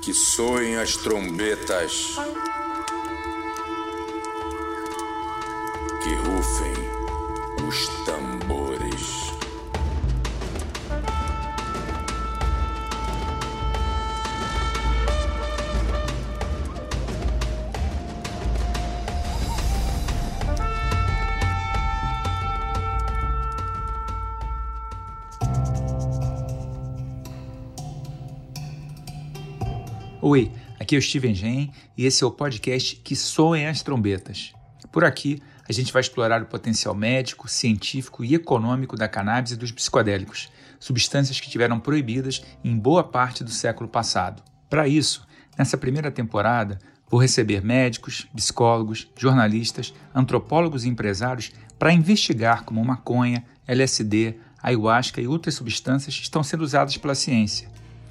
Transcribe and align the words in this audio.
que 0.00 0.14
soem 0.14 0.76
as 0.76 0.96
trombetas, 0.96 2.16
que 6.02 6.14
rufem 6.14 7.68
os 7.68 7.86
tambores. 8.06 8.19
Oi, 30.32 30.48
aqui 30.78 30.94
é 30.94 30.98
o 31.00 31.02
Steven 31.02 31.34
Gen 31.34 31.72
e 31.98 32.06
esse 32.06 32.22
é 32.22 32.26
o 32.26 32.30
podcast 32.30 32.94
Que 32.94 33.16
Soem 33.16 33.66
as 33.66 33.82
Trombetas. 33.82 34.52
Por 34.92 35.02
aqui, 35.02 35.42
a 35.68 35.72
gente 35.72 35.92
vai 35.92 35.98
explorar 35.98 36.40
o 36.40 36.46
potencial 36.46 36.94
médico, 36.94 37.48
científico 37.48 38.22
e 38.22 38.36
econômico 38.36 38.96
da 38.96 39.08
cannabis 39.08 39.50
e 39.50 39.56
dos 39.56 39.72
psicodélicos, 39.72 40.48
substâncias 40.78 41.40
que 41.40 41.50
tiveram 41.50 41.80
proibidas 41.80 42.44
em 42.62 42.78
boa 42.78 43.02
parte 43.02 43.42
do 43.42 43.50
século 43.50 43.88
passado. 43.88 44.40
Para 44.68 44.86
isso, 44.86 45.26
nessa 45.58 45.76
primeira 45.76 46.12
temporada, 46.12 46.78
vou 47.08 47.20
receber 47.20 47.60
médicos, 47.60 48.28
psicólogos, 48.32 49.10
jornalistas, 49.16 49.92
antropólogos 50.14 50.84
e 50.84 50.88
empresários 50.88 51.50
para 51.76 51.92
investigar 51.92 52.62
como 52.62 52.84
maconha, 52.84 53.44
LSD, 53.66 54.36
ayahuasca 54.62 55.20
e 55.20 55.26
outras 55.26 55.56
substâncias 55.56 56.14
estão 56.14 56.44
sendo 56.44 56.62
usadas 56.62 56.96
pela 56.96 57.16
ciência 57.16 57.68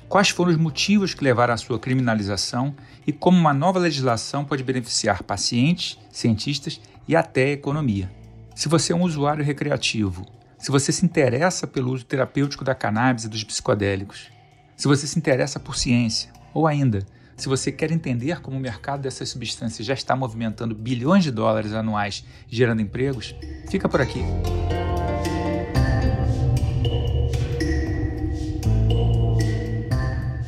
quais 0.09 0.29
foram 0.29 0.51
os 0.51 0.57
motivos 0.57 1.13
que 1.13 1.23
levaram 1.23 1.53
à 1.53 1.57
sua 1.57 1.79
criminalização 1.79 2.75
e 3.05 3.13
como 3.13 3.37
uma 3.37 3.53
nova 3.53 3.77
legislação 3.77 4.43
pode 4.43 4.63
beneficiar 4.63 5.21
pacientes, 5.21 5.99
cientistas 6.11 6.81
e 7.07 7.15
até 7.15 7.45
a 7.45 7.51
economia. 7.51 8.11
Se 8.55 8.67
você 8.67 8.91
é 8.91 8.95
um 8.95 9.03
usuário 9.03 9.45
recreativo, 9.45 10.25
se 10.57 10.71
você 10.71 10.91
se 10.91 11.05
interessa 11.05 11.67
pelo 11.67 11.93
uso 11.93 12.03
terapêutico 12.03 12.65
da 12.65 12.75
cannabis 12.75 13.23
e 13.23 13.29
dos 13.29 13.43
psicodélicos, 13.43 14.29
se 14.75 14.87
você 14.87 15.05
se 15.05 15.17
interessa 15.17 15.59
por 15.59 15.77
ciência, 15.77 16.31
ou 16.53 16.65
ainda, 16.65 17.05
se 17.37 17.47
você 17.47 17.71
quer 17.71 17.91
entender 17.91 18.41
como 18.41 18.57
o 18.57 18.59
mercado 18.59 19.01
dessas 19.01 19.29
substâncias 19.29 19.87
já 19.87 19.93
está 19.93 20.15
movimentando 20.15 20.75
bilhões 20.75 21.23
de 21.23 21.31
dólares 21.31 21.71
anuais 21.71 22.25
gerando 22.49 22.81
empregos, 22.81 23.33
fica 23.69 23.87
por 23.87 24.01
aqui. 24.01 24.21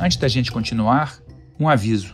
Antes 0.01 0.17
da 0.17 0.27
gente 0.27 0.51
continuar, 0.51 1.19
um 1.59 1.69
aviso. 1.69 2.13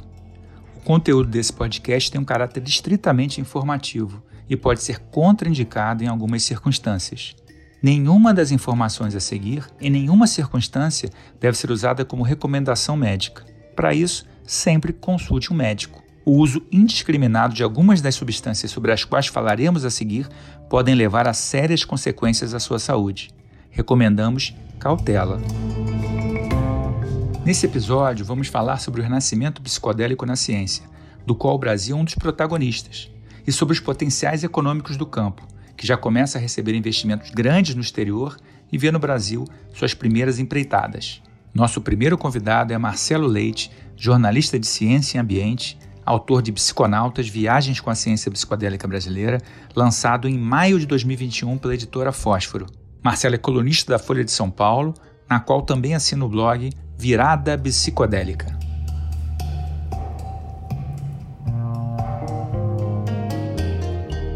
O 0.75 0.81
conteúdo 0.81 1.29
desse 1.29 1.53
podcast 1.53 2.11
tem 2.11 2.19
um 2.19 2.25
caráter 2.25 2.61
estritamente 2.67 3.39
informativo 3.39 4.21
e 4.49 4.57
pode 4.57 4.83
ser 4.83 4.99
contraindicado 4.99 6.03
em 6.03 6.07
algumas 6.07 6.43
circunstâncias. 6.43 7.33
Nenhuma 7.81 8.33
das 8.33 8.51
informações 8.51 9.15
a 9.15 9.21
seguir, 9.21 9.63
em 9.79 9.89
nenhuma 9.89 10.27
circunstância, 10.27 11.09
deve 11.39 11.57
ser 11.57 11.71
usada 11.71 12.03
como 12.03 12.23
recomendação 12.23 12.97
médica. 12.97 13.45
Para 13.73 13.93
isso, 13.93 14.25
sempre 14.45 14.91
consulte 14.91 15.53
um 15.53 15.55
médico. 15.55 16.03
O 16.25 16.31
uso 16.39 16.61
indiscriminado 16.69 17.53
de 17.53 17.63
algumas 17.63 18.01
das 18.01 18.15
substâncias 18.15 18.69
sobre 18.69 18.91
as 18.91 19.05
quais 19.05 19.27
falaremos 19.27 19.85
a 19.85 19.89
seguir 19.89 20.27
podem 20.69 20.93
levar 20.93 21.25
a 21.25 21.33
sérias 21.33 21.85
consequências 21.85 22.53
à 22.53 22.59
sua 22.59 22.79
saúde. 22.79 23.29
Recomendamos 23.71 24.53
cautela. 24.77 25.39
Nesse 27.47 27.65
episódio, 27.65 28.25
vamos 28.25 28.49
falar 28.49 28.77
sobre 28.77 28.99
o 28.99 29.03
renascimento 29.05 29.61
psicodélico 29.61 30.25
na 30.25 30.35
ciência, 30.35 30.83
do 31.25 31.33
qual 31.33 31.55
o 31.55 31.57
Brasil 31.57 31.95
é 31.95 31.99
um 32.01 32.03
dos 32.03 32.13
protagonistas, 32.13 33.09
e 33.47 33.53
sobre 33.53 33.71
os 33.71 33.79
potenciais 33.79 34.43
econômicos 34.43 34.97
do 34.97 35.05
campo, 35.05 35.47
que 35.77 35.87
já 35.87 35.95
começa 35.95 36.37
a 36.37 36.41
receber 36.41 36.75
investimentos 36.75 37.31
grandes 37.31 37.73
no 37.73 37.79
exterior 37.79 38.35
e 38.69 38.77
vê 38.77 38.91
no 38.91 38.99
Brasil 38.99 39.45
suas 39.73 39.93
primeiras 39.93 40.39
empreitadas. 40.39 41.21
Nosso 41.53 41.79
primeiro 41.79 42.17
convidado 42.17 42.73
é 42.73 42.77
Marcelo 42.77 43.27
Leite, 43.27 43.71
jornalista 43.95 44.59
de 44.59 44.67
ciência 44.67 45.17
e 45.17 45.21
ambiente, 45.21 45.79
autor 46.05 46.41
de 46.41 46.51
Psiconautas 46.51 47.29
Viagens 47.29 47.79
com 47.79 47.89
a 47.89 47.95
Ciência 47.95 48.29
Psicodélica 48.29 48.89
Brasileira, 48.89 49.37
lançado 49.73 50.27
em 50.27 50.37
maio 50.37 50.77
de 50.77 50.85
2021 50.85 51.57
pela 51.57 51.75
editora 51.75 52.11
Fósforo. 52.11 52.65
Marcelo 53.01 53.35
é 53.35 53.37
colunista 53.37 53.93
da 53.93 53.99
Folha 53.99 54.25
de 54.25 54.31
São 54.31 54.51
Paulo, 54.51 54.93
na 55.29 55.39
qual 55.39 55.61
também 55.61 55.95
assina 55.95 56.25
o 56.25 56.29
blog 56.29 56.71
Virada 56.99 57.55
Psicodélica. 57.55 58.57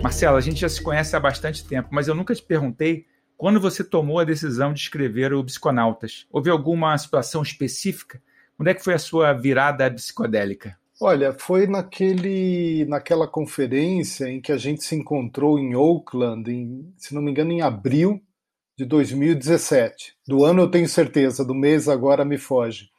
Marcela, 0.04 0.38
a 0.38 0.42
gente 0.42 0.62
já 0.62 0.70
se 0.70 0.80
conhece 0.80 1.16
há 1.16 1.20
bastante 1.20 1.66
tempo, 1.66 1.90
mas 1.92 2.08
eu 2.08 2.14
nunca 2.14 2.36
te 2.36 2.44
perguntei 2.44 3.08
quando 3.36 3.60
você 3.60 3.84
tomou 3.84 4.20
a 4.20 4.24
decisão 4.24 4.74
de 4.74 4.80
escrever 4.80 5.34
o 5.34 5.44
Psiconautas. 5.44 6.28
Houve 6.32 6.52
alguma 6.52 6.96
situação 7.00 7.42
específica? 7.42 8.22
Onde 8.60 8.70
é 8.70 8.74
que 8.76 8.84
foi 8.84 8.94
a 8.94 9.00
sua 9.00 9.34
virada 9.34 9.90
psicodélica? 9.90 10.78
Olha, 11.02 11.34
foi 11.34 11.66
naquele, 11.66 12.86
naquela 12.86 13.28
conferência 13.28 14.30
em 14.30 14.40
que 14.40 14.52
a 14.52 14.58
gente 14.58 14.84
se 14.84 14.96
encontrou 14.96 15.58
em 15.58 15.76
Oakland, 15.76 16.52
em, 16.52 16.94
se 16.96 17.16
não 17.16 17.24
me 17.24 17.32
engano, 17.32 17.52
em 17.52 17.64
abril 17.64 18.22
de 18.82 18.86
2017. 18.86 20.16
Do 20.28 20.44
ano 20.44 20.64
eu 20.64 20.72
tenho 20.72 20.88
certeza, 20.88 21.46
do 21.46 21.54
mês 21.54 21.88
agora 21.88 22.26
me 22.26 22.40
foge. 22.40 22.90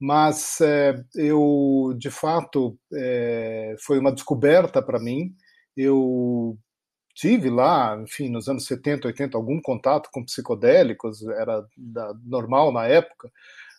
Mas 0.00 0.60
é, 0.60 1.00
eu, 1.14 1.94
de 1.96 2.10
fato, 2.10 2.76
é, 2.92 3.76
foi 3.78 4.00
uma 4.00 4.12
descoberta 4.12 4.82
para 4.82 4.98
mim. 4.98 5.32
Eu 5.76 6.58
tive 7.14 7.48
lá, 7.48 7.96
enfim, 8.02 8.28
nos 8.28 8.48
anos 8.48 8.66
70, 8.66 9.06
80, 9.06 9.38
algum 9.38 9.60
contato 9.60 10.10
com 10.12 10.24
psicodélicos, 10.24 11.24
era 11.28 11.64
da, 11.76 12.12
normal 12.24 12.72
na 12.72 12.86
época, 12.86 13.30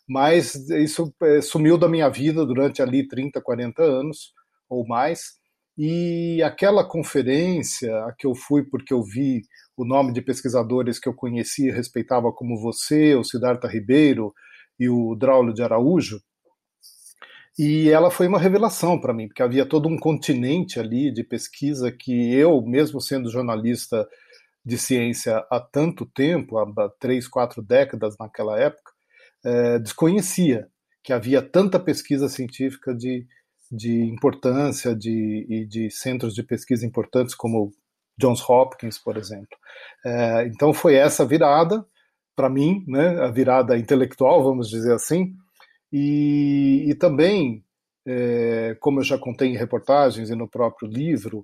mas 0.07 0.55
isso 0.69 1.13
é, 1.21 1.41
sumiu 1.41 1.77
da 1.77 1.89
minha 1.89 2.09
vida 2.09 2.45
durante 2.45 2.81
ali 2.81 3.05
30, 3.05 3.41
40 3.41 3.83
anos 3.83 4.33
ou 4.69 4.87
mais. 4.87 5.37
E 5.77 6.41
aquela 6.43 6.83
conferência 6.83 7.95
a 8.05 8.13
que 8.13 8.25
eu 8.25 8.33
fui 8.33 8.63
porque 8.63 8.93
eu 8.93 9.03
vi 9.03 9.43
o 9.75 9.85
nome 9.85 10.11
de 10.11 10.21
pesquisadores 10.21 10.99
que 10.99 11.07
eu 11.07 11.13
conhecia 11.13 11.69
e 11.69 11.75
respeitava 11.75 12.31
como 12.31 12.59
você, 12.59 13.15
o 13.15 13.23
Siddhartha 13.23 13.67
Ribeiro 13.67 14.33
e 14.79 14.89
o 14.89 15.15
Draulio 15.15 15.53
de 15.53 15.61
Araújo, 15.61 16.19
e 17.57 17.89
ela 17.89 18.11
foi 18.11 18.27
uma 18.27 18.37
revelação 18.37 18.99
para 19.01 19.13
mim, 19.13 19.27
porque 19.27 19.41
havia 19.41 19.65
todo 19.65 19.89
um 19.89 19.97
continente 19.97 20.79
ali 20.79 21.11
de 21.11 21.23
pesquisa 21.23 21.91
que 21.91 22.31
eu, 22.31 22.61
mesmo 22.61 23.01
sendo 23.01 23.31
jornalista 23.31 24.07
de 24.63 24.77
ciência 24.77 25.43
há 25.49 25.59
tanto 25.59 26.05
tempo, 26.05 26.59
há 26.59 26.89
três, 26.99 27.27
quatro 27.27 27.63
décadas 27.63 28.15
naquela 28.19 28.59
época, 28.59 28.91
é, 29.43 29.79
desconhecia 29.79 30.67
que 31.03 31.11
havia 31.11 31.41
tanta 31.41 31.79
pesquisa 31.79 32.29
científica 32.29 32.93
de, 32.93 33.25
de 33.71 34.03
importância 34.05 34.95
de, 34.95 35.45
e 35.49 35.65
de 35.65 35.89
centros 35.91 36.33
de 36.33 36.43
pesquisa 36.43 36.85
importantes 36.85 37.35
como 37.35 37.71
Johns 38.17 38.47
Hopkins, 38.47 38.97
por 38.97 39.17
exemplo. 39.17 39.57
É, 40.05 40.47
então 40.47 40.73
foi 40.73 40.95
essa 40.95 41.25
virada 41.25 41.85
para 42.35 42.49
mim, 42.49 42.83
né, 42.87 43.19
a 43.21 43.31
virada 43.31 43.77
intelectual, 43.77 44.43
vamos 44.43 44.69
dizer 44.69 44.93
assim, 44.93 45.33
e, 45.91 46.85
e 46.87 46.95
também, 46.95 47.63
é, 48.05 48.77
como 48.79 48.99
eu 48.99 49.03
já 49.03 49.17
contei 49.17 49.49
em 49.49 49.57
reportagens 49.57 50.29
e 50.29 50.35
no 50.35 50.47
próprio 50.47 50.87
livro, 50.87 51.43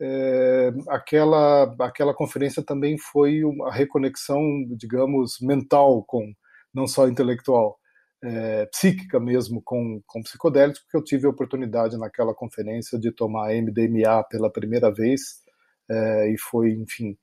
é, 0.00 0.70
aquela, 0.88 1.74
aquela 1.80 2.14
conferência 2.14 2.62
também 2.62 2.96
foi 2.96 3.42
uma 3.42 3.72
reconexão, 3.72 4.40
digamos, 4.76 5.38
mental 5.40 6.04
com, 6.06 6.32
não 6.72 6.86
só 6.86 7.08
intelectual, 7.08 7.76
é, 8.22 8.66
psíquica 8.66 9.20
mesmo 9.20 9.62
com, 9.62 10.00
com 10.06 10.22
psicodélicos, 10.22 10.80
porque 10.82 10.96
eu 10.96 11.04
tive 11.04 11.26
a 11.26 11.30
oportunidade 11.30 11.96
naquela 11.96 12.34
conferência 12.34 12.98
de 12.98 13.12
tomar 13.12 13.54
MDMA 13.54 14.24
pela 14.28 14.50
primeira 14.50 14.92
vez, 14.92 15.42
é, 15.88 16.32
e 16.32 16.38
foi, 16.38 16.72
enfim, 16.72 17.16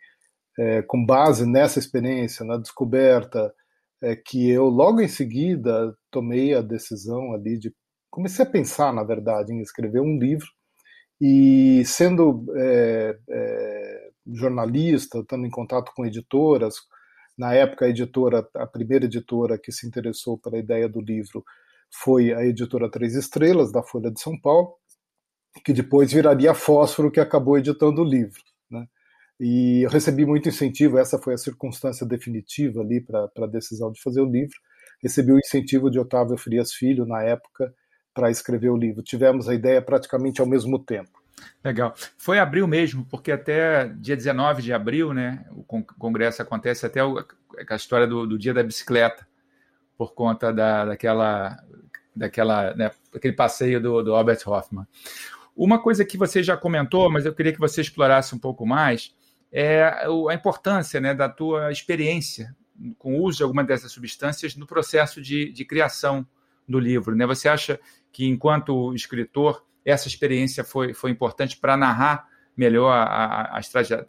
é, 0.57 0.81
com 0.83 1.05
base 1.05 1.45
nessa 1.45 1.79
experiência, 1.79 2.45
na 2.45 2.57
descoberta, 2.57 3.53
que 4.25 4.51
eu 4.51 4.65
logo 4.65 5.01
em 5.01 5.07
seguida 5.07 5.95
tomei 6.11 6.53
a 6.53 6.61
decisão 6.61 7.33
ali 7.33 7.57
de 7.57 7.73
comecei 8.11 8.45
a 8.45 8.49
pensar, 8.49 8.93
na 8.93 9.03
verdade, 9.03 9.51
em 9.51 9.61
escrever 9.61 9.99
um 9.99 10.19
livro 10.19 10.45
e 11.19 11.81
sendo 11.85 12.45
jornalista, 14.27 15.19
estando 15.19 15.47
em 15.47 15.49
contato 15.49 15.91
com 15.95 16.05
editoras, 16.05 16.75
na 17.37 17.53
época 17.53 17.85
a 17.85 17.89
editora, 17.89 18.47
a 18.55 18.65
primeira 18.65 19.05
editora 19.05 19.57
que 19.57 19.71
se 19.71 19.85
interessou 19.87 20.37
pela 20.37 20.57
ideia 20.57 20.87
do 20.87 21.01
livro 21.01 21.43
foi 21.91 22.33
a 22.33 22.45
editora 22.45 22.89
Três 22.89 23.15
Estrelas 23.15 23.71
da 23.71 23.83
Folha 23.83 24.11
de 24.11 24.19
São 24.19 24.39
Paulo, 24.39 24.75
que 25.63 25.73
depois 25.73 26.11
viraria 26.11 26.53
Fósforo, 26.53 27.11
que 27.11 27.19
acabou 27.19 27.57
editando 27.57 28.01
o 28.01 28.05
livro. 28.05 28.41
Né? 28.69 28.85
E 29.39 29.81
eu 29.83 29.89
recebi 29.89 30.25
muito 30.25 30.49
incentivo, 30.49 30.97
essa 30.97 31.17
foi 31.19 31.33
a 31.33 31.37
circunstância 31.37 32.05
definitiva 32.05 32.81
ali 32.81 33.01
para 33.01 33.29
a 33.37 33.47
decisão 33.47 33.91
de 33.91 34.01
fazer 34.01 34.21
o 34.21 34.29
livro. 34.29 34.57
Recebi 35.01 35.31
o 35.31 35.39
incentivo 35.39 35.89
de 35.89 35.99
Otávio 35.99 36.37
Frias 36.37 36.73
Filho, 36.73 37.05
na 37.05 37.21
época, 37.21 37.73
para 38.13 38.31
escrever 38.31 38.69
o 38.69 38.77
livro. 38.77 39.03
Tivemos 39.03 39.47
a 39.47 39.53
ideia 39.53 39.81
praticamente 39.81 40.41
ao 40.41 40.47
mesmo 40.47 40.79
tempo. 40.79 41.24
Legal. 41.63 41.93
Foi 42.17 42.39
abril 42.39 42.67
mesmo, 42.67 43.05
porque 43.05 43.31
até 43.31 43.87
dia 43.87 44.15
19 44.15 44.61
de 44.61 44.73
abril, 44.73 45.13
né, 45.13 45.45
o 45.51 45.63
congresso 45.63 46.41
acontece 46.41 46.85
até 46.85 46.99
a 47.01 47.75
história 47.75 48.07
do, 48.07 48.25
do 48.25 48.37
dia 48.37 48.53
da 48.53 48.63
bicicleta, 48.63 49.27
por 49.97 50.13
conta 50.13 50.51
da, 50.51 50.85
daquela, 50.85 51.57
daquela, 52.15 52.73
né, 52.75 52.91
daquele 53.11 53.33
passeio 53.33 53.81
do, 53.81 54.03
do 54.03 54.15
Albert 54.15 54.39
Hoffman. 54.45 54.85
Uma 55.55 55.81
coisa 55.81 56.03
que 56.03 56.17
você 56.17 56.43
já 56.43 56.57
comentou, 56.57 57.09
mas 57.09 57.25
eu 57.25 57.33
queria 57.33 57.53
que 57.53 57.59
você 57.59 57.81
explorasse 57.81 58.35
um 58.35 58.39
pouco 58.39 58.65
mais, 58.65 59.15
é 59.51 59.83
a 60.29 60.33
importância 60.33 60.99
né, 60.99 61.13
da 61.13 61.29
tua 61.29 61.71
experiência 61.71 62.53
com 62.97 63.15
o 63.15 63.23
uso 63.23 63.37
de 63.37 63.43
alguma 63.43 63.63
dessas 63.63 63.91
substâncias 63.91 64.55
no 64.55 64.67
processo 64.67 65.21
de, 65.21 65.51
de 65.51 65.63
criação 65.63 66.27
do 66.67 66.79
livro. 66.79 67.15
Né? 67.15 67.25
Você 67.25 67.47
acha 67.47 67.79
que, 68.11 68.25
enquanto 68.27 68.93
escritor, 68.93 69.63
essa 69.85 70.07
experiência 70.07 70.63
foi, 70.63 70.93
foi 70.93 71.11
importante 71.11 71.57
para 71.57 71.77
narrar 71.77 72.27
melhor 72.57 72.91
a, 72.91 73.57
a, 73.57 73.59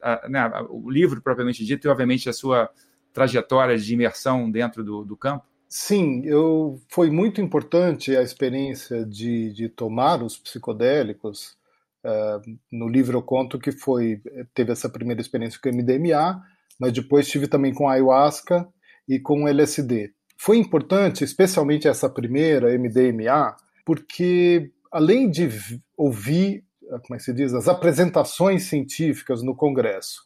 a, 0.02 0.28
né, 0.28 0.50
o 0.70 0.90
livro 0.90 1.20
propriamente 1.20 1.64
dito 1.64 1.86
e, 1.86 1.90
obviamente, 1.90 2.28
a 2.28 2.32
sua 2.32 2.70
trajetória 3.12 3.76
de 3.76 3.94
imersão 3.94 4.50
dentro 4.50 4.84
do, 4.84 5.04
do 5.04 5.16
campo? 5.16 5.44
Sim, 5.68 6.22
eu, 6.24 6.80
foi 6.88 7.10
muito 7.10 7.40
importante 7.40 8.16
a 8.16 8.22
experiência 8.22 9.04
de, 9.04 9.52
de 9.52 9.68
tomar 9.68 10.22
os 10.22 10.38
psicodélicos. 10.38 11.56
Uh, 12.04 12.58
no 12.70 12.88
livro 12.88 13.18
eu 13.18 13.22
conto 13.22 13.58
que 13.58 13.72
foi 13.72 14.22
teve 14.54 14.70
essa 14.70 14.88
primeira 14.88 15.20
experiência 15.20 15.58
com 15.60 15.68
MDMA, 15.68 16.40
mas 16.78 16.92
depois 16.92 17.26
tive 17.26 17.48
também 17.48 17.74
com 17.74 17.88
ayahuasca 17.88 18.68
e 19.08 19.18
com 19.18 19.48
LSD. 19.48 20.12
Foi 20.38 20.56
importante, 20.58 21.24
especialmente 21.24 21.88
essa 21.88 22.08
primeira, 22.08 22.78
MDMA, 22.78 23.56
porque 23.84 24.70
além 24.92 25.30
de 25.30 25.48
ouvir, 25.96 26.64
como 26.88 27.14
é 27.14 27.16
que 27.16 27.24
se 27.24 27.32
diz, 27.32 27.52
as 27.54 27.68
apresentações 27.68 28.64
científicas 28.64 29.42
no 29.42 29.54
Congresso, 29.54 30.22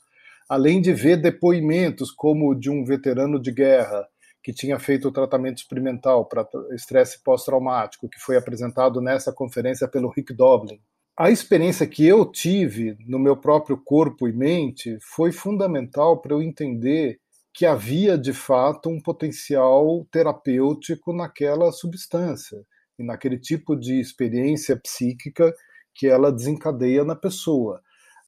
além 0.48 0.80
de 0.80 0.92
ver 0.92 1.16
depoimentos 1.16 2.10
como 2.10 2.54
de 2.54 2.70
um 2.70 2.84
veterano 2.84 3.40
de 3.40 3.52
guerra 3.52 4.06
que 4.42 4.52
tinha 4.52 4.78
feito 4.78 5.08
o 5.08 5.12
tratamento 5.12 5.58
experimental 5.58 6.24
para 6.24 6.46
estresse 6.72 7.22
pós-traumático, 7.22 8.08
que 8.08 8.18
foi 8.18 8.36
apresentado 8.36 9.00
nessa 9.00 9.32
conferência 9.32 9.86
pelo 9.86 10.08
Rick 10.08 10.32
Doblin. 10.32 10.80
A 11.16 11.30
experiência 11.30 11.86
que 11.86 12.06
eu 12.06 12.24
tive 12.24 12.96
no 13.06 13.18
meu 13.18 13.36
próprio 13.36 13.76
corpo 13.76 14.26
e 14.26 14.32
mente 14.32 14.96
foi 15.02 15.30
fundamental 15.30 16.20
para 16.20 16.32
eu 16.32 16.42
entender 16.42 17.18
que 17.52 17.66
havia 17.66 18.16
de 18.16 18.32
fato 18.32 18.88
um 18.88 19.00
potencial 19.00 20.06
terapêutico 20.10 21.12
naquela 21.12 21.70
substância 21.72 22.58
e 23.00 23.04
naquele 23.04 23.38
tipo 23.38 23.74
de 23.74 23.98
experiência 23.98 24.76
psíquica 24.76 25.52
que 25.94 26.06
ela 26.06 26.30
desencadeia 26.30 27.04
na 27.04 27.16
pessoa 27.16 27.80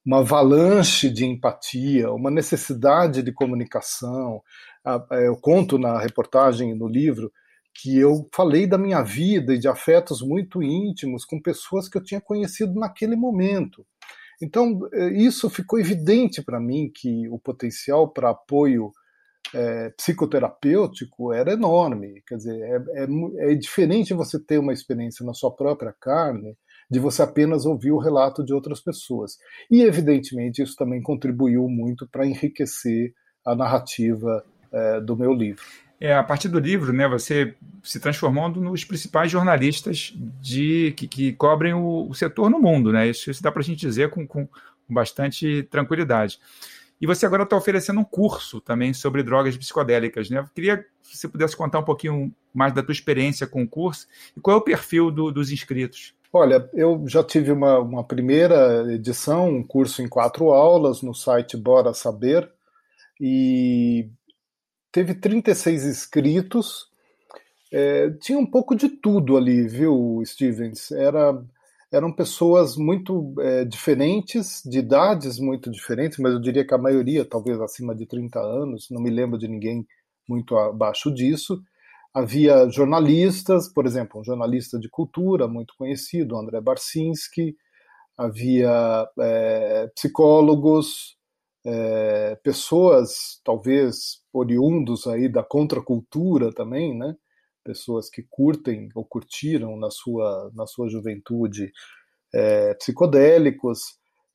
uma 0.05 0.19
avalanche 0.19 1.09
de 1.09 1.25
empatia, 1.25 2.11
uma 2.11 2.31
necessidade 2.31 3.23
de 3.23 3.33
comunicação. 3.33 4.43
Eu 5.13 5.37
conto 5.37 5.79
na 5.79 5.99
reportagem, 6.01 6.75
no 6.75 6.89
livro, 6.89 7.33
que 7.73 7.99
eu 7.99 8.29
falei 8.35 8.67
da 8.67 8.77
minha 8.77 9.01
vida 9.03 9.55
e 9.55 9.59
de 9.59 9.69
afetos 9.69 10.21
muito 10.21 10.63
íntimos 10.63 11.25
com 11.25 11.41
pessoas 11.41 11.89
que 11.89 11.97
eu 11.97 12.03
tinha 12.03 12.21
conhecido 12.21 12.75
naquele 12.75 13.15
momento. 13.15 13.87
Então, 14.43 14.81
é, 14.93 15.09
isso 15.13 15.49
ficou 15.49 15.79
evidente 15.79 16.43
para 16.43 16.61
mim 16.61 16.91
que 16.93 17.29
o 17.29 17.39
potencial 17.39 18.09
para 18.09 18.31
apoio 18.31 18.91
é, 19.55 19.91
psicoterapêutico 19.91 21.33
era 21.33 21.53
enorme. 21.53 22.23
Quer 22.27 22.37
dizer, 22.37 22.61
é, 22.61 23.03
é, 23.03 23.53
é 23.53 23.55
diferente 23.55 24.15
você 24.15 24.39
ter 24.39 24.59
uma 24.59 24.73
experiência 24.73 25.25
na 25.25 25.35
sua 25.35 25.55
própria 25.55 25.95
carne 26.01 26.57
de 26.91 26.99
você 26.99 27.23
apenas 27.23 27.65
ouvir 27.65 27.91
o 27.91 27.99
relato 27.99 28.45
de 28.45 28.53
outras 28.53 28.81
pessoas. 28.81 29.39
E, 29.71 29.83
evidentemente, 29.83 30.63
isso 30.63 30.77
também 30.77 31.01
contribuiu 31.01 31.67
muito 31.69 32.07
para 32.07 32.27
enriquecer 32.27 33.15
a 33.47 33.55
narrativa 33.55 34.45
é, 34.71 35.01
do 35.01 35.17
meu 35.17 35.33
livro. 35.33 35.63
É, 35.99 36.15
a 36.15 36.23
partir 36.23 36.49
do 36.49 36.59
livro, 36.59 36.93
né, 36.93 37.07
você 37.07 37.55
se 37.83 38.01
transformou 38.01 38.49
nos 38.49 38.85
principais 38.85 39.31
jornalistas 39.31 40.13
de, 40.41 40.93
que, 40.97 41.07
que 41.07 41.33
cobrem 41.33 41.73
o, 41.75 42.09
o, 42.09 42.15
setor 42.15 42.51
no 42.51 42.61
mundo. 42.61 42.93
Né? 42.93 43.09
Isso, 43.09 43.31
isso 43.31 43.43
dá 43.43 43.53
para 43.53 43.63
a 43.63 43.65
gente 43.65 43.79
dizer 43.79 44.11
com, 44.11 44.27
com 44.27 44.49
bastante 44.91 45.63
tranquilidade. 45.71 46.41
E 47.03 47.07
você 47.07 47.27
agora 47.27 47.43
está 47.43 47.57
oferecendo 47.57 47.99
um 47.99 48.05
curso 48.05 48.61
também 48.61 48.95
sobre 48.95 49.25
drogas 49.25 49.57
psicodélicas. 49.57 50.31
Né? 50.31 50.39
Eu 50.39 50.45
queria 50.55 50.79
que 50.79 51.19
você 51.19 51.27
pudesse 51.27 51.57
contar 51.57 51.81
um 51.81 51.85
pouquinho 51.85 52.33
mais 52.55 52.73
da 52.73 52.81
tua 52.81 52.93
experiência 52.93 53.45
com 53.45 53.65
o 53.65 53.69
curso 53.69 54.07
e 54.37 54.41
qual 54.41 54.57
é 54.57 54.61
o 54.61 54.63
perfil 54.63 55.11
do, 55.11 55.33
dos 55.33 55.51
inscritos. 55.51 56.15
Olha, 56.33 56.71
eu 56.73 57.03
já 57.09 57.25
tive 57.25 57.51
uma, 57.51 57.81
uma 57.81 58.05
primeira 58.05 58.87
edição, 58.95 59.51
um 59.51 59.65
curso 59.65 60.01
em 60.01 60.09
quatro 60.09 60.51
aulas 60.51 61.03
no 61.03 61.13
site 61.13 61.57
Bora 61.57 61.93
Saber, 61.93 62.49
e 63.21 64.09
teve 64.93 65.13
36 65.13 65.85
inscritos. 65.85 66.87
É, 67.73 68.11
tinha 68.11 68.39
um 68.39 68.47
pouco 68.47 68.77
de 68.77 68.89
tudo 68.89 69.37
ali, 69.37 69.67
viu, 69.67 70.23
Stevens? 70.25 70.93
Era, 70.93 71.35
eram 71.93 72.11
pessoas 72.11 72.77
muito 72.77 73.35
é, 73.39 73.65
diferentes, 73.67 74.63
de 74.65 74.79
idades 74.79 75.39
muito 75.39 75.71
diferentes, 75.71 76.19
mas 76.19 76.33
eu 76.33 76.41
diria 76.41 76.67
que 76.67 76.73
a 76.73 76.79
maioria, 76.79 77.25
talvez 77.25 77.61
acima 77.61 77.95
de 77.95 78.07
30 78.07 78.41
anos, 78.41 78.89
não 78.91 79.03
me 79.03 79.11
lembro 79.11 79.39
de 79.39 79.47
ninguém 79.47 79.87
muito 80.27 80.57
abaixo 80.57 81.13
disso. 81.13 81.63
Havia 82.15 82.69
jornalistas, 82.71 83.71
por 83.71 83.85
exemplo, 83.85 84.21
um 84.21 84.25
jornalista 84.25 84.79
de 84.79 84.89
cultura 84.89 85.47
muito 85.47 85.75
conhecido, 85.77 86.37
André 86.37 86.61
Barcinski, 86.63 87.55
havia 88.17 89.07
é, 89.21 89.91
psicólogos, 89.95 91.17
é, 91.65 92.37
pessoas 92.43 93.41
talvez 93.45 94.23
oriundos 94.33 95.07
aí 95.07 95.29
da 95.29 95.43
contracultura 95.43 96.53
também, 96.53 96.97
né? 96.97 97.15
Pessoas 97.65 98.11
que 98.11 98.23
curtem 98.29 98.89
ou 98.95 99.05
curtiram 99.05 99.77
na 99.77 99.91
sua 99.91 100.51
na 100.55 100.67
sua 100.67 100.89
juventude 100.89 101.73
é, 102.35 102.75
psicodélicos. 102.75 103.81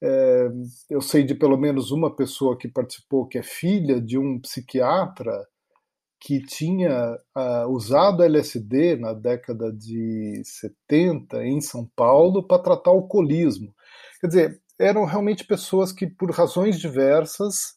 É, 0.02 0.48
eu 0.90 1.02
sei 1.02 1.24
de 1.24 1.34
pelo 1.34 1.58
menos 1.58 1.92
uma 1.92 2.16
pessoa 2.16 2.58
que 2.58 2.68
participou 2.68 3.28
que 3.28 3.38
é 3.38 3.44
filha 3.44 4.00
de 4.00 4.18
um 4.18 4.40
psiquiatra 4.40 5.48
que 6.20 6.42
tinha 6.42 7.18
uh, 7.36 7.70
usado 7.70 8.24
LSD 8.24 8.96
na 8.96 9.14
década 9.14 9.72
de 9.72 10.42
70 10.44 11.46
em 11.46 11.62
São 11.62 11.90
Paulo 11.96 12.44
para 12.44 12.62
tratar 12.62 12.90
alcoolismo. 12.90 13.74
Quer 14.20 14.28
dizer, 14.28 14.62
eram 14.80 15.06
realmente 15.06 15.46
pessoas 15.46 15.92
que, 15.92 16.08
por 16.08 16.32
razões 16.32 16.80
diversas, 16.80 17.77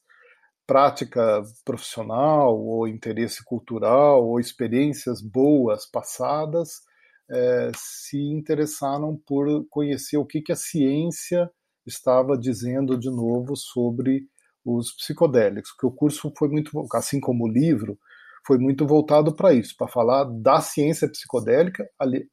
prática 0.70 1.42
profissional 1.64 2.56
ou 2.56 2.86
interesse 2.86 3.44
cultural 3.44 4.24
ou 4.24 4.38
experiências 4.38 5.20
boas 5.20 5.84
passadas, 5.84 6.68
eh, 7.28 7.72
se 7.74 8.16
interessaram 8.16 9.20
por 9.26 9.66
conhecer 9.68 10.16
o 10.16 10.24
que, 10.24 10.40
que 10.40 10.52
a 10.52 10.56
ciência 10.56 11.50
estava 11.84 12.38
dizendo 12.38 12.96
de 12.96 13.10
novo 13.10 13.56
sobre 13.56 14.28
os 14.64 14.92
psicodélicos. 14.92 15.72
Que 15.72 15.86
o 15.86 15.90
curso 15.90 16.32
foi 16.38 16.48
muito, 16.48 16.70
assim 16.94 17.18
como 17.18 17.46
o 17.46 17.52
livro, 17.52 17.98
foi 18.46 18.56
muito 18.56 18.86
voltado 18.86 19.34
para 19.34 19.52
isso, 19.52 19.74
para 19.76 19.88
falar 19.88 20.22
da 20.22 20.60
ciência 20.60 21.08
psicodélica 21.08 21.84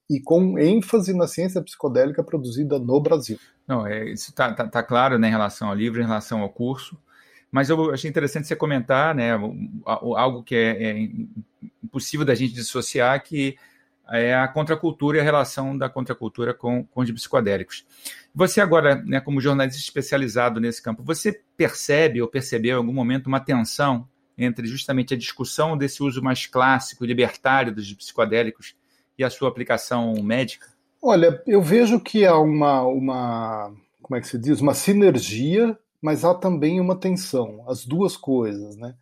e 0.08 0.22
com 0.22 0.60
ênfase 0.60 1.12
na 1.12 1.25
ciência 1.25 1.60
psicodélica 1.63 2.24
produzida 2.24 2.77
no 2.77 3.01
Brasil. 3.01 3.39
Não, 3.67 3.88
é, 3.88 4.12
isso 4.12 4.29
está 4.29 4.53
tá, 4.53 4.67
tá 4.67 4.84
claro 4.84 5.17
né, 5.17 5.27
em 5.27 5.32
relação 5.32 5.70
ao 5.70 5.75
livro, 5.75 6.00
em 6.00 6.06
relação 6.06 6.41
ao 6.41 6.50
curso, 6.50 6.96
mas 7.51 7.70
eu 7.70 7.92
achei 7.94 8.10
interessante 8.10 8.48
você 8.48 8.56
comentar 8.56 9.16
né, 9.16 9.32
algo 9.86 10.44
que 10.44 10.56
é, 10.56 10.84
é 10.84 11.10
impossível 11.84 12.25
da 12.25 12.36
gente 12.36 12.54
dissociar, 12.54 13.24
que 13.24 13.58
é 14.10 14.36
a 14.36 14.48
contracultura 14.48 15.18
e 15.18 15.20
a 15.20 15.24
relação 15.24 15.77
da 15.77 15.89
contracultura 15.89 16.54
com, 16.54 16.84
com 16.86 17.01
os 17.01 17.12
psicodélicos. 17.12 17.86
Você 18.34 18.62
agora, 18.62 18.96
né, 19.04 19.20
como 19.20 19.42
jornalista 19.42 19.80
especializado 19.80 20.60
nesse 20.60 20.82
campo, 20.82 21.04
você 21.04 21.42
percebe 21.58 22.22
ou 22.22 22.27
percebeu 22.27 22.75
em 22.75 22.77
algum 22.77 22.94
momento 22.94 23.27
uma 23.27 23.39
tensão 23.39 24.08
entre 24.38 24.68
justamente 24.68 25.13
a 25.13 25.18
discussão 25.18 25.75
desse 25.75 26.04
uso 26.04 26.22
mais 26.22 26.46
clássico 26.46 27.04
libertário 27.04 27.74
dos 27.74 27.92
psicodélicos 27.94 28.75
e 29.18 29.24
a 29.24 29.30
sua 29.30 29.50
aplicação 29.50 30.13
médica? 30.22 30.68
Olha, 31.01 31.42
eu 31.48 31.62
vejo 31.62 32.00
que 32.00 32.25
há 32.25 32.38
uma, 32.38 32.82
uma 32.84 33.74
como 34.01 34.18
é 34.18 34.22
que 34.22 34.27
se 34.27 34.38
diz, 34.38 34.62
uma 34.62 34.74
sinergia, 34.74 35.77
mas 36.08 36.24
há 36.24 36.34
também 36.34 36.80
uma 36.80 36.98
tensão, 36.98 37.66
as 37.68 37.86
duas 37.86 38.16
coisas, 38.16 38.78
né? 38.78 38.96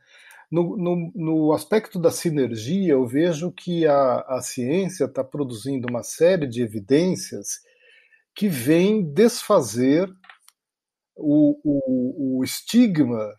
No, 0.52 0.76
no, 0.76 1.12
no 1.14 1.54
aspecto 1.54 2.00
da 2.00 2.10
sinergia, 2.10 2.94
eu 2.94 3.06
vejo 3.06 3.52
que 3.52 3.86
a, 3.86 4.22
a 4.22 4.42
ciência 4.42 5.06
está 5.06 5.24
produzindo 5.24 5.88
uma 5.88 6.02
série 6.02 6.48
de 6.48 6.64
evidências 6.64 7.60
que 8.34 8.48
vem 8.48 9.04
desfazer 9.04 10.12
o, 11.16 11.60
o, 11.64 12.40
o 12.40 12.44
estigma 12.44 13.32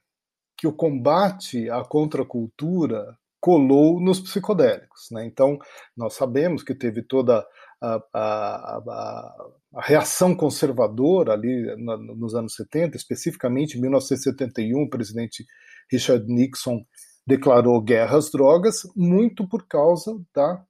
que 0.57 0.69
o 0.69 0.73
combate 0.73 1.69
à 1.69 1.83
contracultura 1.85 3.19
colou 3.41 4.01
nos 4.01 4.21
psicodélicos. 4.21 5.09
Né? 5.11 5.27
Então, 5.27 5.59
nós 5.97 6.15
sabemos 6.15 6.63
que 6.63 6.73
teve 6.73 7.03
toda 7.03 7.45
a, 7.80 8.02
a, 8.12 9.50
a, 9.75 9.83
reação 9.83 10.35
conservadora 10.35 11.33
ali 11.33 11.76
na, 11.76 11.97
nos 11.97 12.35
anos 12.35 12.54
70, 12.54 12.97
especificamente 12.97 13.76
em 13.76 13.80
1971, 13.80 14.83
o 14.83 14.90
presidente 14.90 15.45
Richard 15.90 16.25
Nixon 16.26 16.85
declarou 17.26 17.80
guerra 17.83 18.16
às 18.16 18.30
drogas, 18.30 18.83
muito 18.95 19.47
por 19.49 19.66
causa 19.66 20.18
da 20.35 20.64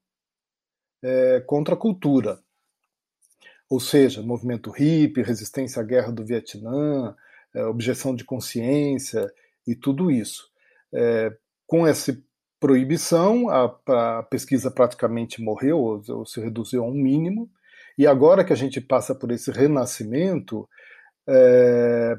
é, 1.03 1.41
contracultura. 1.47 2.41
Ou 3.69 3.81
seja, 3.81 4.23
movimento 4.23 4.71
hippie, 4.71 5.23
resistência 5.23 5.83
à 5.83 5.85
guerra 5.85 6.13
do 6.13 6.25
Vietnã, 6.25 7.15
é, 7.55 7.65
objeção 7.65 8.15
de 8.15 8.25
consciência 8.25 9.31
e 9.67 9.75
tudo 9.75 10.11
isso. 10.11 10.49
É, 10.93 11.37
com 11.67 11.87
essa 11.87 12.17
proibição, 12.67 13.49
a, 13.49 13.65
a, 14.19 14.23
pesquisa 14.25 14.73
praticamente 14.73 15.41
morreu, 15.41 15.79
ou, 15.79 16.03
ou, 16.09 16.27
se 16.27 16.41
reduziu 16.41 16.83
a 16.83 16.89
um 16.89 16.95
mínimo, 16.95 17.49
e 17.97 18.09
agora 18.09 18.45
que 18.45 18.53
a 18.53 18.57
gente 18.57 18.81
passa 18.81 19.15
por 19.15 19.31
esse 19.31 19.53
renascimento, 19.53 20.69
é, 21.29 22.17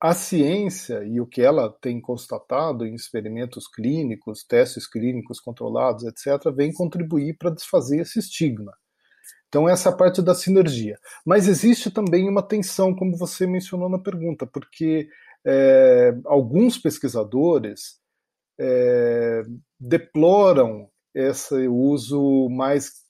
a 0.00 0.14
ciência 0.14 1.02
e 1.02 1.20
o 1.20 1.26
que 1.26 1.42
ela 1.42 1.76
tem 1.80 2.00
constatado 2.00 2.86
em 2.86 2.94
experimentos 2.94 3.66
clínicos, 3.66 4.44
testes 4.44 4.86
clínicos 4.86 5.40
controlados, 5.40 6.04
etc., 6.04 6.54
vem 6.54 6.72
contribuir 6.72 7.36
para 7.36 7.50
desfazer 7.50 8.02
esse 8.02 8.20
estigma. 8.20 8.72
Então, 9.48 9.68
essa 9.68 9.88
é 9.88 9.92
a 9.92 9.96
parte 9.96 10.22
da 10.22 10.36
sinergia. 10.36 10.96
Mas 11.26 11.48
existe 11.48 11.90
também 11.90 12.28
uma 12.28 12.42
tensão, 12.46 12.94
como 12.94 13.16
você 13.16 13.44
mencionou 13.44 13.88
na 13.88 13.98
pergunta, 13.98 14.46
porque 14.46 15.08
é, 15.44 16.14
alguns 16.26 16.78
pesquisadores 16.78 18.03
é, 18.58 19.42
deploram 19.78 20.88
esse 21.14 21.68
uso 21.68 22.48
mais 22.50 23.04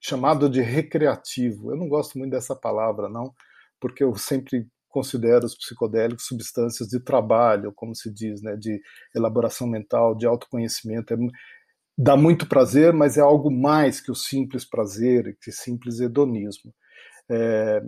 chamado 0.00 0.48
de 0.48 0.60
recreativo. 0.60 1.70
Eu 1.70 1.76
não 1.76 1.88
gosto 1.88 2.18
muito 2.18 2.30
dessa 2.30 2.54
palavra, 2.54 3.08
não, 3.08 3.32
porque 3.80 4.04
eu 4.04 4.14
sempre 4.16 4.66
considero 4.88 5.44
os 5.44 5.54
psicodélicos 5.54 6.26
substâncias 6.26 6.88
de 6.88 6.98
trabalho, 7.00 7.72
como 7.74 7.94
se 7.94 8.10
diz, 8.10 8.40
né, 8.40 8.56
de 8.56 8.80
elaboração 9.14 9.66
mental, 9.66 10.14
de 10.14 10.26
autoconhecimento. 10.26 11.12
É, 11.12 11.16
dá 11.98 12.16
muito 12.16 12.48
prazer, 12.48 12.92
mas 12.92 13.18
é 13.18 13.20
algo 13.20 13.50
mais 13.50 14.00
que 14.00 14.10
o 14.10 14.14
simples 14.14 14.64
prazer, 14.64 15.36
que 15.42 15.52
simples 15.52 16.00
hedonismo. 16.00 16.72
É, 17.30 17.82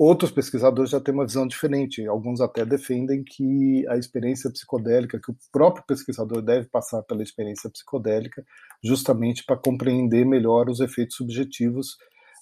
outros 0.00 0.30
pesquisadores 0.30 0.90
já 0.90 0.98
têm 0.98 1.12
uma 1.12 1.26
visão 1.26 1.46
diferente. 1.46 2.06
Alguns 2.06 2.40
até 2.40 2.64
defendem 2.64 3.22
que 3.22 3.86
a 3.86 3.98
experiência 3.98 4.50
psicodélica, 4.50 5.20
que 5.22 5.30
o 5.30 5.36
próprio 5.52 5.84
pesquisador 5.86 6.40
deve 6.40 6.66
passar 6.68 7.02
pela 7.02 7.22
experiência 7.22 7.68
psicodélica, 7.68 8.42
justamente 8.82 9.44
para 9.44 9.58
compreender 9.58 10.24
melhor 10.24 10.70
os 10.70 10.80
efeitos 10.80 11.16
subjetivos 11.16 11.98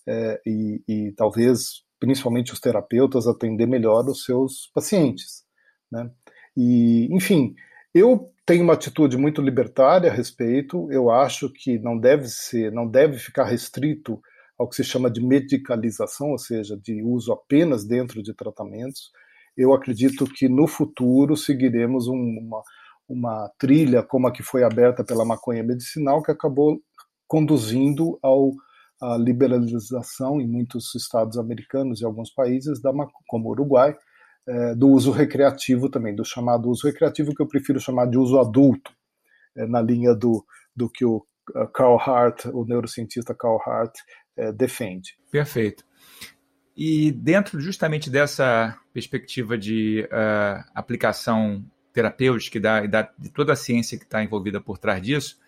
é, 0.07 0.41
e, 0.47 0.83
e 0.87 1.13
talvez 1.17 1.83
principalmente 1.99 2.53
os 2.53 2.61
terapeutas, 2.61 3.27
atender 3.27 3.67
melhor 3.67 4.09
os 4.09 4.23
seus 4.23 4.71
pacientes. 4.73 5.43
Né? 5.91 6.09
E, 6.57 7.09
enfim, 7.13 7.57
eu 7.93 8.31
tenho 8.47 8.63
uma 8.63 8.75
atitude 8.75 9.17
muito 9.17 9.43
libertária 9.43 10.09
a 10.09 10.15
respeito. 10.15 10.89
Eu 10.93 11.11
acho 11.11 11.53
que 11.53 11.77
não 11.81 11.99
deve 11.99 12.29
ser, 12.29 12.71
não 12.71 12.87
deve 12.87 13.19
ficar 13.19 13.47
restrito 13.47 14.21
ao 14.59 14.69
que 14.69 14.77
se 14.77 14.85
chama 14.85 15.11
de 15.11 15.25
medicalização, 15.25 16.31
ou 16.31 16.39
seja, 16.39 16.77
de 16.77 17.03
uso 17.03 17.33
apenas 17.33 17.87
dentro 17.87 18.23
de 18.23 18.35
tratamentos. 18.35 19.11
Eu 19.57 19.73
acredito 19.73 20.25
que 20.25 20.49
no 20.49 20.67
futuro 20.67 21.37
seguiremos 21.37 22.09
uma, 22.09 22.63
uma 23.09 23.51
trilha 23.59 24.03
como 24.03 24.27
a 24.27 24.33
que 24.33 24.43
foi 24.43 24.65
aberta 24.65 25.05
pela 25.05 25.25
maconha 25.25 25.63
medicinal, 25.63 26.23
que 26.23 26.33
acabou 26.33 26.81
conduzindo 27.27 28.19
ao 28.23 28.53
a 29.01 29.17
liberalização 29.17 30.41
em 30.41 30.47
muitos 30.49 30.93
estados 30.95 31.39
americanos 31.39 32.01
e 32.01 32.05
alguns 32.05 32.33
países, 32.33 32.83
da, 32.83 32.91
como 33.29 33.51
Uruguai, 33.51 33.97
é, 34.47 34.75
do 34.75 34.89
uso 34.89 35.13
recreativo 35.13 35.89
também, 35.89 36.17
do 36.17 36.25
chamado 36.25 36.69
uso 36.69 36.87
recreativo, 36.87 37.33
que 37.33 37.41
eu 37.41 37.47
prefiro 37.47 37.79
chamar 37.79 38.07
de 38.07 38.19
uso 38.19 38.41
adulto, 38.41 38.91
é, 39.57 39.67
na 39.67 39.81
linha 39.81 40.15
do, 40.15 40.45
do 40.75 40.91
que 40.91 41.05
o 41.05 41.25
Carl 41.73 41.97
Hart, 41.97 42.47
o 42.47 42.65
neurocientista 42.65 43.35
Carl 43.35 43.59
Hart, 43.65 43.95
é, 44.39 44.53
defende. 44.53 45.19
Perfeito. 45.31 45.85
E 46.77 47.11
dentro 47.11 47.61
justamente 47.61 48.09
dessa 48.09 48.79
perspectiva 48.95 49.59
de 49.59 50.09
uh, 50.13 50.65
aplicação 50.73 51.65
terapêutica 51.93 52.57
e 52.57 52.61
da, 52.61 52.87
da, 52.87 53.11
de 53.19 53.31
toda 53.31 53.53
a 53.53 53.57
ciência 53.57 53.99
que 53.99 54.05
está 54.05 54.23
envolvida 54.23 54.61
por 54.61 54.79
trás 54.79 55.03
disso, 55.03 55.41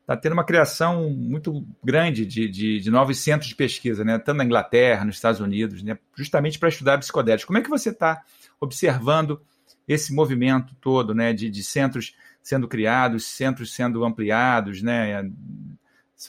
está 0.00 0.16
tendo 0.16 0.32
uma 0.32 0.44
criação 0.44 1.10
muito 1.10 1.66
grande 1.84 2.24
de, 2.24 2.48
de, 2.48 2.80
de, 2.80 2.90
novos 2.90 3.18
centros 3.18 3.50
de 3.50 3.54
pesquisa, 3.54 4.02
né? 4.02 4.18
tanto 4.18 4.38
na 4.38 4.44
Inglaterra, 4.44 5.04
nos 5.04 5.16
Estados 5.16 5.40
Unidos, 5.40 5.82
né? 5.82 5.98
justamente 6.16 6.58
para 6.58 6.70
estudar 6.70 6.98
psicodélicos. 6.98 7.44
Como 7.44 7.58
é 7.58 7.62
que 7.62 7.68
você 7.68 7.90
está 7.90 8.22
observando 8.58 9.42
esse 9.86 10.14
movimento 10.14 10.74
todo 10.80 11.14
né? 11.14 11.34
de, 11.34 11.50
de 11.50 11.62
centros 11.62 12.14
sendo 12.42 12.66
criados, 12.66 13.26
centros 13.26 13.74
sendo 13.74 14.04
ampliados? 14.04 14.82
Né? 14.82 15.30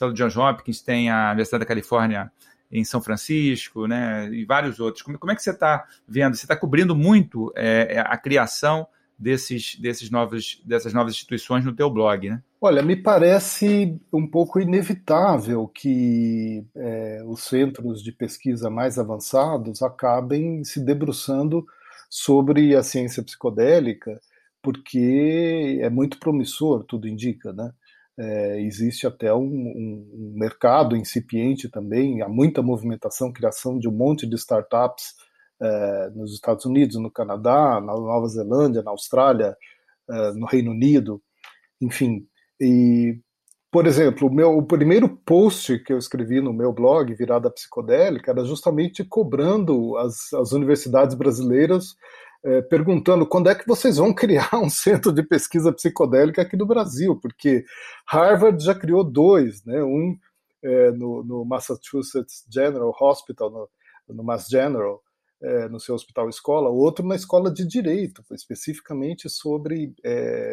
O 0.02 0.12
Johns 0.12 0.36
Hopkins 0.36 0.80
tem 0.80 1.10
a 1.10 1.28
Universidade 1.28 1.60
da 1.60 1.66
Califórnia 1.66 2.30
em 2.70 2.84
São 2.84 3.00
Francisco, 3.00 3.86
né? 3.86 4.28
e 4.32 4.44
vários 4.44 4.80
outros. 4.80 5.02
Como, 5.02 5.18
como 5.18 5.32
é 5.32 5.36
que 5.36 5.42
você 5.42 5.50
está 5.50 5.84
vendo? 6.08 6.34
Você 6.34 6.44
está 6.44 6.56
cobrindo 6.56 6.94
muito 6.96 7.52
é, 7.56 8.00
a 8.00 8.16
criação 8.16 8.86
desses, 9.18 9.76
desses 9.76 10.10
novos, 10.10 10.60
dessas 10.64 10.92
novas 10.92 11.14
instituições 11.14 11.64
no 11.64 11.74
teu 11.74 11.88
blog, 11.88 12.28
né? 12.28 12.42
Olha, 12.60 12.82
me 12.82 12.96
parece 12.96 14.00
um 14.12 14.26
pouco 14.26 14.58
inevitável 14.58 15.68
que 15.68 16.64
é, 16.74 17.22
os 17.26 17.44
centros 17.44 18.02
de 18.02 18.10
pesquisa 18.10 18.70
mais 18.70 18.98
avançados 18.98 19.82
acabem 19.82 20.64
se 20.64 20.80
debruçando 20.80 21.64
sobre 22.08 22.74
a 22.74 22.82
ciência 22.82 23.22
psicodélica, 23.22 24.18
porque 24.62 25.78
é 25.82 25.90
muito 25.90 26.18
promissor, 26.18 26.84
tudo 26.84 27.06
indica, 27.06 27.52
né? 27.52 27.70
É, 28.16 28.60
existe 28.60 29.06
até 29.06 29.34
um, 29.34 29.42
um, 29.42 30.34
mercado 30.36 30.96
incipiente 30.96 31.68
também, 31.68 32.22
há 32.22 32.28
muita 32.28 32.62
movimentação, 32.62 33.32
criação 33.32 33.76
de 33.78 33.88
um 33.88 33.92
monte 33.92 34.24
de 34.24 34.36
startups 34.36 35.14
é, 35.60 36.10
nos 36.10 36.32
Estados 36.32 36.64
Unidos, 36.64 36.96
no 36.96 37.10
Canadá, 37.10 37.80
na 37.80 37.92
Nova 37.92 38.28
Zelândia, 38.28 38.82
na 38.82 38.92
Austrália, 38.92 39.56
é, 40.08 40.32
no 40.32 40.46
Reino 40.46 40.70
Unido, 40.70 41.20
enfim. 41.80 42.26
E, 42.60 43.18
por 43.74 43.88
exemplo, 43.88 44.28
o, 44.28 44.32
meu, 44.32 44.56
o 44.56 44.62
primeiro 44.64 45.08
post 45.08 45.80
que 45.80 45.92
eu 45.92 45.98
escrevi 45.98 46.40
no 46.40 46.52
meu 46.52 46.72
blog, 46.72 47.12
Virada 47.12 47.50
Psicodélica, 47.50 48.30
era 48.30 48.44
justamente 48.44 49.02
cobrando 49.02 49.96
as, 49.96 50.32
as 50.32 50.52
universidades 50.52 51.16
brasileiras, 51.16 51.96
é, 52.44 52.62
perguntando 52.62 53.26
quando 53.26 53.50
é 53.50 53.54
que 53.56 53.66
vocês 53.66 53.96
vão 53.96 54.14
criar 54.14 54.48
um 54.54 54.70
centro 54.70 55.12
de 55.12 55.24
pesquisa 55.24 55.72
psicodélica 55.72 56.42
aqui 56.42 56.56
no 56.56 56.66
Brasil, 56.66 57.18
porque 57.20 57.64
Harvard 58.06 58.62
já 58.64 58.76
criou 58.76 59.02
dois, 59.02 59.64
né? 59.64 59.82
um 59.82 60.16
é, 60.62 60.92
no, 60.92 61.24
no, 61.24 61.44
Massachusetts 61.44 62.44
General 62.48 62.94
Hospital, 63.00 63.50
no, 63.50 63.68
no 64.08 64.22
Mass 64.22 64.46
General, 64.46 65.02
é, 65.42 65.68
no 65.68 65.80
seu 65.80 65.96
hospital 65.96 66.28
escola, 66.28 66.68
outro 66.68 67.04
na 67.04 67.16
escola 67.16 67.52
de 67.52 67.66
direito, 67.66 68.22
especificamente 68.30 69.28
sobre 69.28 69.92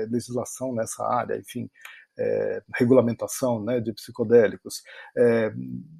legislação 0.09 0.73
nessa 0.73 1.05
área, 1.05 1.37
enfim, 1.37 1.69
é, 2.17 2.61
regulamentação 2.75 3.63
né, 3.63 3.79
de 3.79 3.93
psicodélicos. 3.93 4.81
É, 5.17 5.51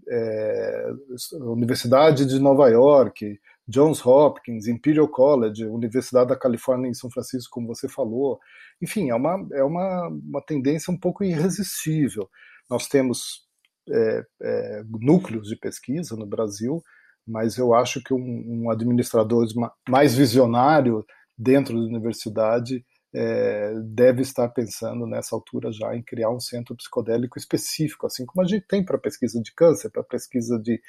é, 0.10 0.92
Universidade 1.34 2.26
de 2.26 2.40
Nova 2.40 2.70
York, 2.70 3.40
Johns 3.68 4.06
Hopkins, 4.06 4.68
Imperial 4.68 5.08
College, 5.08 5.66
Universidade 5.66 6.30
da 6.30 6.36
Califórnia 6.36 6.90
em 6.90 6.94
São 6.94 7.10
Francisco, 7.10 7.54
como 7.54 7.68
você 7.68 7.88
falou. 7.88 8.40
Enfim, 8.82 9.10
é 9.10 9.16
uma, 9.16 9.48
é 9.54 9.64
uma, 9.64 10.08
uma 10.08 10.42
tendência 10.42 10.92
um 10.92 10.98
pouco 10.98 11.24
irresistível. 11.24 12.30
Nós 12.70 12.88
temos 12.88 13.48
é, 13.90 14.26
é, 14.42 14.84
núcleos 14.88 15.48
de 15.48 15.56
pesquisa 15.56 16.16
no 16.16 16.26
Brasil 16.26 16.84
mas 17.28 17.58
eu 17.58 17.74
acho 17.74 18.02
que 18.04 18.14
um, 18.14 18.44
um 18.64 18.70
administrador 18.70 19.46
mais 19.88 20.16
visionário 20.16 21.06
dentro 21.38 21.76
da 21.76 21.86
universidade 21.86 22.86
é, 23.14 23.74
deve 23.84 24.22
estar 24.22 24.48
pensando 24.50 25.06
nessa 25.06 25.36
altura 25.36 25.72
já 25.72 25.96
em 25.96 26.02
criar 26.02 26.30
um 26.30 26.40
centro 26.40 26.76
psicodélico 26.76 27.38
específico, 27.38 28.06
assim 28.06 28.26
como 28.26 28.46
a 28.46 28.48
gente 28.48 28.66
tem 28.68 28.84
para 28.84 28.98
pesquisa 28.98 29.42
de 29.42 29.54
câncer, 29.54 29.90
para 29.90 30.04
pesquisa 30.04 30.58
de 30.60 30.82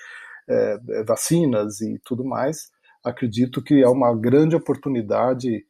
é, 0.48 1.02
vacinas 1.04 1.80
e 1.80 1.98
tudo 2.04 2.24
mais. 2.24 2.70
Acredito 3.04 3.62
que 3.62 3.82
é 3.82 3.88
uma 3.88 4.14
grande 4.14 4.54
oportunidade 4.54 5.66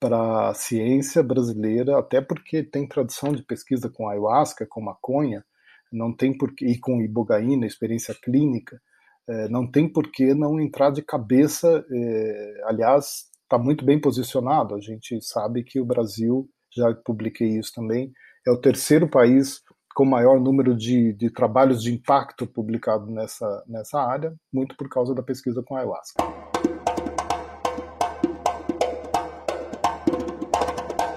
para 0.00 0.50
a 0.50 0.54
ciência 0.54 1.22
brasileira, 1.22 1.98
até 1.98 2.20
porque 2.20 2.62
tem 2.62 2.86
tradição 2.86 3.32
de 3.32 3.42
pesquisa 3.42 3.88
com 3.88 4.08
ayahuasca, 4.08 4.66
com 4.66 4.80
maconha, 4.80 5.44
não 5.90 6.14
tem 6.14 6.36
porque 6.36 6.66
e 6.66 6.78
com 6.78 7.00
ibogaína, 7.00 7.66
experiência 7.66 8.14
clínica 8.14 8.80
é, 9.28 9.48
não 9.48 9.66
tem 9.66 9.88
por 9.88 10.10
que 10.10 10.34
não 10.34 10.60
entrar 10.60 10.90
de 10.90 11.02
cabeça. 11.02 11.84
É, 11.90 12.62
aliás, 12.64 13.30
está 13.54 13.58
muito 13.58 13.84
bem 13.84 14.00
posicionado. 14.00 14.74
A 14.74 14.80
gente 14.80 15.20
sabe 15.22 15.62
que 15.62 15.80
o 15.80 15.84
Brasil, 15.84 16.48
já 16.76 16.92
publiquei 16.92 17.56
isso 17.56 17.72
também, 17.72 18.12
é 18.46 18.50
o 18.50 18.60
terceiro 18.60 19.08
país 19.08 19.60
com 19.94 20.04
maior 20.04 20.40
número 20.40 20.76
de, 20.76 21.12
de 21.12 21.30
trabalhos 21.30 21.80
de 21.80 21.94
impacto 21.94 22.48
publicado 22.48 23.06
nessa, 23.12 23.64
nessa 23.68 24.00
área, 24.00 24.34
muito 24.52 24.76
por 24.76 24.88
causa 24.88 25.14
da 25.14 25.22
pesquisa 25.22 25.62
com 25.62 25.76
a 25.76 25.80
ayahuasca. 25.80 26.24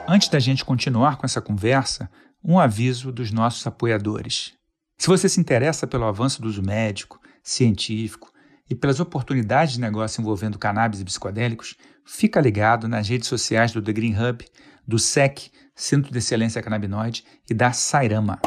Antes 0.07 0.29
da 0.29 0.39
gente 0.39 0.63
continuar 0.63 1.17
com 1.17 1.25
essa 1.25 1.41
conversa, 1.41 2.07
um 2.43 2.59
aviso 2.59 3.11
dos 3.11 3.31
nossos 3.31 3.65
apoiadores. 3.65 4.53
Se 4.95 5.07
você 5.07 5.27
se 5.27 5.39
interessa 5.39 5.87
pelo 5.87 6.05
avanço 6.05 6.39
do 6.39 6.47
uso 6.47 6.61
médico, 6.61 7.19
científico 7.41 8.31
e 8.69 8.75
pelas 8.75 8.99
oportunidades 8.99 9.73
de 9.73 9.81
negócio 9.81 10.21
envolvendo 10.21 10.59
cannabis 10.59 11.01
e 11.01 11.05
psicodélicos, 11.05 11.75
fica 12.07 12.39
ligado 12.39 12.87
nas 12.87 13.09
redes 13.09 13.27
sociais 13.27 13.73
do 13.73 13.81
The 13.81 13.91
Green 13.91 14.15
Hub, 14.17 14.43
do 14.87 14.97
SEC, 14.97 15.51
Centro 15.75 16.09
de 16.11 16.17
Excelência 16.17 16.61
Cannabinoide, 16.63 17.25
e 17.49 17.53
da 17.53 17.73
Sairama. 17.73 18.39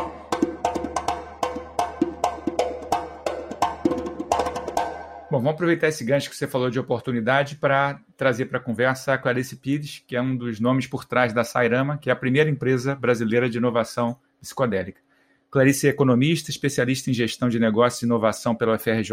Bom, 5.31 5.39
vamos 5.39 5.53
aproveitar 5.53 5.87
esse 5.87 6.03
gancho 6.03 6.29
que 6.29 6.35
você 6.35 6.49
falou 6.49 6.71
de 6.71 6.81
oportunidade 6.81 7.55
para 7.55 8.01
trazer 8.17 8.47
para 8.47 8.59
a 8.59 8.63
conversa 8.63 9.13
a 9.13 9.19
Clarice 9.19 9.55
Pires, 9.57 10.03
que 10.05 10.17
é 10.17 10.23
um 10.23 10.35
dos 10.35 10.59
nomes 10.59 10.89
por 10.89 11.05
trás 11.05 11.33
da 11.33 11.45
Sairama, 11.45 11.99
que 11.99 12.11
é 12.11 12.13
a 12.13 12.17
primeira 12.17 12.51
empresa 12.51 12.97
brasileira 12.97 13.49
de 13.49 13.59
inovação 13.59 14.19
psicodélica. 14.41 15.01
Clarice 15.51 15.87
é 15.87 15.91
economista, 15.91 16.51
especialista 16.51 17.11
em 17.11 17.15
gestão 17.15 17.49
de 17.49 17.61
negócios 17.61 18.03
e 18.03 18.07
inovação 18.07 18.55
pela 18.55 18.75
UFRJ. 18.75 19.13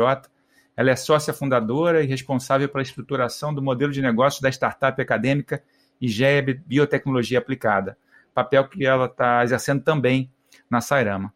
Ela 0.77 0.91
é 0.91 0.95
sócia 0.95 1.33
fundadora 1.33 2.03
e 2.03 2.07
responsável 2.07 2.69
pela 2.69 2.83
estruturação 2.83 3.53
do 3.53 3.61
modelo 3.61 3.91
de 3.91 4.01
negócio 4.01 4.41
da 4.41 4.49
startup 4.49 5.01
acadêmica 5.01 5.63
IGEA 5.99 6.61
Biotecnologia 6.65 7.39
Aplicada, 7.39 7.97
papel 8.33 8.67
que 8.69 8.85
ela 8.85 9.07
está 9.07 9.43
exercendo 9.43 9.83
também 9.83 10.31
na 10.69 10.79
Sairama. 10.79 11.33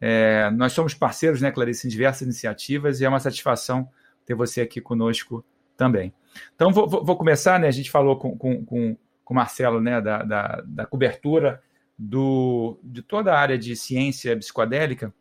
É, 0.00 0.50
nós 0.50 0.72
somos 0.72 0.94
parceiros, 0.94 1.40
né, 1.40 1.52
Clarice, 1.52 1.86
em 1.86 1.90
diversas 1.90 2.22
iniciativas 2.22 3.00
e 3.00 3.04
é 3.04 3.08
uma 3.08 3.20
satisfação 3.20 3.88
ter 4.24 4.34
você 4.34 4.62
aqui 4.62 4.80
conosco 4.80 5.44
também. 5.76 6.12
Então, 6.54 6.72
vou, 6.72 6.88
vou 6.88 7.16
começar, 7.16 7.60
né? 7.60 7.68
A 7.68 7.72
gente 7.72 7.90
falou 7.90 8.16
com, 8.16 8.36
com, 8.36 8.64
com, 8.64 8.96
com 9.24 9.34
o 9.34 9.36
Marcelo, 9.36 9.80
né, 9.80 10.00
da, 10.00 10.22
da, 10.22 10.62
da, 10.66 10.86
cobertura 10.86 11.62
do, 11.98 12.78
de 12.82 13.02
toda 13.02 13.32
a 13.32 13.38
área 13.38 13.58
de 13.58 13.76
ciência 13.76 14.36
psicodélica. 14.36 15.12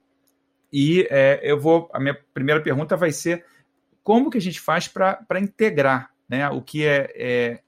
E 0.72 1.08
é, 1.10 1.40
eu 1.44 1.60
vou. 1.60 1.90
A 1.94 2.00
minha 2.00 2.18
primeira 2.34 2.62
pergunta 2.62 2.96
vai 2.96 3.12
ser 3.12 3.46
como 4.04 4.30
que 4.30 4.38
a 4.38 4.42
gente 4.42 4.60
faz 4.60 4.88
para 4.88 5.40
integrar 5.40 6.12
né, 6.28 6.50
o 6.50 6.62
que 6.62 6.86
é, 6.86 7.12
é 7.16 7.60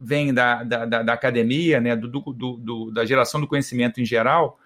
vem 0.00 0.32
da, 0.32 0.64
da, 0.64 0.86
da, 0.86 1.12
academia, 1.12 1.78
né, 1.78 1.94
do, 1.94 2.08
do, 2.08 2.32
do, 2.32 2.90
da 2.90 3.04
geração 3.04 3.38
do 3.38 3.46
conhecimento 3.46 4.00
em 4.00 4.04
geral, 4.04 4.58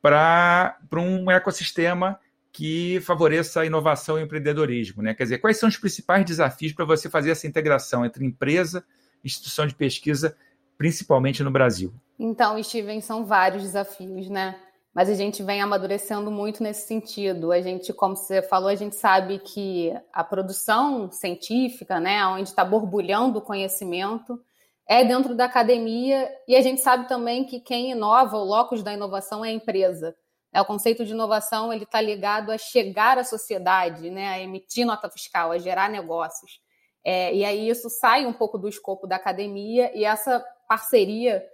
para 0.00 0.78
um 0.92 1.28
ecossistema 1.28 2.20
que 2.52 3.00
favoreça 3.00 3.62
a 3.62 3.66
inovação 3.66 4.16
e 4.16 4.22
o 4.22 4.24
empreendedorismo. 4.24 5.02
Né? 5.02 5.12
Quer 5.12 5.24
dizer, 5.24 5.38
quais 5.38 5.58
são 5.58 5.68
os 5.68 5.76
principais 5.76 6.24
desafios 6.24 6.72
para 6.72 6.84
você 6.84 7.10
fazer 7.10 7.30
essa 7.30 7.48
integração 7.48 8.06
entre 8.06 8.24
empresa 8.24 8.84
e 9.24 9.26
instituição 9.26 9.66
de 9.66 9.74
pesquisa, 9.74 10.36
principalmente 10.78 11.42
no 11.42 11.50
Brasil? 11.50 11.92
Então, 12.16 12.62
Steven, 12.62 13.00
são 13.00 13.24
vários 13.24 13.64
desafios, 13.64 14.30
né? 14.30 14.54
Mas 14.94 15.10
a 15.10 15.14
gente 15.14 15.42
vem 15.42 15.60
amadurecendo 15.60 16.30
muito 16.30 16.62
nesse 16.62 16.86
sentido. 16.86 17.50
A 17.50 17.60
gente, 17.60 17.92
como 17.92 18.14
você 18.14 18.40
falou, 18.40 18.68
a 18.68 18.76
gente 18.76 18.94
sabe 18.94 19.40
que 19.40 19.92
a 20.12 20.22
produção 20.22 21.10
científica, 21.10 21.98
né, 21.98 22.24
onde 22.26 22.48
está 22.48 22.64
borbulhando 22.64 23.40
o 23.40 23.42
conhecimento, 23.42 24.40
é 24.86 25.04
dentro 25.04 25.34
da 25.34 25.46
academia, 25.46 26.30
e 26.46 26.54
a 26.54 26.60
gente 26.60 26.80
sabe 26.80 27.08
também 27.08 27.44
que 27.44 27.58
quem 27.58 27.90
inova, 27.90 28.36
o 28.36 28.44
locus 28.44 28.82
da 28.82 28.92
inovação 28.92 29.44
é 29.44 29.48
a 29.48 29.52
empresa. 29.52 30.14
É, 30.52 30.60
o 30.60 30.64
conceito 30.64 31.04
de 31.04 31.12
inovação 31.12 31.72
ele 31.72 31.82
está 31.82 32.00
ligado 32.00 32.52
a 32.52 32.58
chegar 32.58 33.18
à 33.18 33.24
sociedade, 33.24 34.08
né, 34.10 34.28
a 34.28 34.40
emitir 34.40 34.86
nota 34.86 35.10
fiscal, 35.10 35.50
a 35.50 35.58
gerar 35.58 35.90
negócios. 35.90 36.60
É, 37.02 37.34
e 37.34 37.44
aí 37.44 37.68
isso 37.68 37.90
sai 37.90 38.24
um 38.24 38.32
pouco 38.32 38.56
do 38.56 38.68
escopo 38.68 39.06
da 39.06 39.16
academia 39.16 39.90
e 39.94 40.04
essa 40.04 40.44
parceria 40.68 41.44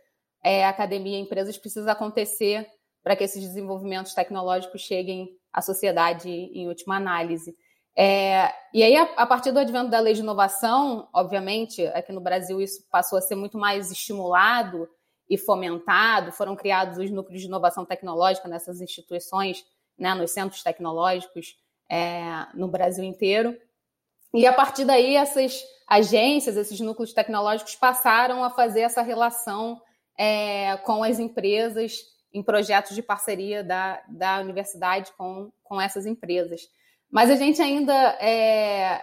é, 0.44 0.66
academia 0.66 1.18
e 1.18 1.22
empresas 1.22 1.56
precisa 1.56 1.92
acontecer 1.92 2.68
para 3.02 3.16
que 3.16 3.24
esses 3.24 3.42
desenvolvimentos 3.42 4.14
tecnológicos 4.14 4.82
cheguem 4.82 5.28
à 5.52 5.62
sociedade 5.62 6.28
em 6.28 6.68
última 6.68 6.96
análise. 6.96 7.56
É, 7.96 8.52
e 8.72 8.82
aí, 8.82 8.96
a, 8.96 9.02
a, 9.16 9.26
partir 9.26 9.52
do 9.52 9.58
advento 9.58 9.90
da 9.90 10.00
lei 10.00 10.14
de 10.14 10.20
inovação, 10.20 11.08
obviamente, 11.12 11.86
aqui 11.88 12.12
no 12.12 12.20
Brasil 12.20 12.60
isso 12.60 12.84
passou 12.90 13.18
a 13.18 13.22
ser 13.22 13.34
muito 13.34 13.58
mais 13.58 13.90
estimulado 13.90 14.88
e 15.28 15.36
fomentado, 15.36 16.32
foram 16.32 16.56
criados 16.56 16.98
os 16.98 17.10
núcleos 17.10 17.40
de 17.40 17.46
inovação 17.46 17.84
tecnológica 17.84 18.48
nessas 18.48 18.80
instituições, 18.80 19.64
né, 19.98 20.14
nos 20.14 20.30
centros 20.30 20.62
tecnológicos 20.62 21.56
é, 21.88 22.46
no 22.54 22.68
Brasil 22.68 23.04
inteiro. 23.04 23.56
E 24.32 24.46
a 24.46 24.52
partir 24.52 24.84
daí, 24.84 25.16
essas 25.16 25.62
agências, 25.88 26.56
esses 26.56 26.78
núcleos 26.80 27.12
tecnológicos 27.12 27.74
passaram 27.74 28.44
a 28.44 28.50
fazer 28.50 28.80
essa 28.80 29.02
relação 29.02 29.80
é, 30.16 30.76
com 30.78 31.02
as 31.02 31.18
empresas 31.18 32.02
em 32.32 32.42
projetos 32.42 32.94
de 32.94 33.02
parceria 33.02 33.62
da, 33.62 34.02
da 34.08 34.40
universidade 34.40 35.12
com, 35.16 35.50
com 35.62 35.80
essas 35.80 36.06
empresas. 36.06 36.68
Mas 37.10 37.28
a 37.28 37.34
gente 37.34 37.60
ainda, 37.60 37.92
é, 38.20 39.02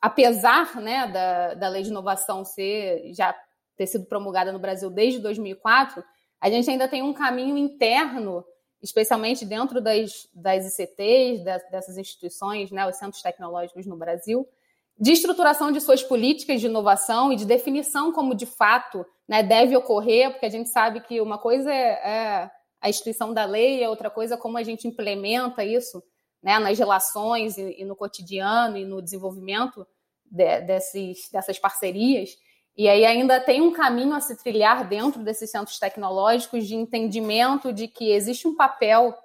apesar 0.00 0.76
né, 0.80 1.06
da, 1.06 1.54
da 1.54 1.68
lei 1.68 1.82
de 1.82 1.90
inovação 1.90 2.44
ser 2.44 3.12
já 3.14 3.34
ter 3.76 3.86
sido 3.86 4.06
promulgada 4.06 4.52
no 4.52 4.58
Brasil 4.58 4.90
desde 4.90 5.20
2004, 5.20 6.02
a 6.40 6.50
gente 6.50 6.68
ainda 6.68 6.88
tem 6.88 7.02
um 7.02 7.12
caminho 7.12 7.56
interno, 7.56 8.44
especialmente 8.82 9.44
dentro 9.44 9.80
das, 9.80 10.28
das 10.34 10.78
ICTs, 10.78 11.44
das, 11.44 11.70
dessas 11.70 11.96
instituições, 11.96 12.70
né, 12.72 12.86
os 12.88 12.96
centros 12.96 13.22
tecnológicos 13.22 13.86
no 13.86 13.96
Brasil, 13.96 14.48
de 14.98 15.12
estruturação 15.12 15.70
de 15.70 15.80
suas 15.80 16.02
políticas 16.02 16.60
de 16.60 16.66
inovação 16.66 17.32
e 17.32 17.36
de 17.36 17.44
definição 17.44 18.12
como 18.12 18.34
de 18.34 18.46
fato 18.46 19.06
né, 19.28 19.42
deve 19.42 19.76
ocorrer, 19.76 20.32
porque 20.32 20.46
a 20.46 20.50
gente 20.50 20.68
sabe 20.68 21.00
que 21.00 21.20
uma 21.20 21.38
coisa 21.38 21.72
é, 21.72 21.90
é 22.04 22.50
a 22.80 22.88
instituição 22.88 23.32
da 23.32 23.44
lei, 23.44 23.82
é 23.82 23.88
outra 23.88 24.10
coisa 24.10 24.36
como 24.36 24.58
a 24.58 24.62
gente 24.62 24.88
implementa 24.88 25.64
isso 25.64 26.02
né, 26.42 26.58
nas 26.58 26.78
relações 26.78 27.56
e, 27.56 27.76
e, 27.78 27.84
no 27.84 27.94
cotidiano 27.94 28.76
e 28.76 28.84
no 28.84 29.00
desenvolvimento 29.00 29.86
de, 30.24 30.60
desses, 30.62 31.28
dessas 31.30 31.58
parcerias. 31.58 32.36
E 32.76 32.88
aí 32.88 33.04
ainda 33.04 33.40
tem 33.40 33.60
um 33.60 33.72
caminho 33.72 34.14
a 34.14 34.20
se 34.20 34.36
trilhar 34.36 34.88
dentro 34.88 35.22
desses 35.22 35.50
centros 35.50 35.78
tecnológicos 35.78 36.66
de 36.66 36.74
entendimento 36.74 37.72
de 37.72 37.88
que 37.88 38.12
existe 38.12 38.46
um 38.46 38.54
papel. 38.54 39.16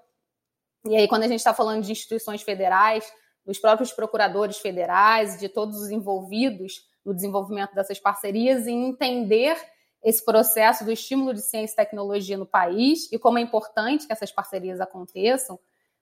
E 0.85 0.95
aí, 0.95 1.07
quando 1.07 1.23
a 1.23 1.27
gente 1.27 1.37
está 1.37 1.53
falando 1.53 1.83
de 1.83 1.91
instituições 1.91 2.41
federais, 2.41 3.05
dos 3.45 3.59
próprios 3.59 3.91
procuradores 3.91 4.57
federais, 4.57 5.39
de 5.39 5.49
todos 5.49 5.77
os 5.79 5.89
envolvidos 5.89 6.87
no 7.05 7.13
desenvolvimento 7.13 7.75
dessas 7.75 7.99
parcerias, 7.99 8.67
em 8.67 8.89
entender 8.89 9.57
esse 10.03 10.23
processo 10.23 10.83
do 10.83 10.91
estímulo 10.91 11.33
de 11.33 11.41
ciência 11.41 11.73
e 11.73 11.77
tecnologia 11.77 12.37
no 12.37 12.45
país 12.45 13.11
e 13.11 13.17
como 13.17 13.37
é 13.37 13.41
importante 13.41 14.05
que 14.05 14.13
essas 14.13 14.31
parcerias 14.31 14.81
aconteçam, 14.81 15.59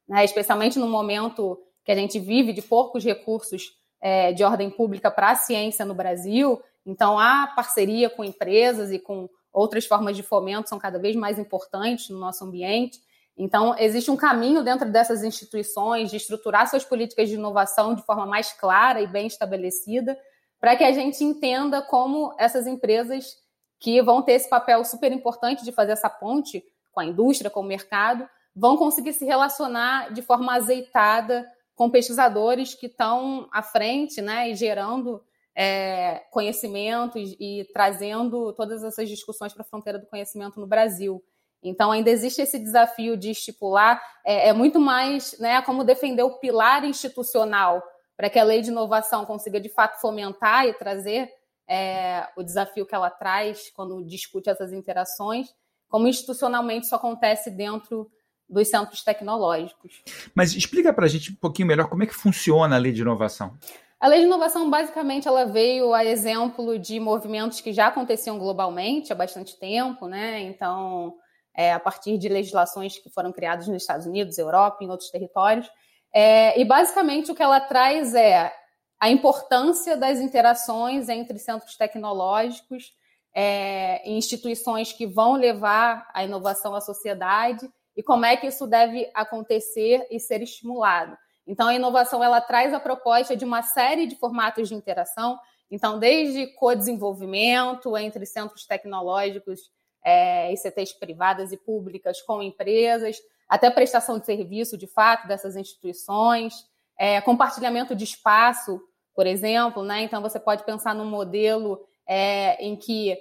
né, 0.08 0.24
especialmente 0.24 0.80
no 0.80 0.88
momento 0.88 1.62
que 1.84 1.92
a 1.92 1.96
gente 1.96 2.20
vive 2.20 2.54
de 2.54 2.62
poucos 2.62 3.04
recursos 3.04 3.78
é, 4.00 4.34
de 4.34 4.44
ordem 4.44 4.70
pública 4.70 5.12
para 5.12 5.32
a 5.32 5.36
ciência 5.36 5.86
no 5.86 5.94
Brasil, 5.94 6.62
então, 6.86 7.20
a 7.20 7.48
parceria 7.48 8.10
com 8.10 8.24
empresas 8.24 8.92
e 8.92 9.00
com 9.00 9.30
outras 9.54 9.86
formas 9.86 10.16
de 10.16 10.24
fomento 10.24 10.70
são 10.70 10.80
cada 10.80 10.98
vez 10.98 11.16
mais 11.16 11.38
importantes 11.38 12.10
no 12.10 12.20
nosso 12.20 12.44
ambiente. 12.44 13.00
Então, 13.44 13.76
existe 13.80 14.12
um 14.12 14.16
caminho 14.16 14.64
dentro 14.64 14.88
dessas 14.88 15.24
instituições 15.24 16.12
de 16.12 16.18
estruturar 16.18 16.70
suas 16.70 16.86
políticas 16.86 17.28
de 17.28 17.34
inovação 17.34 17.96
de 17.96 18.04
forma 18.04 18.24
mais 18.24 18.54
clara 18.54 19.02
e 19.02 19.08
bem 19.08 19.26
estabelecida, 19.26 20.16
para 20.60 20.76
que 20.76 20.84
a 20.84 20.92
gente 20.92 21.24
entenda 21.24 21.82
como 21.82 22.36
essas 22.38 22.68
empresas 22.68 23.36
que 23.80 24.00
vão 24.00 24.22
ter 24.22 24.34
esse 24.34 24.48
papel 24.48 24.86
super 24.86 25.12
importante 25.12 25.64
de 25.64 25.72
fazer 25.72 25.94
essa 25.94 26.08
ponte 26.08 26.64
com 26.92 27.00
a 27.00 27.06
indústria, 27.06 27.50
com 27.50 27.62
o 27.62 27.64
mercado, 27.64 28.30
vão 28.56 28.78
conseguir 28.78 29.14
se 29.14 29.26
relacionar 29.26 30.14
de 30.14 30.22
forma 30.22 30.54
azeitada 30.54 31.52
com 31.74 31.90
pesquisadores 31.90 32.76
que 32.76 32.86
estão 32.86 33.50
à 33.52 33.64
frente 33.64 34.22
né, 34.22 34.52
e 34.52 34.56
gerando 34.56 35.20
é, 35.56 36.22
conhecimento 36.30 37.18
e, 37.18 37.68
trazendo 37.74 38.54
todas 38.54 38.84
essas 38.84 39.10
discussões 39.10 39.52
para 39.52 39.64
a 39.64 39.66
fronteira 39.66 39.98
do 39.98 40.06
conhecimento 40.06 40.60
no 40.60 40.68
Brasil. 40.68 41.24
Então, 41.64 41.92
ainda 41.92 42.10
existe 42.10 42.42
esse 42.42 42.58
desafio 42.58 43.16
de 43.16 43.32
estipular, 43.32 44.02
é, 44.26 44.50
é 44.50 44.54
muito 44.54 44.80
mais 44.80 45.38
né, 45.40 45.62
como 45.62 45.84
defender 45.84 46.24
o 46.24 46.40
pilar 46.40 46.84
institucional 46.84 47.84
para 48.18 48.30
que 48.30 48.40
a 48.40 48.44
lei 48.44 48.62
de 48.62 48.70
inovação 48.70 49.26
consiga, 49.26 49.60
de 49.60 49.70
fato, 49.70 50.00
fomentar 50.00 50.66
e 50.68 50.74
trazer 50.74 51.30
é, 51.68 52.28
o 52.36 52.44
desafio 52.44 52.86
que 52.86 52.94
ela 52.94 53.10
traz 53.10 53.72
quando 53.74 54.04
discute 54.06 54.50
essas 54.50 54.74
interações, 54.74 55.48
como 55.88 56.08
institucionalmente 56.08 56.86
isso 56.86 56.96
acontece 56.96 57.50
dentro 57.50 58.12
dos 58.48 58.68
centros 58.68 59.04
tecnológicos. 59.04 60.04
Mas 60.36 60.54
explica 60.54 60.94
para 60.94 61.06
a 61.06 61.08
gente 61.08 61.32
um 61.32 61.36
pouquinho 61.36 61.68
melhor 61.68 61.88
como 61.88 62.04
é 62.04 62.06
que 62.06 62.14
funciona 62.14 62.76
a 62.76 62.80
lei 62.80 62.92
de 62.92 63.02
inovação. 63.02 63.58
A 64.00 64.08
lei 64.08 64.20
de 64.20 64.26
inovação, 64.26 64.70
basicamente, 64.70 65.28
ela 65.28 65.46
veio 65.46 65.94
a 65.94 66.04
exemplo 66.04 66.78
de 66.78 67.00
movimentos 67.00 67.62
que 67.62 67.72
já 67.72 67.88
aconteciam 67.88 68.38
globalmente 68.38 69.14
há 69.14 69.16
bastante 69.16 69.58
tempo, 69.58 70.08
né? 70.08 70.42
Então, 70.42 71.16
é, 71.56 71.74
a 71.74 71.80
partir 71.80 72.18
de 72.18 72.30
legislações 72.30 72.98
que 72.98 73.10
foram 73.10 73.32
criadas 73.32 73.68
nos 73.68 73.84
Estados 73.84 74.06
Unidos, 74.06 74.38
Europa, 74.38 74.84
em 74.84 74.90
outros 74.90 75.10
territórios. 75.10 75.70
É, 76.14 76.60
e 76.60 76.66
basicamente 76.66 77.32
o 77.32 77.36
que 77.36 77.44
ela 77.44 77.60
traz 77.60 78.14
é 78.14 78.54
a 79.00 79.10
importância 79.10 79.98
das 79.98 80.20
interações 80.20 81.10
entre 81.10 81.40
centros 81.40 81.76
tecnológicos 81.76 82.94
é, 83.34 84.10
instituições 84.10 84.92
que 84.92 85.08
vão 85.08 85.34
levar 85.34 86.08
a 86.14 86.24
inovação 86.24 86.76
à 86.76 86.82
sociedade 86.82 87.70
e 87.96 88.04
como 88.04 88.26
é 88.26 88.36
que 88.38 88.48
isso 88.48 88.68
deve 88.68 89.10
acontecer 89.14 90.08
e 90.10 90.20
ser 90.20 90.42
estimulado. 90.42 91.18
Então, 91.46 91.68
a 91.68 91.76
inovação 91.76 92.24
ela 92.24 92.40
traz 92.40 92.74
a 92.74 92.80
proposta 92.80 93.36
de 93.36 93.44
uma 93.44 93.62
série 93.62 94.06
de 94.06 94.16
formatos 94.16 94.70
de 94.70 94.76
interação. 94.76 95.40
Então, 95.70 96.00
desde 96.00 96.48
co-desenvolvimento 96.56 97.98
entre 97.98 98.26
centros 98.26 98.66
tecnológicos 98.66 99.72
é, 100.04 100.52
e 100.52 100.58
CTs 100.58 100.94
privadas 100.94 101.52
e 101.52 101.58
públicas 101.58 102.22
com 102.22 102.42
empresas, 102.42 103.18
até 103.48 103.70
prestação 103.70 104.20
de 104.20 104.26
serviço, 104.26 104.78
de 104.78 104.88
fato, 104.88 105.28
dessas 105.28 105.56
instituições, 105.56 106.66
é, 106.98 107.20
compartilhamento 107.22 107.96
de 107.96 108.04
espaço, 108.04 108.82
por 109.14 109.28
exemplo. 109.28 109.84
Né? 109.84 110.04
Então, 110.04 110.22
você 110.22 110.40
pode 110.40 110.64
pensar 110.64 110.96
num 110.96 111.06
modelo 111.06 111.86
é, 112.08 112.64
em 112.64 112.76
que 112.76 113.18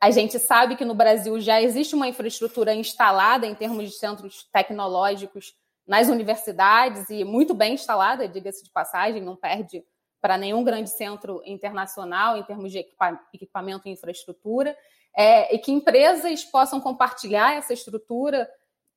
a 0.00 0.10
gente 0.10 0.38
sabe 0.38 0.76
que 0.76 0.84
no 0.84 0.94
Brasil 0.94 1.38
já 1.40 1.60
existe 1.60 1.94
uma 1.94 2.08
infraestrutura 2.08 2.74
instalada 2.74 3.46
em 3.46 3.54
termos 3.54 3.90
de 3.90 3.96
centros 3.96 4.48
tecnológicos 4.50 5.54
nas 5.86 6.08
universidades 6.08 7.10
e 7.10 7.24
muito 7.24 7.52
bem 7.52 7.74
instalada, 7.74 8.26
diga-se 8.26 8.64
de 8.64 8.70
passagem, 8.70 9.20
não 9.20 9.36
perde 9.36 9.84
para 10.20 10.36
nenhum 10.36 10.62
grande 10.62 10.90
centro 10.90 11.42
internacional 11.44 12.36
em 12.36 12.42
termos 12.42 12.70
de 12.70 12.86
equipamento 13.32 13.88
e 13.88 13.92
infraestrutura, 13.92 14.76
é, 15.16 15.54
e 15.54 15.58
que 15.58 15.72
empresas 15.72 16.44
possam 16.44 16.80
compartilhar 16.80 17.54
essa 17.54 17.72
estrutura 17.72 18.48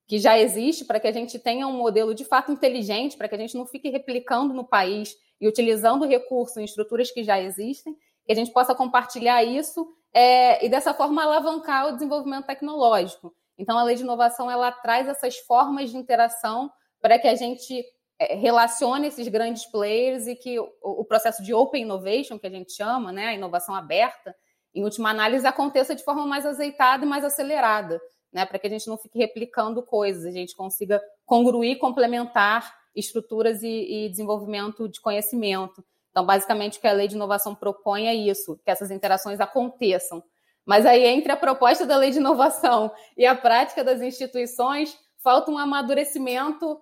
que 0.05 0.19
já 0.19 0.37
existe 0.37 0.85
para 0.85 0.99
que 0.99 1.07
a 1.07 1.11
gente 1.11 1.39
tenha 1.39 1.67
um 1.67 1.77
modelo 1.77 2.13
de 2.13 2.25
fato 2.25 2.51
inteligente, 2.51 3.17
para 3.17 3.27
que 3.27 3.35
a 3.35 3.37
gente 3.37 3.55
não 3.55 3.65
fique 3.65 3.89
replicando 3.89 4.53
no 4.53 4.63
país 4.63 5.15
e 5.39 5.47
utilizando 5.47 6.05
recursos 6.05 6.57
em 6.57 6.65
estruturas 6.65 7.09
que 7.09 7.23
já 7.23 7.39
existem, 7.39 7.95
que 8.25 8.31
a 8.31 8.35
gente 8.35 8.51
possa 8.51 8.75
compartilhar 8.75 9.43
isso 9.43 9.87
é, 10.13 10.63
e 10.63 10.69
dessa 10.69 10.93
forma 10.93 11.23
alavancar 11.23 11.87
o 11.87 11.93
desenvolvimento 11.93 12.45
tecnológico. 12.45 13.33
Então, 13.57 13.77
a 13.77 13.83
lei 13.83 13.95
de 13.95 14.03
inovação 14.03 14.49
ela 14.49 14.71
traz 14.71 15.07
essas 15.07 15.37
formas 15.37 15.89
de 15.89 15.97
interação 15.97 16.71
para 17.01 17.19
que 17.19 17.27
a 17.27 17.35
gente 17.35 17.83
relacione 18.31 19.07
esses 19.07 19.27
grandes 19.27 19.65
players 19.65 20.27
e 20.27 20.35
que 20.35 20.59
o, 20.59 20.71
o, 20.81 21.05
processo 21.05 21.43
de 21.43 21.53
open 21.53 21.83
innovation, 21.83 22.39
que 22.39 22.47
a 22.47 22.49
gente 22.49 22.73
chama, 22.73 23.11
né, 23.11 23.27
a 23.27 23.33
inovação 23.33 23.73
aberta, 23.75 24.35
em 24.73 24.83
última 24.83 25.09
análise, 25.09 25.45
aconteça 25.45 25.95
de 25.95 26.03
forma 26.03 26.25
mais 26.25 26.45
azeitada 26.45 27.05
e 27.05 27.07
mais 27.07 27.23
acelerada, 27.23 28.01
né, 28.31 28.45
para 28.45 28.57
que 28.57 28.67
a 28.67 28.69
gente 28.69 28.87
não 28.87 28.97
fique 28.97 29.17
replicando 29.17 29.83
coisas, 29.83 30.25
a 30.25 30.31
gente 30.31 30.55
consiga 30.55 31.01
congruir, 31.25 31.77
complementar 31.77 32.73
estruturas 32.95 33.63
e, 33.63 34.05
e 34.05 34.09
desenvolvimento 34.09 34.87
de 34.87 34.99
conhecimento. 35.01 35.83
Então, 36.11 36.25
basicamente, 36.25 36.77
o 36.77 36.81
que 36.81 36.87
a 36.87 36.93
lei 36.93 37.07
de 37.07 37.15
inovação 37.15 37.55
propõe 37.55 38.07
é 38.07 38.13
isso, 38.13 38.59
que 38.63 38.69
essas 38.69 38.91
interações 38.91 39.39
aconteçam. 39.39 40.23
Mas 40.65 40.85
aí, 40.85 41.05
entre 41.05 41.31
a 41.31 41.37
proposta 41.37 41.85
da 41.85 41.97
lei 41.97 42.11
de 42.11 42.17
inovação 42.17 42.91
e 43.17 43.25
a 43.25 43.35
prática 43.35 43.83
das 43.83 44.01
instituições, 44.01 44.97
falta 45.23 45.49
um 45.49 45.57
amadurecimento 45.57 46.79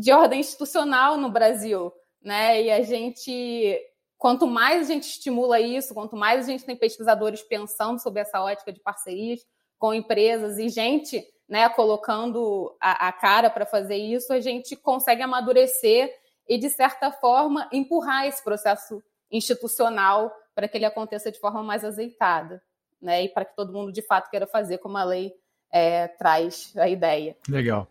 de 0.00 0.12
ordem 0.12 0.40
institucional 0.40 1.18
no 1.18 1.30
Brasil, 1.30 1.92
né? 2.22 2.62
E 2.62 2.70
a 2.70 2.82
gente, 2.82 3.78
quanto 4.16 4.46
mais 4.46 4.88
a 4.88 4.92
gente 4.94 5.02
estimula 5.02 5.60
isso, 5.60 5.92
quanto 5.92 6.16
mais 6.16 6.46
a 6.46 6.50
gente 6.50 6.64
tem 6.64 6.74
pesquisadores 6.74 7.42
pensando 7.42 8.00
sobre 8.00 8.22
essa 8.22 8.40
ótica 8.40 8.72
de 8.72 8.80
parcerias 8.80 9.40
com 9.78 9.92
empresas 9.92 10.58
e 10.58 10.70
gente, 10.70 11.22
né, 11.46 11.68
colocando 11.68 12.74
a, 12.80 13.08
a 13.08 13.12
cara 13.12 13.50
para 13.50 13.66
fazer 13.66 13.96
isso, 13.96 14.32
a 14.32 14.40
gente 14.40 14.74
consegue 14.74 15.22
amadurecer 15.22 16.10
e, 16.48 16.56
de 16.56 16.70
certa 16.70 17.12
forma, 17.12 17.68
empurrar 17.70 18.26
esse 18.26 18.42
processo 18.42 19.02
institucional 19.30 20.34
para 20.54 20.66
que 20.66 20.78
ele 20.78 20.86
aconteça 20.86 21.30
de 21.30 21.38
forma 21.38 21.62
mais 21.62 21.84
azeitada, 21.84 22.62
né? 23.00 23.24
E 23.24 23.28
para 23.28 23.44
que 23.44 23.54
todo 23.54 23.72
mundo 23.72 23.92
de 23.92 24.02
fato 24.02 24.30
queira 24.30 24.46
fazer 24.46 24.78
como 24.78 24.96
a 24.96 25.04
lei 25.04 25.34
é, 25.70 26.08
traz 26.08 26.72
a 26.76 26.88
ideia. 26.88 27.36
Legal. 27.48 27.86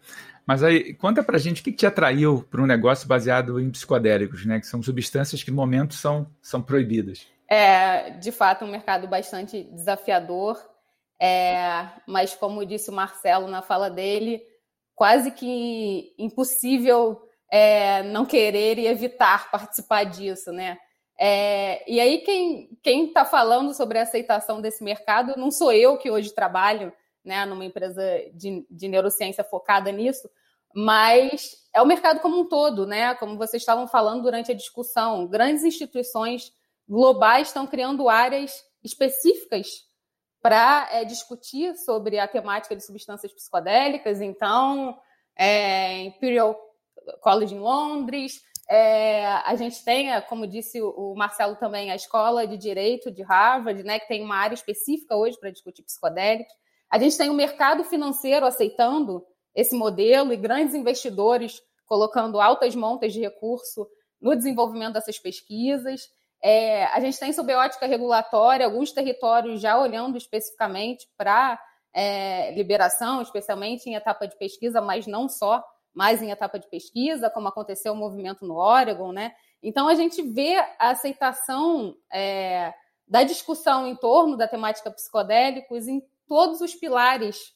Mas 0.49 0.63
aí, 0.63 0.95
conta 0.95 1.21
pra 1.21 1.37
gente 1.37 1.61
o 1.61 1.63
que 1.63 1.71
te 1.71 1.85
atraiu 1.85 2.43
para 2.49 2.59
um 2.59 2.65
negócio 2.65 3.07
baseado 3.07 3.59
em 3.59 3.69
psicodélicos, 3.69 4.47
né? 4.47 4.59
Que 4.59 4.65
são 4.65 4.81
substâncias 4.81 5.43
que 5.43 5.51
no 5.51 5.57
momento 5.57 5.93
são, 5.93 6.25
são 6.41 6.59
proibidas. 6.59 7.27
É, 7.47 8.09
de 8.09 8.31
fato, 8.31 8.65
um 8.65 8.71
mercado 8.71 9.07
bastante 9.07 9.61
desafiador. 9.65 10.59
É, 11.21 11.87
mas 12.07 12.33
como 12.33 12.65
disse 12.65 12.89
o 12.89 12.93
Marcelo 12.93 13.47
na 13.47 13.61
fala 13.61 13.91
dele, 13.91 14.41
quase 14.95 15.29
que 15.29 16.15
impossível 16.17 17.21
é, 17.51 18.01
não 18.01 18.25
querer 18.25 18.79
e 18.79 18.87
evitar 18.87 19.51
participar 19.51 20.03
disso, 20.05 20.51
né? 20.51 20.79
É, 21.15 21.83
e 21.87 21.99
aí, 21.99 22.23
quem 22.81 23.05
está 23.05 23.23
falando 23.23 23.71
sobre 23.75 23.99
a 23.99 24.01
aceitação 24.01 24.59
desse 24.59 24.83
mercado 24.83 25.35
não 25.37 25.51
sou 25.51 25.71
eu 25.71 25.95
que 25.95 26.09
hoje 26.09 26.33
trabalho 26.33 26.91
né, 27.23 27.45
numa 27.45 27.65
empresa 27.65 28.01
de, 28.33 28.65
de 28.67 28.87
neurociência 28.87 29.43
focada 29.43 29.91
nisso, 29.91 30.27
mas 30.73 31.55
é 31.73 31.81
o 31.81 31.85
mercado 31.85 32.19
como 32.19 32.39
um 32.39 32.47
todo, 32.47 32.85
né? 32.85 33.15
Como 33.15 33.37
vocês 33.37 33.61
estavam 33.61 33.87
falando 33.87 34.23
durante 34.23 34.51
a 34.51 34.55
discussão, 34.55 35.27
grandes 35.27 35.63
instituições 35.63 36.51
globais 36.87 37.47
estão 37.47 37.67
criando 37.67 38.09
áreas 38.09 38.51
específicas 38.83 39.67
para 40.41 40.87
é, 40.91 41.03
discutir 41.03 41.75
sobre 41.77 42.17
a 42.17 42.27
temática 42.27 42.75
de 42.75 42.85
substâncias 42.85 43.33
psicodélicas. 43.33 44.21
Então, 44.21 44.97
é, 45.35 46.03
Imperial 46.03 46.57
College 47.21 47.55
em 47.55 47.59
Londres. 47.59 48.41
É, 48.69 49.25
a 49.25 49.55
gente 49.55 49.83
tem, 49.83 50.09
como 50.23 50.45
disse 50.45 50.79
o 50.81 51.15
Marcelo 51.15 51.55
também, 51.55 51.91
a 51.91 51.95
Escola 51.95 52.45
de 52.45 52.55
Direito 52.55 53.11
de 53.11 53.23
Harvard, 53.23 53.81
né, 53.83 53.99
que 53.99 54.07
tem 54.07 54.23
uma 54.23 54.35
área 54.35 54.53
específica 54.53 55.15
hoje 55.15 55.39
para 55.39 55.49
discutir 55.49 55.81
psicodélicos. 55.81 56.53
A 56.89 56.99
gente 56.99 57.17
tem 57.17 57.29
o 57.29 57.33
mercado 57.33 57.83
financeiro 57.83 58.45
aceitando 58.45 59.25
esse 59.55 59.75
modelo 59.75 60.33
e 60.33 60.37
grandes 60.37 60.75
investidores 60.75 61.61
colocando 61.85 62.39
altas 62.39 62.75
montas 62.75 63.13
de 63.13 63.19
recurso 63.19 63.87
no 64.21 64.35
desenvolvimento 64.35 64.93
dessas 64.93 65.17
pesquisas. 65.17 66.01
É, 66.41 66.85
a 66.85 66.99
gente 66.99 67.19
tem, 67.19 67.33
sob 67.33 67.53
ótica 67.53 67.85
regulatória, 67.85 68.65
alguns 68.65 68.91
territórios 68.91 69.59
já 69.59 69.77
olhando 69.77 70.17
especificamente 70.17 71.07
para 71.17 71.59
é, 71.93 72.53
liberação, 72.53 73.21
especialmente 73.21 73.89
em 73.89 73.95
etapa 73.95 74.27
de 74.27 74.37
pesquisa, 74.37 74.79
mas 74.81 75.07
não 75.07 75.27
só 75.27 75.63
mais 75.93 76.21
em 76.21 76.31
etapa 76.31 76.59
de 76.59 76.69
pesquisa, 76.69 77.29
como 77.29 77.47
aconteceu 77.47 77.93
o 77.93 77.95
movimento 77.95 78.45
no 78.45 78.55
Oregon, 78.55 79.11
né? 79.11 79.33
Então 79.61 79.87
a 79.87 79.95
gente 79.95 80.21
vê 80.21 80.55
a 80.77 80.91
aceitação 80.91 81.95
é, 82.11 82.73
da 83.07 83.23
discussão 83.23 83.87
em 83.87 83.95
torno 83.95 84.37
da 84.37 84.47
temática 84.47 84.91
psicodélicos 84.91 85.87
em 85.87 86.01
todos 86.27 86.61
os 86.61 86.75
pilares, 86.75 87.53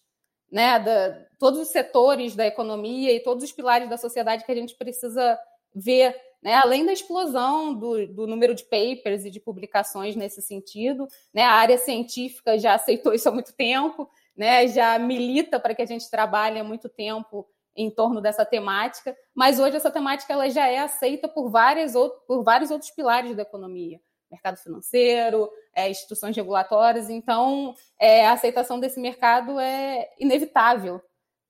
né? 0.54 0.78
Da, 0.78 1.20
todos 1.40 1.60
os 1.60 1.70
setores 1.70 2.36
da 2.36 2.46
economia 2.46 3.12
e 3.12 3.20
todos 3.20 3.44
os 3.44 3.52
pilares 3.52 3.90
da 3.90 3.98
sociedade 3.98 4.46
que 4.46 4.52
a 4.52 4.56
gente 4.56 4.76
precisa 4.76 5.38
ver, 5.74 6.16
né? 6.44 6.54
Além 6.54 6.86
da 6.86 6.94
explosão 6.94 7.74
do, 7.74 8.06
do 8.06 8.28
número 8.28 8.54
de 8.54 8.64
papers 8.64 9.26
e 9.26 9.32
de 9.32 9.40
publicações 9.40 10.16
nesse 10.16 10.44
sentido, 10.44 11.08
né? 11.34 11.42
A 11.42 11.54
área 11.54 11.78
científica 11.80 12.56
já 12.60 12.76
aceitou 12.78 13.16
isso 13.16 13.28
há 13.28 13.32
muito 13.32 13.52
tempo, 13.54 14.08
né? 14.38 14.68
Já 14.68 15.00
milita 15.00 15.60
para 15.60 15.74
que 15.74 15.82
a 15.82 15.88
gente 15.88 16.08
trabalhe 16.08 16.60
há 16.60 16.64
muito 16.64 16.88
tempo 16.88 17.50
em 17.76 17.90
torno 17.90 18.22
dessa 18.22 18.46
temática, 18.46 19.18
mas 19.34 19.60
hoje 19.60 19.76
essa 19.76 19.90
temática 19.90 20.32
ela 20.32 20.48
já 20.48 20.68
é 20.68 20.78
aceita 20.78 21.28
por, 21.28 21.50
várias, 21.50 21.94
por 22.28 22.44
vários 22.44 22.70
outros 22.70 22.92
pilares 22.92 23.36
da 23.36 23.42
economia, 23.42 24.00
mercado 24.34 24.58
financeiro, 24.58 25.50
é, 25.74 25.90
instituições 25.90 26.36
regulatórias, 26.36 27.10
então 27.10 27.76
é, 28.00 28.26
a 28.26 28.34
aceitação 28.34 28.80
desse 28.80 29.00
mercado 29.00 29.60
é 29.60 30.10
inevitável. 30.20 31.02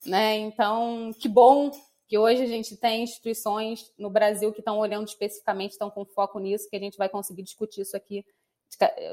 Né? 0.06 0.36
Então, 0.36 1.12
que 1.20 1.30
bom 1.30 1.72
que 2.08 2.18
hoje 2.18 2.44
a 2.44 2.48
gente 2.48 2.76
tem 2.78 3.04
instituições 3.04 3.92
no 3.98 4.10
Brasil 4.10 4.52
que 4.52 4.60
estão 4.60 4.78
olhando 4.78 5.08
especificamente, 5.08 5.72
estão 5.72 5.90
com 5.90 6.06
foco 6.06 6.40
nisso, 6.40 6.70
que 6.70 6.76
a 6.76 6.80
gente 6.80 6.98
vai 6.98 7.10
conseguir 7.10 7.44
discutir 7.44 7.82
isso 7.82 7.96
aqui 7.96 8.26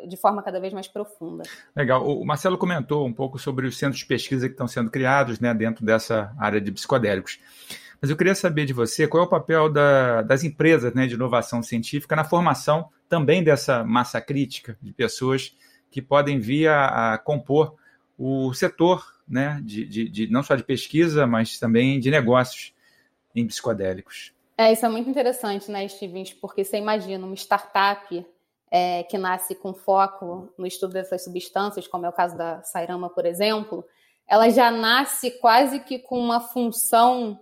de 0.09 0.17
forma 0.17 0.43
cada 0.43 0.59
vez 0.59 0.73
mais 0.73 0.89
profunda. 0.89 1.45
Legal. 1.77 2.07
O 2.07 2.25
Marcelo 2.25 2.57
comentou 2.57 3.07
um 3.07 3.13
pouco 3.13 3.39
sobre 3.39 3.67
os 3.67 3.77
centros 3.77 4.01
de 4.01 4.07
pesquisa 4.07 4.49
que 4.49 4.55
estão 4.55 4.67
sendo 4.67 4.91
criados 4.91 5.39
né, 5.39 5.53
dentro 5.53 5.85
dessa 5.85 6.35
área 6.39 6.61
de 6.61 6.73
psicodélicos. 6.73 7.39
Mas 8.01 8.11
eu 8.11 8.17
queria 8.17 8.35
saber 8.35 8.65
de 8.65 8.73
você 8.73 9.07
qual 9.07 9.25
é 9.25 9.27
o 9.27 9.31
papel 9.31 9.71
da, 9.71 10.23
das 10.23 10.43
empresas 10.43 10.95
né, 10.95 11.07
de 11.07 11.15
inovação 11.15 11.63
científica 11.63 12.17
na 12.17 12.25
formação 12.25 12.89
também 13.09 13.45
dessa 13.45 13.85
massa 13.85 14.21
crítica 14.21 14.79
de 14.81 14.93
pessoas 14.93 15.55
que 15.91 16.01
podem 16.01 16.39
vir 16.39 16.69
a, 16.69 17.15
a 17.15 17.19
compor 17.19 17.75
o 18.17 18.53
setor 18.53 19.15
né, 19.27 19.61
de, 19.65 19.85
de, 19.87 20.09
de, 20.09 20.31
não 20.31 20.43
só 20.43 20.55
de 20.55 20.63
pesquisa, 20.63 21.27
mas 21.27 21.59
também 21.59 21.99
de 21.99 22.11
negócios 22.11 22.75
em 23.35 23.47
psicodélicos. 23.47 24.35
É, 24.59 24.73
isso 24.73 24.85
é 24.85 24.89
muito 24.89 25.09
interessante, 25.09 25.71
né, 25.71 25.89
Stevens? 25.89 26.35
Porque 26.35 26.63
você 26.63 26.77
imagina 26.77 27.25
uma 27.25 27.35
startup 27.35 28.27
é, 28.71 29.03
que 29.05 29.17
nasce 29.17 29.55
com 29.55 29.73
foco 29.73 30.53
no 30.59 30.67
estudo 30.67 30.93
dessas 30.93 31.25
substâncias, 31.25 31.89
como 31.89 32.05
é 32.05 32.09
o 32.09 32.13
caso 32.13 32.37
da 32.37 32.63
Sairama, 32.63 33.09
por 33.09 33.25
exemplo, 33.25 33.85
ela 34.29 34.51
já 34.51 34.71
nasce 34.71 35.31
quase 35.41 35.81
que 35.81 35.99
com 35.99 36.19
uma 36.19 36.41
função 36.41 37.41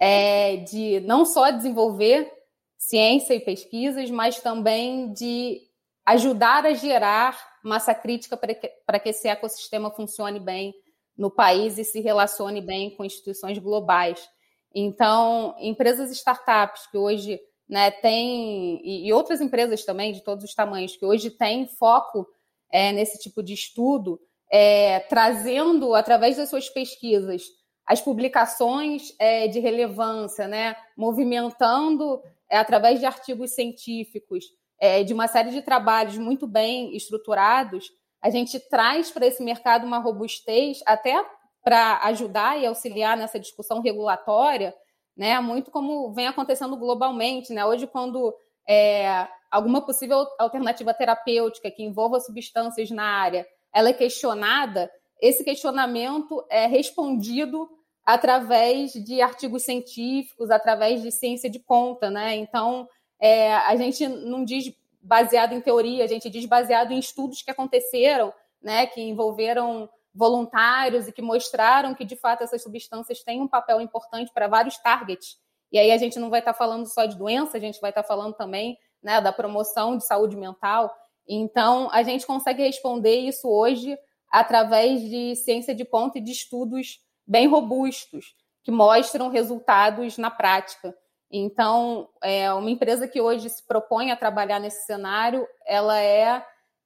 é, 0.00 0.56
de 0.56 1.00
não 1.00 1.24
só 1.24 1.50
desenvolver 1.50 2.30
ciência 2.76 3.34
e 3.34 3.40
pesquisas, 3.40 4.10
mas 4.10 4.40
também 4.40 5.12
de 5.12 5.60
ajudar 6.06 6.64
a 6.64 6.72
gerar 6.72 7.38
massa 7.62 7.94
crítica 7.94 8.36
para 8.36 8.54
que, 8.54 8.68
para 8.86 8.98
que 8.98 9.08
esse 9.10 9.28
ecossistema 9.28 9.90
funcione 9.90 10.40
bem 10.40 10.74
no 11.16 11.30
país 11.30 11.76
e 11.76 11.84
se 11.84 12.00
relacione 12.00 12.60
bem 12.60 12.90
com 12.90 13.04
instituições 13.04 13.58
globais. 13.58 14.28
Então, 14.72 15.56
empresas 15.58 16.10
startups 16.12 16.86
que 16.86 16.96
hoje 16.96 17.40
né, 17.68 17.90
têm, 17.90 18.80
e, 18.84 19.12
outras 19.12 19.40
empresas 19.40 19.84
também 19.84 20.12
de 20.12 20.22
todos 20.22 20.44
os 20.44 20.54
tamanhos, 20.54 20.96
que 20.96 21.04
hoje 21.04 21.30
têm 21.30 21.66
foco 21.66 22.26
é, 22.70 22.92
nesse 22.92 23.18
tipo 23.18 23.42
de 23.42 23.52
estudo, 23.52 24.20
é, 24.50 25.00
trazendo, 25.00 25.94
através 25.94 26.36
das 26.36 26.48
suas 26.48 26.70
pesquisas, 26.70 27.42
as 27.88 28.02
publicações 28.02 29.14
é, 29.18 29.48
de 29.48 29.60
relevância, 29.60 30.46
né, 30.46 30.76
movimentando, 30.94 32.22
é, 32.50 32.58
através 32.58 33.00
de 33.00 33.06
artigos 33.06 33.54
científicos, 33.54 34.44
é, 34.78 35.02
de 35.02 35.14
uma 35.14 35.26
série 35.26 35.50
de 35.50 35.62
trabalhos 35.62 36.18
muito 36.18 36.46
bem 36.46 36.94
estruturados, 36.94 37.90
a 38.20 38.28
gente 38.28 38.60
traz 38.60 39.10
para 39.10 39.26
esse 39.26 39.42
mercado 39.42 39.86
uma 39.86 39.98
robustez 39.98 40.80
até 40.84 41.24
para 41.64 42.00
ajudar 42.04 42.60
e 42.60 42.66
auxiliar 42.66 43.16
nessa 43.16 43.40
discussão 43.40 43.80
regulatória, 43.80 44.74
né? 45.16 45.40
Muito 45.40 45.70
como 45.70 46.12
vem 46.12 46.26
acontecendo 46.26 46.76
globalmente, 46.76 47.52
né? 47.52 47.64
Hoje, 47.64 47.86
quando 47.86 48.34
é, 48.68 49.26
alguma 49.50 49.80
possível 49.80 50.26
alternativa 50.38 50.92
terapêutica 50.92 51.70
que 51.70 51.82
envolva 51.82 52.20
substâncias 52.20 52.90
na 52.90 53.04
área, 53.04 53.46
ela 53.72 53.88
é 53.88 53.92
questionada, 53.92 54.90
esse 55.20 55.42
questionamento 55.44 56.44
é 56.50 56.66
respondido 56.66 57.68
através 58.08 58.94
de 58.94 59.20
artigos 59.20 59.64
científicos, 59.64 60.50
através 60.50 61.02
de 61.02 61.12
ciência 61.12 61.50
de 61.50 61.58
conta, 61.58 62.08
né? 62.08 62.36
Então, 62.36 62.88
é, 63.20 63.54
a 63.54 63.76
gente 63.76 64.08
não 64.08 64.46
diz 64.46 64.72
baseado 65.02 65.52
em 65.52 65.60
teoria, 65.60 66.04
a 66.04 66.06
gente 66.06 66.30
diz 66.30 66.46
baseado 66.46 66.90
em 66.92 66.98
estudos 66.98 67.42
que 67.42 67.50
aconteceram, 67.50 68.32
né, 68.62 68.86
que 68.86 69.02
envolveram 69.02 69.90
voluntários 70.14 71.06
e 71.06 71.12
que 71.12 71.20
mostraram 71.20 71.94
que 71.94 72.02
de 72.02 72.16
fato 72.16 72.42
essas 72.42 72.62
substâncias 72.62 73.22
têm 73.22 73.42
um 73.42 73.46
papel 73.46 73.78
importante 73.78 74.32
para 74.32 74.48
vários 74.48 74.78
targets. 74.78 75.36
E 75.70 75.78
aí 75.78 75.90
a 75.90 75.98
gente 75.98 76.18
não 76.18 76.30
vai 76.30 76.38
estar 76.38 76.54
tá 76.54 76.58
falando 76.58 76.86
só 76.86 77.04
de 77.04 77.14
doença, 77.14 77.58
a 77.58 77.60
gente 77.60 77.78
vai 77.78 77.90
estar 77.90 78.02
tá 78.02 78.08
falando 78.08 78.32
também 78.32 78.78
né, 79.02 79.20
da 79.20 79.34
promoção 79.34 79.98
de 79.98 80.06
saúde 80.06 80.34
mental. 80.34 80.90
Então 81.28 81.90
a 81.92 82.02
gente 82.02 82.26
consegue 82.26 82.62
responder 82.62 83.18
isso 83.18 83.46
hoje 83.50 83.98
através 84.30 85.02
de 85.02 85.36
ciência 85.36 85.74
de 85.74 85.84
ponta 85.84 86.16
e 86.16 86.22
de 86.22 86.32
estudos 86.32 87.06
bem 87.28 87.46
robustos 87.46 88.34
que 88.64 88.70
mostram 88.70 89.28
resultados 89.28 90.16
na 90.16 90.30
prática. 90.30 90.96
Então, 91.30 92.08
é 92.22 92.50
uma 92.52 92.70
empresa 92.70 93.06
que 93.06 93.20
hoje 93.20 93.50
se 93.50 93.66
propõe 93.66 94.10
a 94.10 94.16
trabalhar 94.16 94.58
nesse 94.58 94.86
cenário, 94.86 95.46
ela 95.66 96.00
é, 96.00 96.42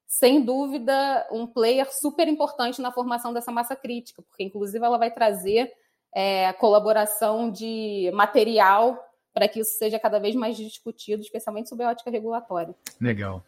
sem 0.07 0.45
dúvida, 0.45 1.27
um 1.31 1.47
player 1.47 1.87
super 1.93 2.27
importante 2.27 2.83
na 2.83 2.91
formação 2.91 3.33
dessa 3.33 3.53
massa 3.53 3.77
crítica, 3.77 4.21
porque, 4.23 4.43
inclusive, 4.43 4.85
ela 4.85 4.99
vai 4.99 5.13
trazer 5.13 5.73
é, 6.13 6.53
colaboração 6.55 7.51
de 7.51 8.11
material 8.13 8.99
para 9.33 9.49
que 9.49 9.61
isso 9.61 9.79
seja 9.79 9.99
cada 9.99 10.19
vez 10.19 10.35
mais 10.35 10.57
discutido, 10.57 11.23
especialmente 11.23 11.69
sobre 11.69 11.85
a 11.85 11.91
ótica 11.91 12.11
regulatória. 12.11 12.75
Legal. 13.01 13.45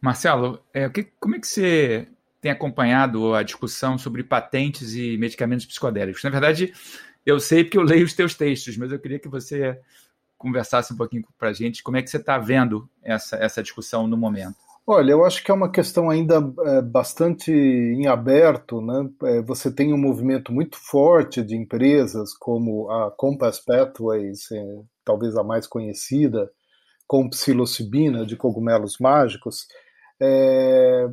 Marcelo, 0.00 0.62
é, 0.74 0.88
que, 0.88 1.04
como 1.04 1.36
é 1.36 1.40
que 1.40 1.46
você 1.46 2.08
tem 2.46 2.50
acompanhado 2.52 3.34
a 3.34 3.42
discussão 3.42 3.98
sobre 3.98 4.22
patentes 4.22 4.94
e 4.94 5.18
medicamentos 5.18 5.66
psicodélicos? 5.66 6.22
Na 6.22 6.30
verdade, 6.30 6.72
eu 7.24 7.40
sei 7.40 7.64
porque 7.64 7.76
eu 7.76 7.82
leio 7.82 8.04
os 8.04 8.14
teus 8.14 8.36
textos, 8.36 8.76
mas 8.76 8.92
eu 8.92 9.00
queria 9.00 9.18
que 9.18 9.28
você 9.28 9.76
conversasse 10.38 10.92
um 10.92 10.96
pouquinho 10.96 11.24
para 11.36 11.48
a 11.48 11.52
gente 11.52 11.82
como 11.82 11.96
é 11.96 12.02
que 12.02 12.08
você 12.08 12.18
está 12.18 12.38
vendo 12.38 12.88
essa, 13.02 13.36
essa 13.36 13.62
discussão 13.62 14.06
no 14.06 14.16
momento. 14.16 14.54
Olha, 14.86 15.10
eu 15.10 15.24
acho 15.24 15.42
que 15.42 15.50
é 15.50 15.54
uma 15.54 15.72
questão 15.72 16.08
ainda 16.08 16.36
é, 16.66 16.82
bastante 16.82 17.50
em 17.50 18.06
aberto. 18.06 18.80
Né? 18.80 19.10
É, 19.24 19.42
você 19.42 19.68
tem 19.68 19.92
um 19.92 19.98
movimento 19.98 20.52
muito 20.52 20.76
forte 20.76 21.42
de 21.42 21.56
empresas 21.56 22.32
como 22.32 22.88
a 22.88 23.10
Compass 23.10 23.58
Pathways, 23.58 24.52
é, 24.52 24.64
talvez 25.04 25.36
a 25.36 25.42
mais 25.42 25.66
conhecida, 25.66 26.48
com 27.08 27.28
psilocibina 27.28 28.24
de 28.24 28.36
cogumelos 28.36 28.98
mágicos, 29.00 29.66
é, 30.20 31.08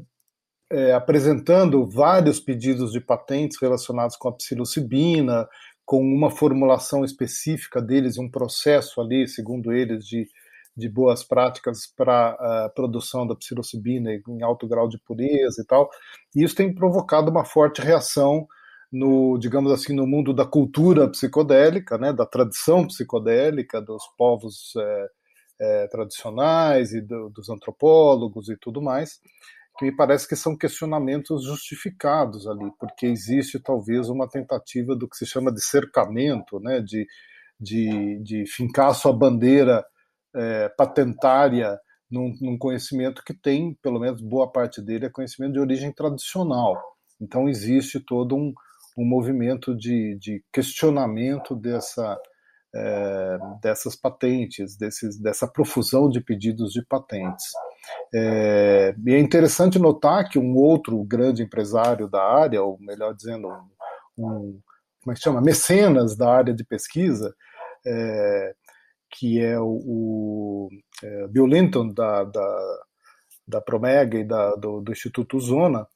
é, 0.72 0.94
apresentando 0.94 1.86
vários 1.86 2.40
pedidos 2.40 2.92
de 2.92 3.00
patentes 3.00 3.58
relacionados 3.62 4.16
com 4.16 4.28
a 4.28 4.34
psilocibina, 4.34 5.48
com 5.86 6.02
uma 6.02 6.32
formulação 6.32 7.04
específica 7.04 7.82
deles, 7.82 8.18
um 8.18 8.30
processo 8.30 9.02
ali, 9.02 9.28
segundo 9.28 9.72
eles, 9.72 10.06
de, 10.06 10.28
de 10.76 10.90
boas 10.90 11.24
práticas 11.24 11.86
para 11.86 12.30
a 12.30 12.70
produção 12.74 13.28
da 13.28 13.36
psilocibina 13.36 14.10
em 14.14 14.42
alto 14.42 14.68
grau 14.68 14.88
de 14.88 14.98
pureza 14.98 15.62
e 15.62 15.66
tal. 15.66 15.90
E 16.36 16.44
isso 16.44 16.56
tem 16.56 16.74
provocado 16.74 17.30
uma 17.30 17.46
forte 17.46 17.82
reação 17.82 18.48
no, 18.92 19.38
digamos 19.38 19.72
assim, 19.72 19.94
no 19.94 20.08
mundo 20.08 20.34
da 20.34 20.46
cultura 20.46 21.10
psicodélica, 21.10 21.98
né, 21.98 22.14
da 22.14 22.26
tradição 22.26 22.88
psicodélica 22.88 23.82
dos 23.82 24.04
povos 24.18 24.74
é, 24.78 25.08
é, 25.60 25.88
tradicionais 25.88 26.94
e 26.94 27.02
do, 27.02 27.30
dos 27.30 27.50
antropólogos 27.50 28.50
e 28.50 28.58
tudo 28.58 28.82
mais 28.82 29.20
que 29.78 29.86
me 29.86 29.96
parece 29.96 30.28
que 30.28 30.36
são 30.36 30.58
questionamentos 30.58 31.46
justificados 31.46 32.48
ali, 32.48 32.72
porque 32.80 33.08
existe 33.08 33.60
talvez 33.60 34.08
uma 34.10 34.28
tentativa 34.28 34.96
do 34.96 35.08
que 35.08 35.18
se 35.18 35.26
chama 35.26 35.52
de 35.52 35.64
cercamento, 35.64 36.60
né, 36.60 36.80
de, 36.80 37.08
de, 37.60 38.22
de 38.22 38.46
fincar 38.46 38.94
sua 38.94 39.12
bandeira 39.12 39.84
é, 40.36 40.70
patentária 40.70 41.80
num, 42.10 42.36
num, 42.40 42.58
conhecimento 42.58 43.24
que 43.24 43.34
tem, 43.34 43.74
pelo 43.82 44.00
menos 44.00 44.22
boa 44.22 44.52
parte 44.52 44.82
dele, 44.82 45.06
é 45.08 45.10
conhecimento 45.10 45.54
de 45.54 45.60
origem 45.60 45.92
tradicional. 45.92 46.80
Então 47.20 47.50
existe 47.50 48.00
todo 48.00 48.36
um, 48.36 48.54
um 48.98 49.06
movimento 49.06 49.76
de, 49.76 50.16
de 50.20 50.44
questionamento 50.52 51.56
dessa, 51.56 52.20
é, 52.76 53.38
dessas 53.62 53.96
patentes, 53.96 54.78
desses, 54.78 55.20
dessa 55.20 55.48
profusão 55.48 56.10
de 56.10 56.22
pedidos 56.22 56.74
de 56.74 56.86
patentes. 56.86 57.46
É, 58.14 58.96
e 59.06 59.14
é 59.14 59.20
interessante 59.20 59.80
notar 59.80 60.30
que 60.30 60.40
um 60.40 60.56
outro 60.56 61.04
grande 61.04 61.44
empresário 61.44 62.08
da 62.08 62.22
área, 62.22 62.62
ou 62.62 62.78
melhor 62.80 63.14
dizendo, 63.14 63.50
um, 64.18 64.60
como 65.02 65.12
é 65.12 65.14
que 65.14 65.22
chama? 65.22 65.42
Mecenas 65.42 66.16
da 66.16 66.30
área 66.30 66.54
de 66.54 66.64
pesquisa, 66.64 67.36
é, 67.86 68.54
que 69.12 69.42
é 69.42 69.60
o, 69.60 69.82
o 69.86 70.70
é, 71.04 71.28
Bill 71.28 71.46
Linton, 71.46 71.90
da, 71.90 72.24
da, 72.24 72.80
da 73.48 73.62
Promega 73.62 74.18
e 74.18 74.24
da, 74.24 74.56
do, 74.56 74.82
do, 74.82 74.92
Instituto 74.92 75.40
Zona, 75.40 75.88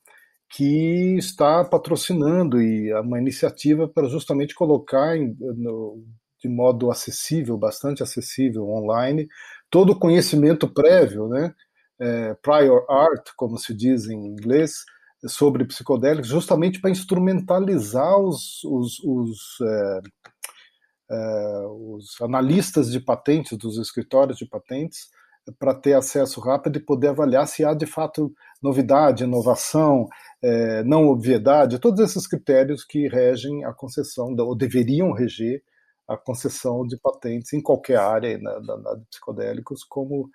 que 0.50 1.15
está 1.17 1.63
patrocinando 1.63 2.62
e 2.62 2.93
uma 2.93 3.19
iniciativa 3.19 3.88
para 3.88 4.08
justamente 4.08 4.54
colocar 4.56 5.17
em, 5.17 5.36
no, 5.39 6.04
de 6.41 6.47
modo 6.47 6.91
acessível, 6.91 7.58
bastante 7.58 8.04
acessível 8.04 8.69
online, 8.69 9.28
todo 9.69 9.91
o 9.91 10.00
conhecimento 10.00 10.67
prévio, 10.67 11.28
né, 11.28 11.54
é, 11.99 12.33
prior 12.36 12.86
art, 12.89 13.29
como 13.36 13.57
se 13.57 13.73
diz 13.73 14.07
em 14.07 14.25
inglês, 14.25 14.83
sobre 15.25 15.65
psicodélicos, 15.65 16.29
justamente 16.29 16.79
para 16.79 16.91
instrumentalizar 16.91 18.19
os, 18.19 18.63
os, 18.63 18.99
os, 19.03 19.39
é, 19.62 20.01
é, 21.12 21.65
os, 21.67 22.21
analistas 22.21 22.91
de 22.91 22.99
patentes, 22.99 23.57
dos 23.57 23.77
escritórios 23.77 24.38
de 24.38 24.47
patentes, 24.47 25.10
para 25.57 25.73
ter 25.73 25.93
acesso 25.93 26.41
rápido 26.41 26.77
e 26.77 26.83
poder 26.83 27.07
avaliar 27.07 27.47
se 27.47 27.63
há 27.63 27.73
de 27.73 27.86
fato 27.86 28.33
novidade, 28.62 29.23
inovação, 29.23 30.07
é, 30.41 30.83
não 30.83 31.07
obviedade, 31.07 31.79
todos 31.79 32.01
esses 32.01 32.27
critérios 32.27 32.83
que 32.83 33.07
regem 33.07 33.63
a 33.63 33.73
concessão, 33.73 34.36
ou 34.38 34.55
deveriam 34.55 35.13
reger 35.13 35.63
a 36.07 36.17
concessão 36.17 36.86
de 36.86 36.97
patentes 36.97 37.53
em 37.53 37.62
qualquer 37.62 37.97
área 37.97 38.38
na 38.38 38.60
de 38.95 39.05
psicodélicos, 39.10 39.83
como 39.83 40.29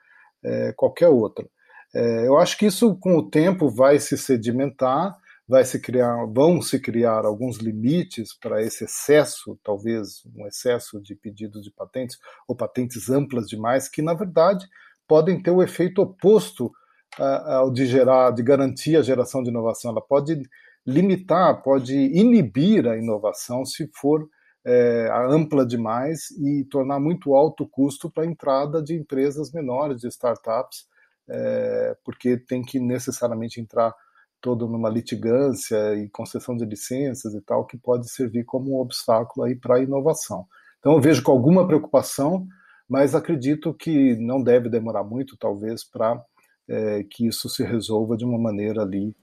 é, 0.45 0.73
qualquer 0.77 1.09
outra. 1.09 1.47
É, 1.95 2.27
eu 2.27 2.39
acho 2.39 2.57
que 2.57 2.67
isso, 2.67 2.97
com 2.97 3.17
o 3.17 3.29
tempo, 3.29 3.69
vai 3.69 3.99
se 3.99 4.17
sedimentar, 4.17 5.17
vai 5.47 5.65
se 5.65 5.81
criar, 5.81 6.25
vão 6.27 6.63
se 6.63 6.81
criar 6.81 7.25
alguns 7.25 7.59
limites 7.59 8.33
para 8.39 8.63
esse 8.63 8.85
excesso, 8.85 9.59
talvez 9.63 10.23
um 10.35 10.47
excesso 10.47 11.01
de 11.01 11.15
pedidos 11.15 11.63
de 11.63 11.71
patentes 11.71 12.19
ou 12.49 12.57
patentes 12.57 13.11
amplas 13.11 13.47
demais, 13.47 13.89
que 13.89 14.01
na 14.01 14.15
verdade 14.15 14.67
podem 15.07 15.43
ter 15.43 15.51
o 15.51 15.63
efeito 15.63 16.01
oposto 16.01 16.73
ao 17.19 17.71
de 17.71 17.85
gerar, 17.85 18.31
de 18.31 18.43
garantir 18.43 18.97
a 18.97 19.03
geração 19.03 19.43
de 19.43 19.51
inovação. 19.51 19.91
Ela 19.91 20.01
pode 20.01 20.41
limitar, 20.87 21.63
pode 21.63 21.95
inibir 21.95 22.89
a 22.89 22.97
inovação 22.97 23.65
se 23.67 23.91
for 23.95 24.27
é, 24.65 25.09
ampla 25.29 25.67
demais 25.67 26.31
e 26.33 26.65
tornar 26.71 27.01
muito 27.01 27.35
alto 27.35 27.65
o 27.65 27.69
custo 27.69 28.11
para 28.11 28.25
a 28.25 28.27
entrada 28.27 28.83
de 28.83 28.95
empresas 28.95 29.53
menores, 29.53 30.01
de 30.01 30.09
startups, 30.09 30.87
é, 31.29 31.97
porque 32.05 32.37
tem 32.37 32.63
que 32.63 32.79
necessariamente 32.79 33.61
entrar 33.61 33.95
todo 34.41 34.69
numa 34.69 34.91
litigância 34.91 35.95
e 35.95 36.09
concessão 36.11 36.57
de 36.57 36.65
licenças 36.65 37.33
e 37.35 37.41
tal, 37.41 37.65
que 37.65 37.79
pode 37.79 38.11
servir 38.11 38.45
como 38.45 38.77
um 38.77 38.81
obstáculo 38.81 39.47
aí 39.47 39.55
para 39.55 39.77
a 39.77 39.81
inovação. 39.81 40.47
Então 40.81 40.95
eu 40.95 41.01
vejo 41.01 41.23
com 41.23 41.31
alguma 41.31 41.67
preocupação, 41.67 42.47
mas 42.89 43.15
acredito 43.15 43.73
que 43.73 44.17
não 44.17 44.43
deve 44.43 44.69
demorar 44.69 45.05
muito, 45.05 45.37
talvez, 45.37 45.85
para 45.85 46.21
é, 46.69 47.05
que 47.05 47.27
isso 47.27 47.49
se 47.49 47.63
resolva 47.63 48.17
de 48.17 48.25
uma 48.25 48.39
maneira 48.39 48.83
ali 48.83 49.15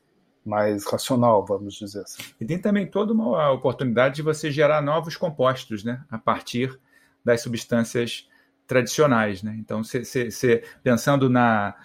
mais 0.50 0.86
racional, 0.86 1.46
vamos 1.46 1.76
dizer 1.76 2.02
assim. 2.02 2.24
E 2.42 2.46
tem 2.46 2.60
também 2.60 2.88
toda 2.88 3.14
uma 3.14 3.52
oportunidade 3.52 4.16
de 4.16 4.22
você 4.22 4.52
gerar 4.52 4.82
novos 4.82 5.16
compostos, 5.16 5.84
né, 5.84 6.04
a 6.10 6.18
partir 6.18 6.78
das 7.24 7.42
substâncias 7.42 8.28
tradicionais, 8.68 9.44
né? 9.44 9.56
Então, 9.60 9.84
cê, 9.84 10.04
cê, 10.04 10.30
cê, 10.32 10.64
pensando 10.84 11.30
na, 11.30 11.76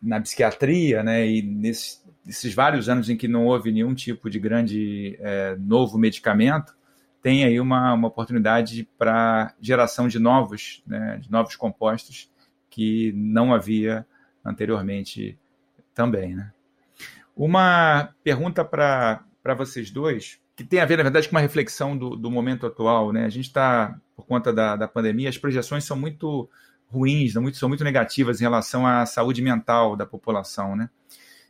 na 0.00 0.20
psiquiatria, 0.20 1.02
né, 1.02 1.26
e 1.26 1.42
nesses, 1.42 2.04
nesses, 2.24 2.52
vários 2.52 2.88
anos 2.88 3.08
em 3.08 3.16
que 3.16 3.28
não 3.28 3.46
houve 3.46 3.72
nenhum 3.72 3.94
tipo 3.94 4.28
de 4.28 4.38
grande 4.38 5.16
é, 5.20 5.56
novo 5.56 5.98
medicamento, 5.98 6.76
tem 7.22 7.44
aí 7.44 7.60
uma, 7.60 7.94
uma 7.94 8.08
oportunidade 8.08 8.88
para 8.98 9.54
geração 9.60 10.08
de 10.08 10.18
novos, 10.18 10.82
né, 10.86 11.18
de 11.20 11.30
novos 11.30 11.54
compostos 11.54 12.30
que 12.68 13.12
não 13.14 13.54
havia 13.54 14.06
anteriormente 14.44 15.38
também, 15.94 16.34
né? 16.34 16.52
Uma 17.36 18.14
pergunta 18.22 18.64
para 18.64 19.24
vocês 19.56 19.90
dois, 19.90 20.38
que 20.54 20.64
tem 20.64 20.80
a 20.80 20.84
ver, 20.84 20.98
na 20.98 21.02
verdade, 21.02 21.28
com 21.28 21.34
uma 21.34 21.40
reflexão 21.40 21.96
do, 21.96 22.16
do 22.16 22.30
momento 22.30 22.66
atual. 22.66 23.12
Né? 23.12 23.24
A 23.24 23.28
gente 23.28 23.46
está, 23.46 23.98
por 24.14 24.26
conta 24.26 24.52
da, 24.52 24.76
da 24.76 24.86
pandemia, 24.86 25.28
as 25.28 25.38
projeções 25.38 25.84
são 25.84 25.96
muito 25.96 26.48
ruins, 26.88 27.34
muito, 27.34 27.56
são 27.56 27.68
muito 27.68 27.82
negativas 27.82 28.40
em 28.40 28.44
relação 28.44 28.86
à 28.86 29.06
saúde 29.06 29.40
mental 29.40 29.96
da 29.96 30.04
população. 30.04 30.76
Né? 30.76 30.90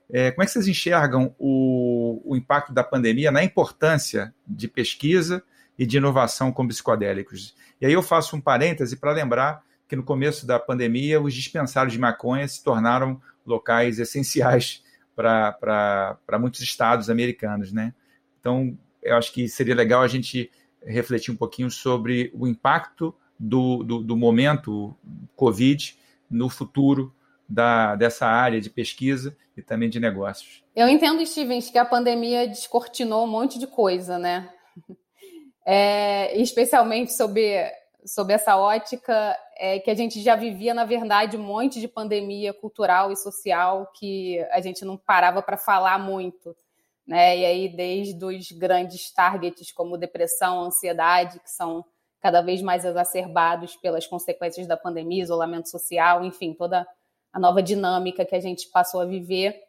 É, 0.08 0.30
como 0.30 0.44
é 0.44 0.46
que 0.46 0.52
vocês 0.52 0.68
enxergam 0.68 1.34
o, 1.38 2.22
o 2.24 2.36
impacto 2.36 2.72
da 2.72 2.84
pandemia 2.84 3.32
na 3.32 3.42
importância 3.42 4.32
de 4.46 4.68
pesquisa 4.68 5.42
e 5.76 5.84
de 5.84 5.96
inovação 5.96 6.52
com 6.52 6.66
psicodélicos? 6.68 7.56
E 7.80 7.86
aí 7.86 7.92
eu 7.92 8.02
faço 8.02 8.36
um 8.36 8.40
parêntese 8.40 8.96
para 8.96 9.12
lembrar 9.12 9.64
que 9.88 9.96
no 9.96 10.04
começo 10.04 10.46
da 10.46 10.58
pandemia 10.58 11.20
os 11.20 11.34
dispensários 11.34 11.92
de 11.92 11.98
maconha 11.98 12.46
se 12.46 12.62
tornaram 12.62 13.20
locais 13.44 13.98
essenciais 13.98 14.82
para 15.14 16.38
muitos 16.40 16.60
estados 16.60 17.10
americanos, 17.10 17.72
né? 17.72 17.94
Então, 18.40 18.76
eu 19.02 19.16
acho 19.16 19.32
que 19.32 19.48
seria 19.48 19.74
legal 19.74 20.02
a 20.02 20.08
gente 20.08 20.50
refletir 20.84 21.32
um 21.32 21.36
pouquinho 21.36 21.70
sobre 21.70 22.30
o 22.34 22.46
impacto 22.46 23.14
do, 23.38 23.82
do, 23.82 24.02
do 24.02 24.16
momento 24.16 24.96
Covid 25.36 25.96
no 26.30 26.48
futuro 26.48 27.14
da, 27.48 27.94
dessa 27.96 28.26
área 28.26 28.60
de 28.60 28.70
pesquisa 28.70 29.36
e 29.56 29.62
também 29.62 29.88
de 29.88 30.00
negócios. 30.00 30.62
Eu 30.74 30.88
entendo, 30.88 31.24
Stevens, 31.26 31.68
que 31.68 31.78
a 31.78 31.84
pandemia 31.84 32.48
descortinou 32.48 33.24
um 33.24 33.30
monte 33.30 33.58
de 33.58 33.66
coisa, 33.66 34.18
né? 34.18 34.48
É, 35.64 36.36
especialmente 36.42 37.12
sobre, 37.12 37.54
sobre 38.04 38.34
essa 38.34 38.56
ótica 38.56 39.36
é, 39.56 39.78
que 39.78 39.90
a 39.90 39.94
gente 39.94 40.20
já 40.20 40.34
vivia, 40.36 40.74
na 40.74 40.84
verdade, 40.84 41.36
um 41.36 41.42
monte 41.42 41.80
de 41.80 41.88
pandemia 41.88 42.52
cultural 42.52 43.12
e 43.12 43.16
social 43.16 43.90
que 43.94 44.40
a 44.50 44.60
gente 44.60 44.84
não 44.84 44.96
parava 44.96 45.42
para 45.42 45.56
falar 45.56 45.98
muito. 45.98 46.56
Né? 47.06 47.38
E 47.38 47.44
aí, 47.44 47.68
desde 47.68 48.24
os 48.24 48.52
grandes 48.52 49.10
targets 49.12 49.72
como 49.72 49.98
depressão, 49.98 50.62
ansiedade, 50.62 51.40
que 51.40 51.50
são 51.50 51.84
cada 52.20 52.40
vez 52.40 52.62
mais 52.62 52.84
exacerbados 52.84 53.76
pelas 53.76 54.06
consequências 54.06 54.66
da 54.66 54.76
pandemia, 54.76 55.22
isolamento 55.22 55.68
social, 55.68 56.24
enfim, 56.24 56.54
toda 56.54 56.86
a 57.32 57.38
nova 57.38 57.62
dinâmica 57.62 58.24
que 58.24 58.36
a 58.36 58.40
gente 58.40 58.68
passou 58.68 59.00
a 59.00 59.04
viver. 59.04 59.60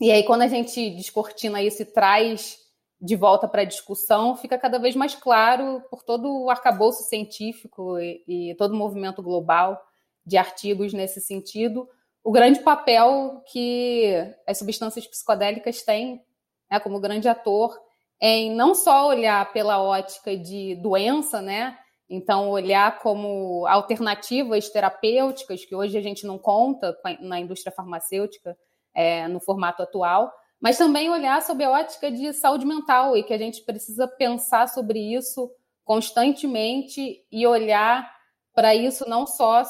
E 0.00 0.10
aí, 0.10 0.24
quando 0.24 0.42
a 0.42 0.48
gente 0.48 0.90
descortina 0.90 1.62
isso 1.62 1.82
e 1.82 1.84
traz 1.84 2.58
de 3.00 3.14
volta 3.14 3.46
para 3.46 3.62
a 3.62 3.66
discussão, 3.66 4.36
fica 4.36 4.58
cada 4.58 4.78
vez 4.78 4.96
mais 4.96 5.14
claro 5.14 5.82
por 5.90 6.02
todo 6.02 6.44
o 6.44 6.50
arcabouço 6.50 7.04
científico 7.04 7.98
e, 7.98 8.22
e 8.26 8.54
todo 8.56 8.72
o 8.72 8.76
movimento 8.76 9.22
global 9.22 9.80
de 10.26 10.36
artigos 10.36 10.92
nesse 10.92 11.20
sentido, 11.20 11.88
o 12.22 12.32
grande 12.32 12.60
papel 12.60 13.42
que 13.50 14.12
as 14.46 14.58
substâncias 14.58 15.06
psicodélicas 15.06 15.82
têm 15.82 16.22
né, 16.70 16.78
como 16.80 17.00
grande 17.00 17.28
ator 17.28 17.78
em 18.20 18.54
não 18.54 18.74
só 18.74 19.08
olhar 19.08 19.52
pela 19.52 19.80
ótica 19.80 20.36
de 20.36 20.74
doença, 20.76 21.40
né? 21.40 21.78
Então, 22.10 22.50
olhar 22.50 22.98
como 23.00 23.66
alternativas 23.66 24.68
terapêuticas, 24.70 25.64
que 25.64 25.74
hoje 25.74 25.96
a 25.96 26.00
gente 26.00 26.26
não 26.26 26.38
conta 26.38 26.96
na 27.20 27.38
indústria 27.38 27.72
farmacêutica 27.72 28.56
é, 28.94 29.28
no 29.28 29.40
formato 29.40 29.82
atual, 29.82 30.32
mas 30.60 30.78
também 30.78 31.08
olhar 31.10 31.40
sob 31.42 31.62
a 31.62 31.70
ótica 31.70 32.10
de 32.10 32.32
saúde 32.32 32.66
mental 32.66 33.16
e 33.16 33.22
que 33.22 33.32
a 33.32 33.38
gente 33.38 33.62
precisa 33.62 34.08
pensar 34.08 34.68
sobre 34.68 34.98
isso 34.98 35.50
constantemente 35.84 37.24
e 37.30 37.46
olhar 37.46 38.10
para 38.54 38.74
isso 38.74 39.08
não 39.08 39.26
só 39.26 39.62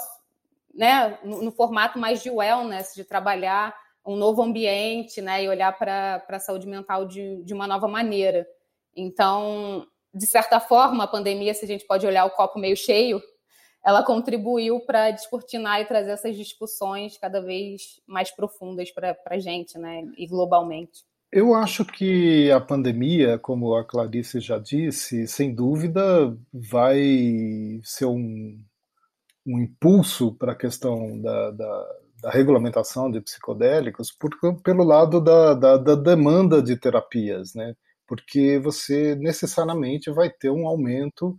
né, 0.75 1.19
no, 1.23 1.43
no, 1.43 1.53
formato 1.53 1.99
mais 1.99 2.23
de 2.23 2.31
wellness, 2.31 2.95
de 2.95 3.05
trabalhar 3.05 3.77
um 4.05 4.17
novo 4.17 4.43
ambiente 4.43 5.21
né, 5.21 5.45
e 5.45 5.49
olhar 5.49 5.77
para 5.77 6.25
a 6.29 6.39
saúde 6.39 6.67
mental 6.67 7.05
de, 7.05 7.43
de 7.45 7.53
uma 7.53 7.67
nova 7.67 7.87
maneira. 7.87 8.47
Então, 8.97 9.87
de 10.15 10.27
certa 10.27 10.59
forma, 10.59 11.05
a 11.05 11.09
pandemia, 11.09 11.53
se 11.53 11.65
a 11.65 11.69
gente 11.69 11.87
pode 11.87 12.07
olhar 12.07 12.25
o 12.25 12.31
copo 12.31 12.59
meio 12.59 12.77
cheio, 12.77 13.21
ela 13.89 14.03
contribuiu 14.03 14.81
para 14.81 15.11
descortinar 15.11 15.81
e 15.81 15.87
trazer 15.87 16.11
essas 16.11 16.37
discussões 16.37 17.17
cada 17.17 17.41
vez 17.41 17.99
mais 18.07 18.31
profundas 18.31 18.91
para 18.91 19.17
a 19.25 19.39
gente, 19.39 19.79
né, 19.79 20.07
e 20.19 20.27
globalmente. 20.27 21.07
Eu 21.33 21.55
acho 21.55 21.87
que 21.87 22.51
a 22.51 22.61
pandemia, 22.61 23.39
como 23.39 23.75
a 23.75 23.83
Clarice 23.83 24.41
já 24.41 24.59
disse, 24.59 25.27
sem 25.27 25.55
dúvida 25.55 26.37
vai 26.53 27.81
ser 27.83 28.05
um, 28.05 28.63
um 29.47 29.59
impulso 29.59 30.35
para 30.35 30.53
a 30.53 30.57
questão 30.57 31.19
da, 31.23 31.51
da, 31.53 31.87
da, 32.25 32.31
regulamentação 32.31 33.11
de 33.11 33.23
psicodélicos 33.23 34.13
por, 34.13 34.31
pelo 34.63 34.85
lado 34.85 35.19
da, 35.19 35.55
da, 35.55 35.77
da 35.79 35.95
demanda 35.95 36.61
de 36.61 36.77
terapias, 36.77 37.55
né? 37.55 37.75
porque 38.07 38.59
você 38.59 39.15
necessariamente 39.15 40.11
vai 40.11 40.31
ter 40.31 40.51
um 40.51 40.67
aumento 40.67 41.39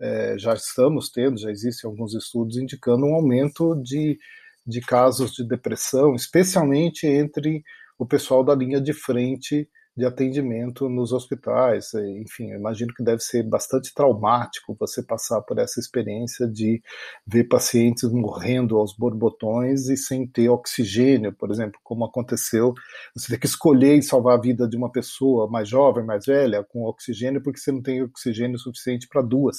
é, 0.00 0.38
já 0.38 0.54
estamos 0.54 1.10
tendo, 1.10 1.38
já 1.38 1.50
existem 1.50 1.90
alguns 1.90 2.14
estudos 2.14 2.56
indicando 2.56 3.06
um 3.06 3.14
aumento 3.14 3.74
de, 3.82 4.18
de 4.66 4.80
casos 4.80 5.32
de 5.32 5.46
depressão, 5.46 6.14
especialmente 6.14 7.06
entre 7.06 7.62
o 7.98 8.06
pessoal 8.06 8.44
da 8.44 8.54
linha 8.54 8.80
de 8.80 8.92
frente 8.92 9.68
de 9.98 10.06
atendimento 10.06 10.88
nos 10.88 11.12
hospitais. 11.12 11.92
Enfim, 11.94 12.52
imagino 12.52 12.94
que 12.94 13.02
deve 13.02 13.20
ser 13.20 13.42
bastante 13.42 13.92
traumático 13.92 14.76
você 14.78 15.02
passar 15.02 15.42
por 15.42 15.58
essa 15.58 15.80
experiência 15.80 16.46
de 16.46 16.80
ver 17.26 17.44
pacientes 17.48 18.08
morrendo 18.08 18.78
aos 18.78 18.94
borbotões 18.96 19.88
e 19.88 19.96
sem 19.96 20.24
ter 20.24 20.48
oxigênio, 20.48 21.32
por 21.32 21.50
exemplo, 21.50 21.80
como 21.82 22.04
aconteceu. 22.04 22.72
Você 23.16 23.26
tem 23.28 23.40
que 23.40 23.46
escolher 23.46 23.96
e 23.96 24.02
salvar 24.02 24.38
a 24.38 24.40
vida 24.40 24.68
de 24.68 24.76
uma 24.76 24.90
pessoa 24.90 25.50
mais 25.50 25.68
jovem, 25.68 26.04
mais 26.04 26.26
velha, 26.26 26.62
com 26.62 26.84
oxigênio, 26.84 27.42
porque 27.42 27.58
você 27.58 27.72
não 27.72 27.82
tem 27.82 28.00
oxigênio 28.00 28.56
suficiente 28.56 29.08
para 29.08 29.20
duas. 29.20 29.56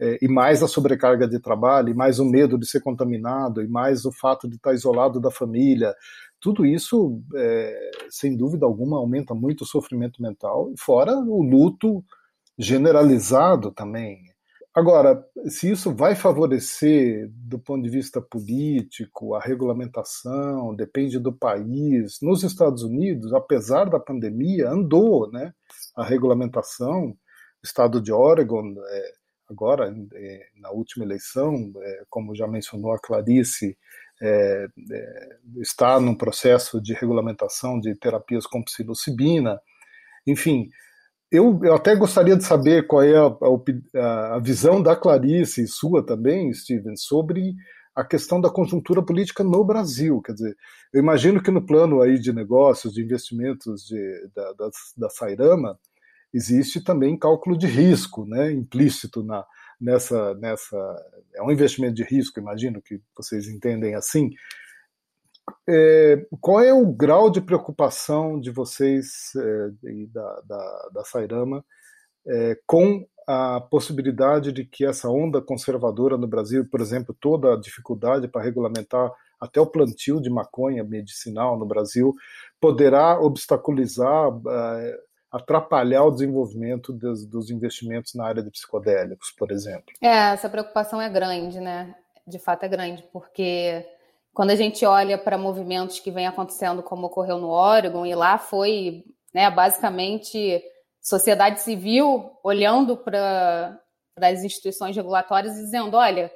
É, 0.00 0.18
e 0.22 0.26
mais 0.26 0.62
a 0.62 0.66
sobrecarga 0.66 1.28
de 1.28 1.38
trabalho, 1.38 1.90
e 1.90 1.94
mais 1.94 2.18
o 2.18 2.24
medo 2.24 2.58
de 2.58 2.66
ser 2.66 2.80
contaminado, 2.80 3.62
e 3.62 3.68
mais 3.68 4.06
o 4.06 4.10
fato 4.10 4.48
de 4.48 4.56
estar 4.56 4.72
isolado 4.72 5.20
da 5.20 5.30
família, 5.30 5.94
tudo 6.40 6.64
isso, 6.64 7.22
é, 7.36 7.90
sem 8.08 8.36
dúvida 8.36 8.66
alguma, 8.66 8.96
aumenta 8.96 9.34
muito 9.34 9.62
o 9.62 9.66
sofrimento 9.66 10.22
mental, 10.22 10.72
fora 10.78 11.14
o 11.14 11.42
luto 11.42 12.04
generalizado 12.58 13.70
também. 13.72 14.30
Agora, 14.72 15.24
se 15.48 15.68
isso 15.68 15.92
vai 15.92 16.14
favorecer 16.14 17.28
do 17.32 17.58
ponto 17.58 17.82
de 17.82 17.90
vista 17.90 18.20
político, 18.20 19.34
a 19.34 19.40
regulamentação, 19.40 20.74
depende 20.76 21.18
do 21.18 21.32
país. 21.32 22.18
Nos 22.22 22.44
Estados 22.44 22.84
Unidos, 22.84 23.34
apesar 23.34 23.90
da 23.90 23.98
pandemia, 23.98 24.70
andou 24.70 25.30
né, 25.32 25.52
a 25.96 26.04
regulamentação. 26.04 27.08
O 27.08 27.16
estado 27.64 28.00
de 28.00 28.12
Oregon, 28.12 28.74
é, 28.88 29.12
agora, 29.48 29.92
é, 30.14 30.46
na 30.56 30.70
última 30.70 31.04
eleição, 31.04 31.72
é, 31.76 32.04
como 32.08 32.34
já 32.34 32.46
mencionou 32.46 32.92
a 32.92 32.98
Clarice, 33.00 33.76
é, 34.22 34.66
é, 34.92 35.28
está 35.60 35.98
num 35.98 36.14
processo 36.14 36.80
de 36.80 36.92
regulamentação 36.92 37.80
de 37.80 37.94
terapias 37.94 38.46
com 38.46 38.62
psilocibina. 38.62 39.60
Enfim, 40.26 40.68
eu, 41.30 41.58
eu 41.62 41.74
até 41.74 41.94
gostaria 41.94 42.36
de 42.36 42.44
saber 42.44 42.86
qual 42.86 43.02
é 43.02 43.16
a, 43.16 43.26
a, 43.98 44.36
a 44.36 44.38
visão 44.40 44.82
da 44.82 44.94
Clarice 44.94 45.62
e 45.62 45.68
sua 45.68 46.04
também, 46.04 46.52
Steven, 46.52 46.96
sobre 46.96 47.54
a 47.94 48.04
questão 48.04 48.40
da 48.40 48.50
conjuntura 48.50 49.02
política 49.02 49.42
no 49.42 49.64
Brasil. 49.64 50.20
Quer 50.22 50.32
dizer, 50.32 50.56
eu 50.92 51.00
imagino 51.00 51.42
que 51.42 51.50
no 51.50 51.64
plano 51.64 52.02
aí 52.02 52.18
de 52.18 52.32
negócios, 52.32 52.92
de 52.92 53.02
investimentos 53.02 53.82
de, 53.84 54.30
da, 54.34 54.52
da, 54.52 54.70
da 54.96 55.08
Sairama, 55.08 55.78
existe 56.32 56.82
também 56.82 57.18
cálculo 57.18 57.56
de 57.56 57.66
risco 57.66 58.24
né, 58.26 58.52
implícito 58.52 59.22
na, 59.22 59.44
nessa, 59.80 60.34
nessa. 60.34 60.76
É 61.34 61.42
um 61.42 61.50
investimento 61.50 61.94
de 61.94 62.04
risco, 62.04 62.38
imagino 62.40 62.82
que 62.82 63.00
vocês 63.16 63.48
entendem 63.48 63.94
assim. 63.94 64.30
é, 65.68 66.26
qual 66.40 66.60
é 66.60 66.72
o 66.72 66.86
grau 66.86 67.30
de 67.30 67.40
preocupação 67.40 68.40
de 68.40 68.50
vocês 68.50 69.32
é, 69.36 69.70
da, 70.08 70.40
da, 70.46 70.88
da 70.94 71.04
Sairama 71.04 71.64
é, 72.26 72.58
com 72.66 73.06
a 73.26 73.60
possibilidade 73.60 74.52
de 74.52 74.64
que 74.64 74.84
essa 74.84 75.08
onda 75.08 75.40
conservadora 75.40 76.16
no 76.16 76.26
Brasil, 76.26 76.66
por 76.68 76.80
exemplo, 76.80 77.14
toda 77.20 77.54
a 77.54 77.60
dificuldade 77.60 78.26
para 78.26 78.42
regulamentar 78.42 79.12
até 79.40 79.60
o 79.60 79.66
plantio 79.66 80.20
de 80.20 80.28
maconha 80.28 80.84
medicinal 80.84 81.58
no 81.58 81.64
Brasil, 81.64 82.14
poderá 82.60 83.20
obstaculizar, 83.20 84.30
é, 84.48 85.00
atrapalhar 85.30 86.04
o 86.04 86.10
desenvolvimento 86.10 86.92
dos, 86.92 87.24
dos 87.24 87.50
investimentos 87.50 88.14
na 88.14 88.26
área 88.26 88.42
de 88.42 88.50
psicodélicos, 88.50 89.30
por 89.30 89.50
exemplo? 89.50 89.92
É, 90.00 90.32
essa 90.32 90.48
preocupação 90.48 91.00
é 91.00 91.08
grande, 91.08 91.60
né? 91.60 91.94
De 92.26 92.38
fato 92.38 92.64
é 92.64 92.68
grande, 92.68 93.04
porque 93.12 93.86
quando 94.32 94.50
a 94.50 94.56
gente 94.56 94.84
olha 94.84 95.16
para 95.16 95.38
movimentos 95.38 96.00
que 96.00 96.10
vêm 96.10 96.26
acontecendo, 96.26 96.82
como 96.82 97.06
ocorreu 97.06 97.38
no 97.38 97.48
Oregon, 97.48 98.04
e 98.04 98.14
lá 98.14 98.38
foi 98.38 99.04
né, 99.34 99.50
basicamente 99.50 100.62
sociedade 101.00 101.60
civil 101.60 102.32
olhando 102.42 102.96
para 102.96 103.80
as 104.20 104.44
instituições 104.44 104.94
regulatórias 104.96 105.56
e 105.56 105.64
dizendo: 105.64 105.96
olha, 105.96 106.30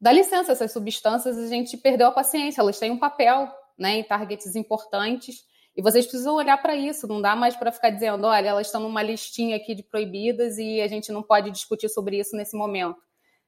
dá 0.00 0.12
licença, 0.12 0.52
essas 0.52 0.72
substâncias 0.72 1.38
a 1.38 1.46
gente 1.46 1.76
perdeu 1.76 2.08
a 2.08 2.12
paciência, 2.12 2.60
elas 2.60 2.78
têm 2.78 2.90
um 2.90 2.98
papel 2.98 3.50
né, 3.78 3.98
em 3.98 4.04
targets 4.04 4.56
importantes. 4.56 5.44
E 5.74 5.80
vocês 5.80 6.06
precisam 6.06 6.34
olhar 6.34 6.60
para 6.60 6.76
isso, 6.76 7.06
não 7.06 7.20
dá 7.22 7.34
mais 7.34 7.56
para 7.56 7.72
ficar 7.72 7.90
dizendo, 7.90 8.26
olha, 8.26 8.48
elas 8.48 8.66
estão 8.66 8.80
numa 8.80 9.02
listinha 9.02 9.56
aqui 9.56 9.74
de 9.74 9.82
proibidas 9.82 10.58
e 10.58 10.80
a 10.80 10.86
gente 10.86 11.10
não 11.10 11.22
pode 11.22 11.50
discutir 11.50 11.88
sobre 11.88 12.18
isso 12.18 12.36
nesse 12.36 12.56
momento. 12.56 13.00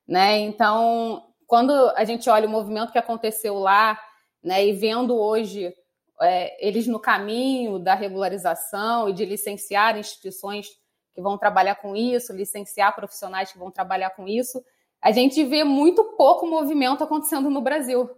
Né? 0.09 0.39
Então, 0.39 1.23
quando 1.47 1.73
a 1.97 2.05
gente 2.05 2.29
olha 2.31 2.49
o 2.49 2.51
movimento 2.51 2.93
que 2.93 2.99
aconteceu 2.99 3.59
lá, 3.59 3.99
né, 4.43 4.67
e 4.67 4.73
vendo 4.73 5.17
hoje 5.17 5.75
é, 6.21 6.67
eles 6.67 6.87
no 6.87 6.99
caminho 6.99 7.79
da 7.79 7.95
regularização 7.95 9.09
e 9.09 9.13
de 9.13 9.25
licenciar 9.25 9.99
instituições 9.99 10.69
que 11.15 11.21
vão 11.21 11.39
trabalhar 11.39 11.77
com 11.77 11.95
isso, 11.95 12.33
licenciar 12.33 12.95
profissionais 12.95 13.53
que 13.53 13.59
vão 13.59 13.71
trabalhar 13.71 14.11
com 14.11 14.27
isso, 14.27 14.63
a 15.01 15.13
gente 15.13 15.45
vê 15.45 15.63
muito 15.63 16.03
pouco 16.17 16.47
movimento 16.47 17.05
acontecendo 17.05 17.51
no 17.51 17.61
Brasil. 17.61 18.11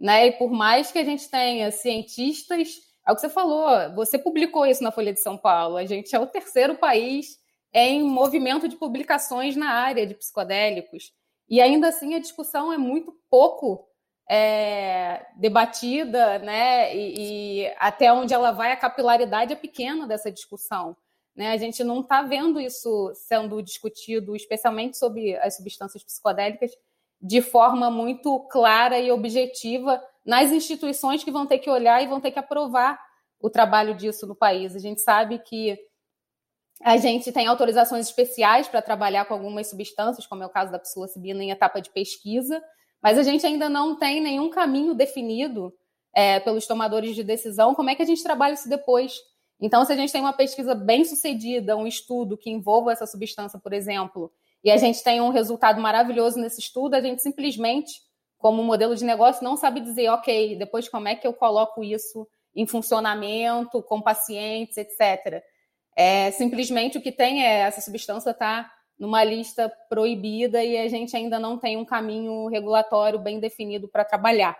Né? 0.00 0.28
E 0.28 0.32
por 0.32 0.50
mais 0.50 0.90
que 0.90 0.98
a 0.98 1.04
gente 1.04 1.30
tenha 1.30 1.70
cientistas, 1.70 2.80
é 3.06 3.12
o 3.12 3.14
que 3.14 3.20
você 3.20 3.28
falou, 3.28 3.94
você 3.94 4.18
publicou 4.18 4.66
isso 4.66 4.82
na 4.82 4.90
Folha 4.90 5.12
de 5.12 5.20
São 5.20 5.36
Paulo, 5.36 5.76
a 5.76 5.84
gente 5.84 6.14
é 6.14 6.18
o 6.18 6.26
terceiro 6.26 6.74
país 6.76 7.38
em 7.72 8.02
movimento 8.02 8.68
de 8.68 8.76
publicações 8.76 9.56
na 9.56 9.70
área 9.70 10.06
de 10.06 10.14
psicodélicos. 10.14 11.12
E 11.48 11.60
ainda 11.60 11.88
assim 11.88 12.14
a 12.14 12.20
discussão 12.20 12.72
é 12.72 12.78
muito 12.78 13.12
pouco 13.28 13.86
é, 14.30 15.26
debatida, 15.36 16.38
né? 16.38 16.96
E, 16.96 17.64
e, 17.64 17.74
até 17.78 18.12
onde 18.12 18.32
ela 18.32 18.52
vai, 18.52 18.72
a 18.72 18.76
capilaridade 18.76 19.52
é 19.52 19.56
pequena 19.56 20.06
dessa 20.06 20.30
discussão. 20.30 20.96
Né? 21.34 21.50
A 21.50 21.56
gente 21.56 21.82
não 21.82 22.00
está 22.00 22.22
vendo 22.22 22.60
isso 22.60 23.12
sendo 23.14 23.60
discutido, 23.60 24.36
especialmente 24.36 24.96
sobre 24.96 25.36
as 25.36 25.56
substâncias 25.56 26.02
psicodélicas, 26.02 26.70
de 27.20 27.42
forma 27.42 27.90
muito 27.90 28.38
clara 28.50 28.98
e 28.98 29.10
objetiva 29.10 30.02
nas 30.24 30.50
instituições 30.50 31.22
que 31.22 31.30
vão 31.30 31.46
ter 31.46 31.58
que 31.58 31.70
olhar 31.70 32.02
e 32.02 32.06
vão 32.06 32.20
ter 32.20 32.30
que 32.30 32.38
aprovar 32.38 32.98
o 33.40 33.50
trabalho 33.50 33.94
disso 33.94 34.26
no 34.26 34.34
país. 34.34 34.74
A 34.74 34.78
gente 34.78 35.00
sabe 35.00 35.38
que 35.38 35.78
a 36.82 36.96
gente 36.96 37.30
tem 37.30 37.46
autorizações 37.46 38.06
especiais 38.06 38.66
para 38.66 38.82
trabalhar 38.82 39.26
com 39.26 39.34
algumas 39.34 39.68
substâncias, 39.68 40.26
como 40.26 40.42
é 40.42 40.46
o 40.46 40.50
caso 40.50 40.72
da 40.72 40.78
psilocibina, 40.78 41.42
em 41.42 41.50
etapa 41.50 41.80
de 41.80 41.90
pesquisa, 41.90 42.62
mas 43.02 43.18
a 43.18 43.22
gente 43.22 43.46
ainda 43.46 43.68
não 43.68 43.96
tem 43.96 44.20
nenhum 44.20 44.50
caminho 44.50 44.94
definido 44.94 45.72
é, 46.14 46.40
pelos 46.40 46.66
tomadores 46.66 47.14
de 47.14 47.22
decisão 47.22 47.74
como 47.74 47.90
é 47.90 47.94
que 47.94 48.02
a 48.02 48.06
gente 48.06 48.22
trabalha 48.22 48.54
isso 48.54 48.68
depois. 48.68 49.20
Então, 49.60 49.84
se 49.84 49.92
a 49.92 49.96
gente 49.96 50.12
tem 50.12 50.20
uma 50.20 50.32
pesquisa 50.32 50.74
bem 50.74 51.04
sucedida, 51.04 51.76
um 51.76 51.86
estudo 51.86 52.36
que 52.36 52.50
envolva 52.50 52.92
essa 52.92 53.06
substância, 53.06 53.58
por 53.58 53.72
exemplo, 53.72 54.32
e 54.62 54.70
a 54.70 54.76
gente 54.76 55.02
tem 55.02 55.20
um 55.20 55.28
resultado 55.28 55.80
maravilhoso 55.80 56.38
nesse 56.38 56.60
estudo, 56.60 56.94
a 56.94 57.00
gente 57.00 57.22
simplesmente, 57.22 58.00
como 58.44 58.62
modelo 58.62 58.94
de 58.94 59.06
negócio, 59.06 59.42
não 59.42 59.56
sabe 59.56 59.80
dizer, 59.80 60.10
ok, 60.10 60.54
depois 60.56 60.86
como 60.86 61.08
é 61.08 61.14
que 61.14 61.26
eu 61.26 61.32
coloco 61.32 61.82
isso 61.82 62.28
em 62.54 62.66
funcionamento, 62.66 63.82
com 63.82 64.02
pacientes, 64.02 64.76
etc. 64.76 65.42
É, 65.96 66.30
simplesmente 66.30 66.98
o 66.98 67.00
que 67.00 67.10
tem 67.10 67.42
é 67.42 67.60
essa 67.60 67.80
substância 67.80 68.32
está 68.32 68.70
numa 68.98 69.24
lista 69.24 69.72
proibida 69.88 70.62
e 70.62 70.76
a 70.76 70.86
gente 70.90 71.16
ainda 71.16 71.38
não 71.38 71.56
tem 71.56 71.78
um 71.78 71.86
caminho 71.86 72.46
regulatório 72.48 73.18
bem 73.18 73.40
definido 73.40 73.88
para 73.88 74.04
trabalhar. 74.04 74.58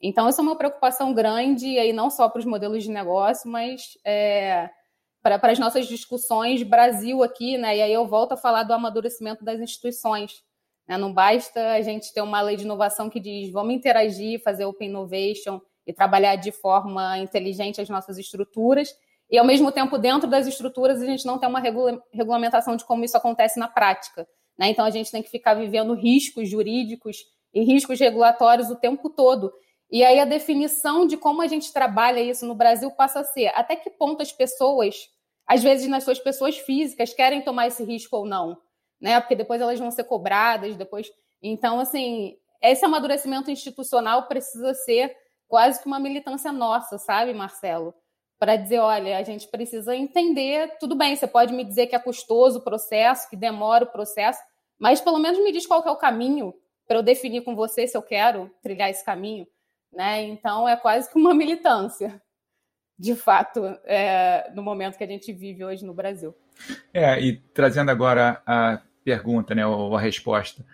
Então, 0.00 0.26
essa 0.26 0.40
é 0.40 0.42
uma 0.44 0.56
preocupação 0.56 1.12
grande, 1.12 1.78
aí 1.78 1.92
não 1.92 2.08
só 2.08 2.30
para 2.30 2.40
os 2.40 2.46
modelos 2.46 2.82
de 2.82 2.90
negócio, 2.90 3.46
mas 3.46 3.98
é, 4.06 4.70
para, 5.22 5.38
para 5.38 5.52
as 5.52 5.58
nossas 5.58 5.86
discussões 5.86 6.62
Brasil 6.62 7.22
aqui, 7.22 7.58
né? 7.58 7.76
E 7.76 7.82
aí 7.82 7.92
eu 7.92 8.06
volto 8.06 8.32
a 8.32 8.38
falar 8.38 8.62
do 8.62 8.72
amadurecimento 8.72 9.44
das 9.44 9.60
instituições. 9.60 10.42
Né? 10.88 10.96
Não 10.96 11.12
basta 11.12 11.72
a 11.72 11.80
gente 11.80 12.12
ter 12.12 12.20
uma 12.20 12.40
lei 12.40 12.56
de 12.56 12.64
inovação 12.64 13.08
que 13.08 13.20
diz 13.20 13.50
vamos 13.50 13.74
interagir, 13.74 14.42
fazer 14.42 14.64
open 14.64 14.88
innovation 14.88 15.60
e 15.86 15.92
trabalhar 15.92 16.36
de 16.36 16.52
forma 16.52 17.18
inteligente 17.18 17.80
as 17.80 17.88
nossas 17.88 18.18
estruturas, 18.18 18.94
e 19.30 19.38
ao 19.38 19.46
mesmo 19.46 19.72
tempo 19.72 19.96
dentro 19.98 20.28
das 20.28 20.46
estruturas 20.46 21.00
a 21.00 21.06
gente 21.06 21.24
não 21.24 21.38
tem 21.38 21.48
uma 21.48 21.60
regula 21.60 22.02
regulamentação 22.12 22.76
de 22.76 22.84
como 22.84 23.04
isso 23.04 23.16
acontece 23.16 23.58
na 23.58 23.66
prática. 23.66 24.28
Né? 24.58 24.68
Então 24.68 24.84
a 24.84 24.90
gente 24.90 25.10
tem 25.10 25.22
que 25.22 25.30
ficar 25.30 25.54
vivendo 25.54 25.94
riscos 25.94 26.48
jurídicos 26.48 27.24
e 27.54 27.64
riscos 27.64 27.98
regulatórios 27.98 28.70
o 28.70 28.76
tempo 28.76 29.08
todo. 29.08 29.52
E 29.90 30.04
aí 30.04 30.18
a 30.18 30.24
definição 30.24 31.06
de 31.06 31.16
como 31.16 31.42
a 31.42 31.46
gente 31.46 31.72
trabalha 31.72 32.20
isso 32.20 32.46
no 32.46 32.54
Brasil 32.54 32.90
passa 32.90 33.20
a 33.20 33.24
ser 33.24 33.48
até 33.54 33.76
que 33.76 33.90
ponto 33.90 34.22
as 34.22 34.32
pessoas, 34.32 35.08
às 35.46 35.62
vezes 35.62 35.88
nas 35.88 36.04
suas 36.04 36.18
pessoas 36.18 36.56
físicas, 36.56 37.12
querem 37.12 37.42
tomar 37.42 37.66
esse 37.66 37.84
risco 37.84 38.16
ou 38.16 38.26
não, 38.26 38.56
né? 39.02 39.20
Porque 39.20 39.36
depois 39.36 39.60
elas 39.60 39.78
vão 39.78 39.90
ser 39.90 40.04
cobradas, 40.04 40.76
depois. 40.76 41.12
Então, 41.42 41.80
assim, 41.80 42.38
esse 42.62 42.84
amadurecimento 42.84 43.50
institucional 43.50 44.28
precisa 44.28 44.72
ser 44.72 45.14
quase 45.46 45.80
que 45.82 45.86
uma 45.86 46.00
militância 46.00 46.50
nossa, 46.50 46.96
sabe, 46.96 47.34
Marcelo? 47.34 47.92
para 48.42 48.56
dizer, 48.56 48.80
olha, 48.80 49.18
a 49.18 49.22
gente 49.22 49.46
precisa 49.46 49.94
entender, 49.94 50.76
tudo 50.80 50.96
bem, 50.96 51.14
você 51.14 51.28
pode 51.28 51.54
me 51.54 51.62
dizer 51.62 51.86
que 51.86 51.94
é 51.94 51.98
custoso 52.00 52.58
o 52.58 52.64
processo, 52.64 53.30
que 53.30 53.36
demora 53.36 53.84
o 53.84 53.92
processo, 53.92 54.42
mas 54.80 55.00
pelo 55.00 55.20
menos 55.20 55.38
me 55.38 55.52
diz 55.52 55.64
qual 55.64 55.80
é 55.86 55.90
o 55.92 55.96
caminho 55.96 56.52
para 56.88 56.96
eu 56.98 57.04
definir 57.04 57.42
com 57.42 57.54
você 57.54 57.86
se 57.86 57.96
eu 57.96 58.02
quero 58.02 58.50
trilhar 58.60 58.90
esse 58.90 59.04
caminho, 59.04 59.46
né? 59.92 60.22
Então 60.22 60.68
é 60.68 60.76
quase 60.76 61.08
que 61.08 61.16
uma 61.16 61.32
militância, 61.32 62.20
de 62.98 63.14
fato, 63.14 63.64
é, 63.84 64.50
no 64.56 64.62
momento 64.64 64.98
que 64.98 65.04
a 65.04 65.06
gente 65.06 65.32
vive 65.32 65.64
hoje 65.64 65.84
no 65.84 65.94
Brasil. 65.94 66.34
É, 66.92 67.20
e 67.20 67.36
trazendo 67.36 67.92
agora 67.92 68.42
a 68.44 68.82
pergunta, 69.04 69.54
né, 69.54 69.66
ou 69.66 69.96
a 69.96 70.00
resposta 70.00 70.64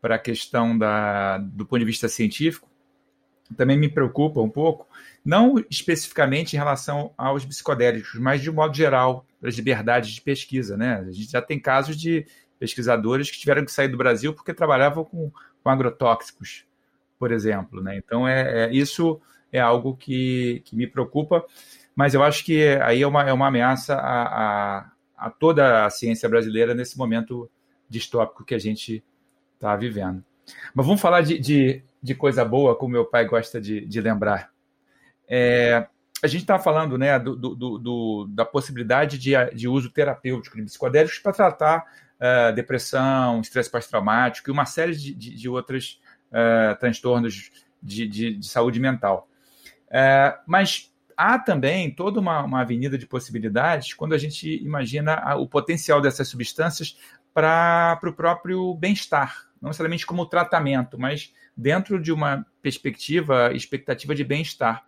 para 0.00 0.16
a 0.16 0.18
questão 0.18 0.76
da, 0.76 1.38
do 1.38 1.64
ponto 1.64 1.78
de 1.78 1.86
vista 1.86 2.08
científico, 2.08 2.68
também 3.56 3.78
me 3.78 3.88
preocupa 3.88 4.40
um 4.40 4.48
pouco, 4.48 4.86
não 5.24 5.62
especificamente 5.70 6.54
em 6.54 6.58
relação 6.58 7.12
aos 7.16 7.44
psicodélicos, 7.44 8.14
mas 8.14 8.42
de 8.42 8.50
um 8.50 8.54
modo 8.54 8.76
geral, 8.76 9.26
as 9.42 9.54
liberdades 9.54 10.10
de 10.10 10.20
pesquisa. 10.20 10.76
Né? 10.76 11.04
A 11.06 11.10
gente 11.10 11.30
já 11.30 11.42
tem 11.42 11.58
casos 11.58 11.96
de 11.96 12.26
pesquisadores 12.58 13.30
que 13.30 13.38
tiveram 13.38 13.64
que 13.64 13.72
sair 13.72 13.88
do 13.88 13.96
Brasil 13.96 14.32
porque 14.32 14.54
trabalhavam 14.54 15.04
com, 15.04 15.30
com 15.62 15.70
agrotóxicos, 15.70 16.64
por 17.18 17.30
exemplo. 17.32 17.82
Né? 17.82 17.96
Então, 17.96 18.26
é, 18.26 18.64
é, 18.64 18.72
isso 18.72 19.20
é 19.52 19.60
algo 19.60 19.96
que, 19.96 20.62
que 20.64 20.74
me 20.76 20.86
preocupa, 20.86 21.44
mas 21.94 22.14
eu 22.14 22.22
acho 22.22 22.44
que 22.44 22.76
aí 22.82 23.02
é 23.02 23.06
uma, 23.06 23.22
é 23.22 23.32
uma 23.32 23.48
ameaça 23.48 23.94
a, 23.94 24.78
a, 24.78 24.90
a 25.16 25.30
toda 25.30 25.86
a 25.86 25.90
ciência 25.90 26.28
brasileira 26.28 26.74
nesse 26.74 26.98
momento 26.98 27.48
distópico 27.94 28.44
que 28.44 28.54
a 28.54 28.58
gente 28.58 29.02
está 29.54 29.74
vivendo. 29.76 30.22
Mas 30.74 30.86
vamos 30.86 31.00
falar 31.00 31.22
de, 31.22 31.38
de 31.38 31.82
de 32.04 32.14
coisa 32.14 32.44
boa, 32.44 32.76
como 32.76 32.92
meu 32.92 33.06
pai 33.06 33.24
gosta 33.24 33.58
de, 33.58 33.80
de 33.86 33.98
lembrar. 33.98 34.50
É, 35.26 35.86
a 36.22 36.26
gente 36.26 36.42
está 36.42 36.58
falando 36.58 36.98
né, 36.98 37.18
do, 37.18 37.34
do, 37.34 37.78
do, 37.78 38.26
da 38.28 38.44
possibilidade 38.44 39.16
de, 39.16 39.32
de 39.54 39.66
uso 39.66 39.90
terapêutico 39.90 40.54
de 40.58 40.64
psicodélicos 40.64 41.18
para 41.18 41.32
tratar 41.32 41.86
uh, 42.20 42.54
depressão, 42.54 43.40
estresse 43.40 43.70
pós-traumático 43.70 44.50
e 44.50 44.52
uma 44.52 44.66
série 44.66 44.94
de, 44.94 45.14
de, 45.14 45.34
de 45.34 45.48
outros 45.48 45.98
uh, 46.28 46.78
transtornos 46.78 47.50
de, 47.82 48.06
de, 48.06 48.36
de, 48.36 48.46
saúde 48.46 48.78
mental. 48.78 49.26
Uh, 49.86 50.36
mas 50.46 50.92
há 51.16 51.38
também 51.38 51.90
toda 51.90 52.20
uma, 52.20 52.42
uma 52.42 52.60
avenida 52.60 52.98
de 52.98 53.06
possibilidades 53.06 53.94
quando 53.94 54.12
a 54.12 54.18
gente 54.18 54.62
imagina 54.62 55.36
o 55.36 55.48
potencial 55.48 56.02
dessas 56.02 56.28
substâncias 56.28 56.98
para 57.34 58.00
o 58.06 58.12
próprio 58.12 58.72
bem-estar, 58.74 59.48
não 59.60 59.68
necessariamente 59.68 60.06
como 60.06 60.24
tratamento, 60.24 60.98
mas 60.98 61.34
dentro 61.56 62.00
de 62.00 62.12
uma 62.12 62.46
perspectiva, 62.62 63.52
expectativa 63.52 64.14
de 64.14 64.22
bem-estar. 64.24 64.86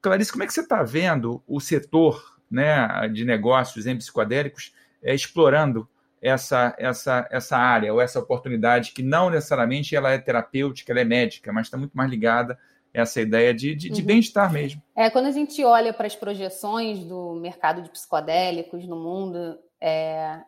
Clarice, 0.00 0.32
como 0.32 0.44
é 0.44 0.46
que 0.46 0.52
você 0.52 0.62
está 0.62 0.82
vendo 0.82 1.42
o 1.46 1.60
setor 1.60 2.38
né, 2.50 3.08
de 3.12 3.24
negócios 3.24 3.86
em 3.86 3.96
psicodélicos 3.96 4.72
é, 5.02 5.14
explorando 5.14 5.88
essa, 6.20 6.74
essa, 6.78 7.28
essa 7.30 7.56
área 7.56 7.92
ou 7.92 8.00
essa 8.00 8.18
oportunidade 8.18 8.92
que 8.92 9.02
não 9.02 9.30
necessariamente 9.30 9.94
ela 9.94 10.10
é 10.10 10.18
terapêutica, 10.18 10.92
ela 10.92 11.00
é 11.00 11.04
médica, 11.04 11.52
mas 11.52 11.66
está 11.66 11.76
muito 11.76 11.96
mais 11.96 12.10
ligada 12.10 12.58
essa 12.92 13.20
ideia 13.20 13.52
de, 13.54 13.74
de, 13.74 13.90
de 13.90 14.00
uhum. 14.00 14.06
bem-estar 14.06 14.52
mesmo. 14.52 14.82
É, 14.96 15.10
quando 15.10 15.26
a 15.26 15.30
gente 15.30 15.62
olha 15.62 15.92
para 15.92 16.06
as 16.06 16.16
projeções 16.16 17.04
do 17.04 17.34
mercado 17.34 17.82
de 17.82 17.90
psicodélicos 17.90 18.86
no 18.86 18.96
mundo, 18.96 19.58
é, 19.80 20.40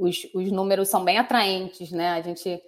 os, 0.00 0.26
os 0.34 0.50
números 0.50 0.88
são 0.88 1.04
bem 1.04 1.18
atraentes, 1.18 1.92
né? 1.92 2.12
A 2.12 2.22
gente 2.22 2.60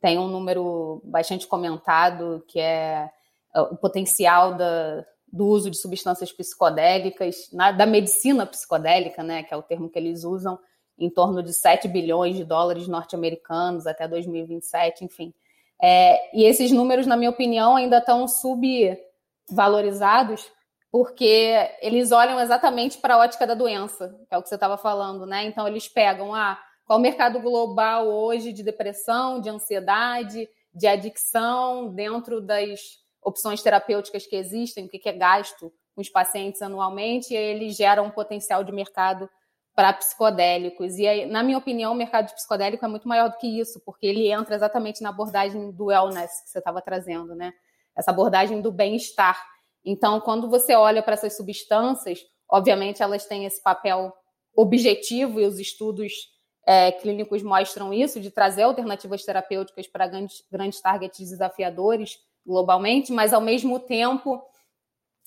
tem 0.00 0.18
um 0.18 0.28
número 0.28 1.00
bastante 1.04 1.46
comentado 1.46 2.44
que 2.48 2.58
é, 2.58 3.08
é 3.54 3.60
o 3.60 3.76
potencial 3.76 4.54
da, 4.54 5.06
do 5.32 5.46
uso 5.46 5.70
de 5.70 5.76
substâncias 5.76 6.32
psicodélicas, 6.32 7.48
na, 7.52 7.70
da 7.70 7.86
medicina 7.86 8.44
psicodélica, 8.46 9.22
né, 9.22 9.44
que 9.44 9.54
é 9.54 9.56
o 9.56 9.62
termo 9.62 9.88
que 9.88 9.98
eles 9.98 10.24
usam, 10.24 10.58
em 10.98 11.08
torno 11.08 11.42
de 11.42 11.54
7 11.54 11.88
bilhões 11.88 12.36
de 12.36 12.44
dólares 12.44 12.86
norte-americanos 12.88 13.86
até 13.86 14.06
2027, 14.08 15.04
enfim. 15.04 15.32
É, 15.80 16.36
e 16.36 16.44
esses 16.44 16.72
números, 16.72 17.06
na 17.06 17.16
minha 17.16 17.30
opinião, 17.30 17.76
ainda 17.76 17.98
estão 17.98 18.26
subvalorizados, 18.28 20.46
porque 20.90 21.56
eles 21.80 22.12
olham 22.12 22.38
exatamente 22.40 22.98
para 22.98 23.14
a 23.14 23.18
ótica 23.18 23.46
da 23.46 23.54
doença, 23.54 24.14
que 24.28 24.34
é 24.34 24.38
o 24.38 24.42
que 24.42 24.48
você 24.48 24.56
estava 24.56 24.76
falando, 24.76 25.24
né? 25.24 25.46
Então, 25.46 25.66
eles 25.66 25.88
pegam 25.88 26.34
ah, 26.34 26.60
qual 26.90 26.98
o 26.98 27.02
mercado 27.02 27.38
global 27.38 28.08
hoje 28.08 28.52
de 28.52 28.64
depressão, 28.64 29.40
de 29.40 29.48
ansiedade, 29.48 30.48
de 30.74 30.88
adicção, 30.88 31.94
dentro 31.94 32.40
das 32.40 32.80
opções 33.22 33.62
terapêuticas 33.62 34.26
que 34.26 34.34
existem, 34.34 34.86
o 34.86 34.88
que 34.88 35.08
é 35.08 35.12
gasto 35.12 35.72
com 35.94 36.00
os 36.00 36.08
pacientes 36.08 36.60
anualmente, 36.60 37.32
e 37.32 37.36
ele 37.36 37.70
gera 37.70 38.02
um 38.02 38.10
potencial 38.10 38.64
de 38.64 38.72
mercado 38.72 39.30
para 39.72 39.92
psicodélicos. 39.92 40.98
E, 40.98 41.06
aí, 41.06 41.26
na 41.26 41.44
minha 41.44 41.58
opinião, 41.58 41.92
o 41.92 41.94
mercado 41.94 42.26
de 42.26 42.34
psicodélico 42.34 42.84
é 42.84 42.88
muito 42.88 43.06
maior 43.06 43.30
do 43.30 43.36
que 43.36 43.46
isso, 43.46 43.80
porque 43.86 44.04
ele 44.04 44.28
entra 44.28 44.56
exatamente 44.56 45.00
na 45.00 45.10
abordagem 45.10 45.70
do 45.70 45.84
wellness 45.84 46.42
que 46.42 46.50
você 46.50 46.58
estava 46.58 46.82
trazendo, 46.82 47.36
né? 47.36 47.52
Essa 47.96 48.10
abordagem 48.10 48.60
do 48.60 48.72
bem-estar. 48.72 49.40
Então, 49.84 50.20
quando 50.20 50.50
você 50.50 50.74
olha 50.74 51.04
para 51.04 51.14
essas 51.14 51.36
substâncias, 51.36 52.18
obviamente 52.50 53.00
elas 53.00 53.26
têm 53.26 53.44
esse 53.44 53.62
papel 53.62 54.12
objetivo 54.56 55.38
e 55.38 55.46
os 55.46 55.60
estudos 55.60 56.39
é, 56.70 56.92
clínicos 56.92 57.42
mostram 57.42 57.92
isso, 57.92 58.20
de 58.20 58.30
trazer 58.30 58.62
alternativas 58.62 59.24
terapêuticas 59.24 59.88
para 59.88 60.06
grandes, 60.06 60.44
grandes 60.52 60.80
targets 60.80 61.28
desafiadores, 61.28 62.20
globalmente, 62.46 63.10
mas 63.10 63.32
ao 63.34 63.40
mesmo 63.40 63.80
tempo 63.80 64.40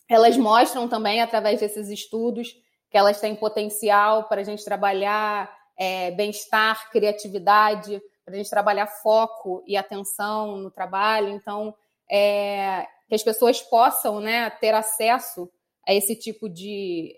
elas 0.07 0.37
mostram 0.37 0.87
também, 0.87 1.21
através 1.21 1.59
desses 1.59 1.89
estudos, 1.89 2.55
que 2.89 2.97
elas 2.97 3.19
têm 3.19 3.35
potencial 3.35 4.23
para 4.29 4.39
a 4.39 4.43
gente 4.45 4.63
trabalhar 4.63 5.53
é, 5.77 6.11
bem-estar, 6.11 6.89
criatividade, 6.89 8.01
para 8.23 8.35
a 8.35 8.37
gente 8.37 8.49
trabalhar 8.49 8.87
foco 8.87 9.61
e 9.67 9.75
atenção 9.75 10.55
no 10.55 10.71
trabalho. 10.71 11.27
Então, 11.27 11.75
é, 12.09 12.87
que 13.09 13.15
as 13.15 13.23
pessoas 13.23 13.61
possam 13.61 14.21
né, 14.21 14.49
ter 14.49 14.73
acesso 14.73 15.51
a 15.85 15.93
esse 15.93 16.15
tipo 16.15 16.47
de. 16.47 17.13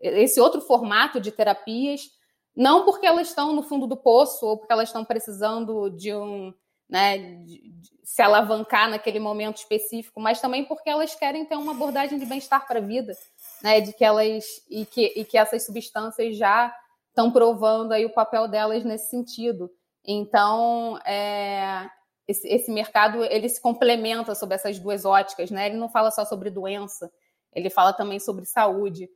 esse 0.00 0.40
outro 0.40 0.60
formato 0.60 1.20
de 1.20 1.30
terapias, 1.30 2.17
não 2.58 2.84
porque 2.84 3.06
elas 3.06 3.28
estão 3.28 3.52
no 3.52 3.62
fundo 3.62 3.86
do 3.86 3.96
poço 3.96 4.44
ou 4.44 4.58
porque 4.58 4.72
elas 4.72 4.88
estão 4.88 5.04
precisando 5.04 5.88
de 5.90 6.12
um 6.12 6.52
né, 6.88 7.18
de, 7.44 7.72
se 8.02 8.20
alavancar 8.20 8.90
naquele 8.90 9.20
momento 9.20 9.58
específico, 9.58 10.18
mas 10.18 10.40
também 10.40 10.64
porque 10.64 10.90
elas 10.90 11.14
querem 11.14 11.44
ter 11.44 11.54
uma 11.54 11.72
abordagem 11.72 12.18
de 12.18 12.26
bem-estar 12.26 12.66
para 12.66 12.80
a 12.80 12.82
vida, 12.82 13.12
né, 13.62 13.80
de 13.80 13.92
que 13.92 14.04
elas 14.04 14.44
e 14.68 14.84
que, 14.84 15.12
e 15.14 15.24
que 15.24 15.38
essas 15.38 15.66
substâncias 15.66 16.36
já 16.36 16.74
estão 17.10 17.30
provando 17.30 17.92
aí 17.92 18.04
o 18.04 18.12
papel 18.12 18.48
delas 18.48 18.84
nesse 18.84 19.10
sentido. 19.10 19.70
Então, 20.04 20.98
é, 21.04 21.88
esse, 22.26 22.48
esse, 22.48 22.72
mercado 22.72 23.22
ele 23.24 23.48
se 23.48 23.60
complementa 23.60 24.34
sobre 24.34 24.56
essas 24.56 24.78
duas 24.80 25.04
óticas, 25.04 25.50
né? 25.50 25.66
Ele 25.66 25.76
não 25.76 25.88
fala 25.88 26.10
só 26.10 26.24
sobre 26.24 26.50
doença, 26.50 27.08
ele 27.52 27.70
fala 27.70 27.92
também 27.92 28.18
sobre 28.18 28.46
saúde. 28.46 29.08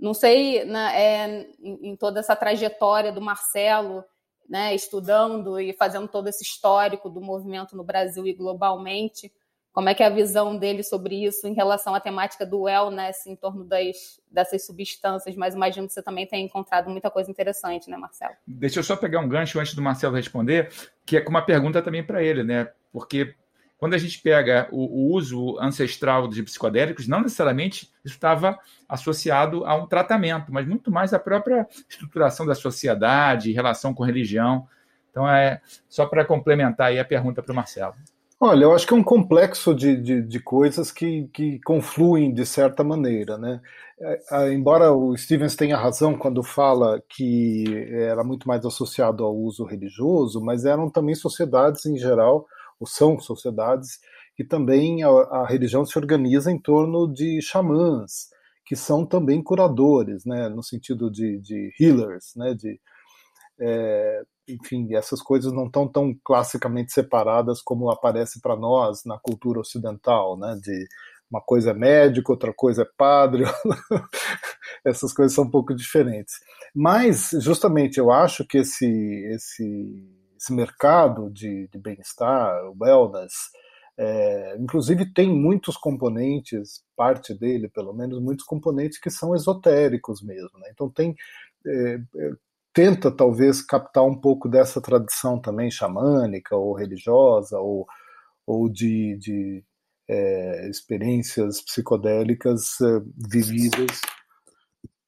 Não 0.00 0.14
sei, 0.14 0.64
né, 0.64 0.92
é, 0.94 1.46
em, 1.60 1.94
toda 1.94 2.20
essa 2.20 2.34
trajetória 2.34 3.12
do 3.12 3.20
Marcelo, 3.20 4.02
né, 4.48 4.74
estudando 4.74 5.60
e 5.60 5.74
fazendo 5.74 6.08
todo 6.08 6.26
esse 6.28 6.42
histórico 6.42 7.10
do 7.10 7.20
movimento 7.20 7.76
no 7.76 7.84
Brasil 7.84 8.26
e 8.26 8.32
globalmente. 8.32 9.30
Como 9.72 9.88
é 9.88 9.94
que 9.94 10.02
é 10.02 10.06
a 10.06 10.10
visão 10.10 10.56
dele 10.56 10.82
sobre 10.82 11.24
isso 11.24 11.46
em 11.46 11.52
relação 11.52 11.94
à 11.94 12.00
temática 12.00 12.44
do 12.44 12.62
wellness 12.62 13.24
em 13.26 13.36
torno 13.36 13.62
das, 13.62 14.20
dessas 14.28 14.66
substâncias? 14.66 15.36
Mas 15.36 15.54
imagino 15.54 15.86
que 15.86 15.92
você 15.92 16.02
também 16.02 16.26
tenha 16.26 16.44
encontrado 16.44 16.90
muita 16.90 17.10
coisa 17.10 17.30
interessante, 17.30 17.88
né, 17.88 17.96
Marcelo? 17.96 18.34
Deixa 18.46 18.80
eu 18.80 18.82
só 18.82 18.96
pegar 18.96 19.20
um 19.20 19.28
gancho 19.28 19.60
antes 19.60 19.74
do 19.74 19.82
Marcelo 19.82 20.16
responder, 20.16 20.72
que 21.06 21.18
é 21.18 21.20
com 21.20 21.30
uma 21.30 21.42
pergunta 21.42 21.80
também 21.80 22.04
para 22.04 22.22
ele, 22.22 22.42
né? 22.42 22.68
Porque 22.90 23.36
quando 23.80 23.94
a 23.94 23.98
gente 23.98 24.20
pega 24.20 24.68
o, 24.70 24.84
o, 24.84 25.14
uso 25.14 25.58
ancestral 25.58 26.28
de 26.28 26.42
psicodélicos, 26.42 27.08
não 27.08 27.22
necessariamente 27.22 27.90
isso 28.04 28.14
estava 28.14 28.58
associado 28.86 29.64
a 29.64 29.74
um 29.74 29.86
tratamento, 29.86 30.52
mas 30.52 30.68
muito 30.68 30.92
mais 30.92 31.14
à 31.14 31.18
própria 31.18 31.66
estruturação 31.88 32.44
da 32.44 32.54
sociedade, 32.54 33.52
relação 33.52 33.94
com 33.94 34.04
religião. 34.04 34.68
Então, 35.10 35.26
é 35.26 35.62
só 35.88 36.04
para 36.04 36.26
complementar 36.26 36.88
aí 36.88 36.98
a 36.98 37.04
pergunta 37.06 37.42
para 37.42 37.52
o 37.52 37.56
Marcelo. 37.56 37.94
Olha, 38.38 38.64
eu 38.64 38.74
acho 38.74 38.86
que 38.86 38.92
é 38.92 38.96
um 38.96 39.02
complexo 39.02 39.74
de, 39.74 39.96
de, 39.96 40.22
de, 40.22 40.40
coisas 40.40 40.92
que, 40.92 41.28
que 41.32 41.58
confluem 41.60 42.32
de 42.32 42.44
certa 42.44 42.84
maneira. 42.84 43.38
Né? 43.38 43.60
É, 43.98 44.20
é, 44.32 44.52
embora 44.52 44.92
o 44.92 45.16
Stevens 45.16 45.56
tenha 45.56 45.76
razão 45.76 46.16
quando 46.16 46.42
fala 46.42 47.02
que 47.08 47.64
era 47.92 48.22
muito 48.22 48.46
mais 48.46 48.64
associado 48.64 49.24
ao 49.24 49.34
uso 49.34 49.64
religioso, 49.64 50.40
mas 50.40 50.66
eram 50.66 50.90
também 50.90 51.14
sociedades 51.14 51.86
em 51.86 51.96
geral 51.96 52.46
ou 52.80 52.86
são 52.86 53.20
sociedades 53.20 53.98
que 54.34 54.44
também 54.44 55.02
a, 55.02 55.08
a 55.08 55.46
religião 55.46 55.84
se 55.84 55.98
organiza 55.98 56.50
em 56.50 56.58
torno 56.58 57.06
de 57.12 57.42
xamãs, 57.42 58.30
que 58.64 58.74
são 58.74 59.04
também 59.04 59.42
curadores, 59.42 60.24
né, 60.24 60.48
no 60.48 60.62
sentido 60.62 61.10
de, 61.10 61.38
de 61.40 61.70
healers, 61.78 62.32
né, 62.36 62.54
de, 62.54 62.80
é, 63.60 64.22
enfim, 64.48 64.94
essas 64.94 65.20
coisas 65.20 65.52
não 65.52 65.66
estão 65.66 65.86
tão 65.86 66.14
classicamente 66.24 66.92
separadas 66.92 67.60
como 67.60 67.90
aparece 67.90 68.40
para 68.40 68.56
nós 68.56 69.04
na 69.04 69.18
cultura 69.18 69.60
ocidental, 69.60 70.38
né, 70.38 70.58
de 70.62 70.86
uma 71.30 71.40
coisa 71.40 71.70
é 71.70 71.74
médico, 71.74 72.32
outra 72.32 72.52
coisa 72.52 72.82
é 72.82 72.88
padre, 72.96 73.44
essas 74.84 75.12
coisas 75.12 75.34
são 75.34 75.44
um 75.44 75.50
pouco 75.50 75.74
diferentes. 75.74 76.34
Mas, 76.74 77.30
justamente, 77.40 77.98
eu 77.98 78.10
acho 78.10 78.44
que 78.44 78.58
esse, 78.58 78.86
esse 79.32 80.19
esse 80.40 80.52
mercado 80.52 81.30
de, 81.30 81.68
de 81.68 81.78
bem-estar, 81.78 82.64
o 82.70 82.76
wellness, 82.80 83.32
é, 83.98 84.56
inclusive 84.58 85.12
tem 85.12 85.28
muitos 85.28 85.76
componentes, 85.76 86.82
parte 86.96 87.34
dele 87.34 87.68
pelo 87.68 87.92
menos, 87.92 88.18
muitos 88.22 88.46
componentes 88.46 88.98
que 88.98 89.10
são 89.10 89.34
esotéricos 89.34 90.22
mesmo. 90.22 90.58
Né? 90.58 90.70
Então 90.72 90.88
tem 90.88 91.14
é, 91.66 92.00
é, 92.16 92.30
tenta 92.72 93.10
talvez 93.10 93.60
captar 93.60 94.04
um 94.04 94.18
pouco 94.18 94.48
dessa 94.48 94.80
tradição 94.80 95.38
também 95.38 95.70
xamânica 95.70 96.56
ou 96.56 96.72
religiosa 96.72 97.58
ou, 97.58 97.86
ou 98.46 98.68
de, 98.68 99.18
de 99.18 99.64
é, 100.08 100.68
experiências 100.70 101.60
psicodélicas 101.60 102.80
é, 102.80 103.02
vividas 103.28 104.00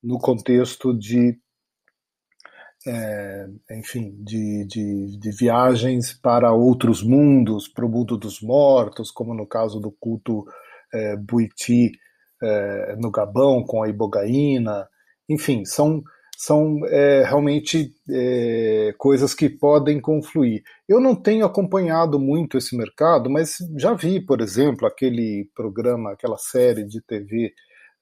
no 0.03 0.18
contexto 0.18 0.93
de 0.93 1.39
é, 2.87 3.47
enfim, 3.70 4.14
de, 4.24 4.66
de, 4.66 5.18
de, 5.18 5.30
viagens 5.30 6.12
para 6.12 6.53
outros 6.53 7.03
mundos, 7.03 7.68
para 7.68 7.87
o 7.87 7.89
mundo 7.89 8.16
dos 8.16 8.41
mortos, 8.41 9.11
como 9.11 9.35
no 9.35 9.47
caso 9.47 9.78
do 9.78 9.91
culto 9.93 10.45
é, 10.93 11.16
Buiti 11.16 11.93
é, 12.43 12.97
no 12.97 13.11
Gabão, 13.11 13.64
com 13.64 13.83
a 13.83 13.89
ibogaína. 13.89 14.89
Enfim, 15.28 15.64
são, 15.64 16.03
são 16.37 16.80
é, 16.89 17.22
realmente 17.22 17.93
é, 18.11 18.93
coisas 18.99 19.33
que 19.33 19.49
podem 19.49 20.01
confluir. 20.01 20.62
Eu 20.89 21.01
não 21.01 21.14
tenho 21.14 21.47
acompanhado 21.47 22.18
muito 22.18 22.59
esse 22.59 22.76
mercado, 22.76 23.30
mas 23.30 23.59
já 23.78 23.95
vi, 23.95 24.20
por 24.20 24.41
exemplo, 24.41 24.87
aquele 24.87 25.49
programa, 25.55 26.12
aquela 26.12 26.39
série 26.39 26.85
de 26.85 27.01
TV 27.01 27.53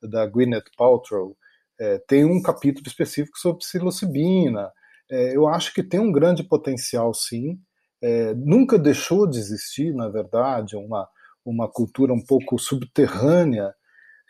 da 0.03 0.27
Gwyneth 0.27 0.65
Paltrow, 0.77 1.37
é, 1.81 1.99
tem 2.07 2.25
um 2.25 2.43
capítulo 2.43 2.87
específico 2.87 3.39
sobre 3.39 3.61
psilocibina. 3.61 4.71
É, 5.11 5.35
eu 5.35 5.49
acho 5.49 5.73
que 5.73 5.83
tem 5.83 5.99
um 5.99 6.13
grande 6.13 6.45
potencial, 6.45 7.15
sim. 7.15 7.59
É, 8.03 8.35
nunca 8.35 8.79
deixou 8.79 9.27
de 9.27 9.39
existir, 9.39 9.95
na 9.95 10.09
verdade, 10.09 10.77
uma, 10.77 11.09
uma 11.45 11.71
cultura 11.71 12.13
um 12.13 12.25
pouco 12.25 12.59
subterrânea. 12.59 13.75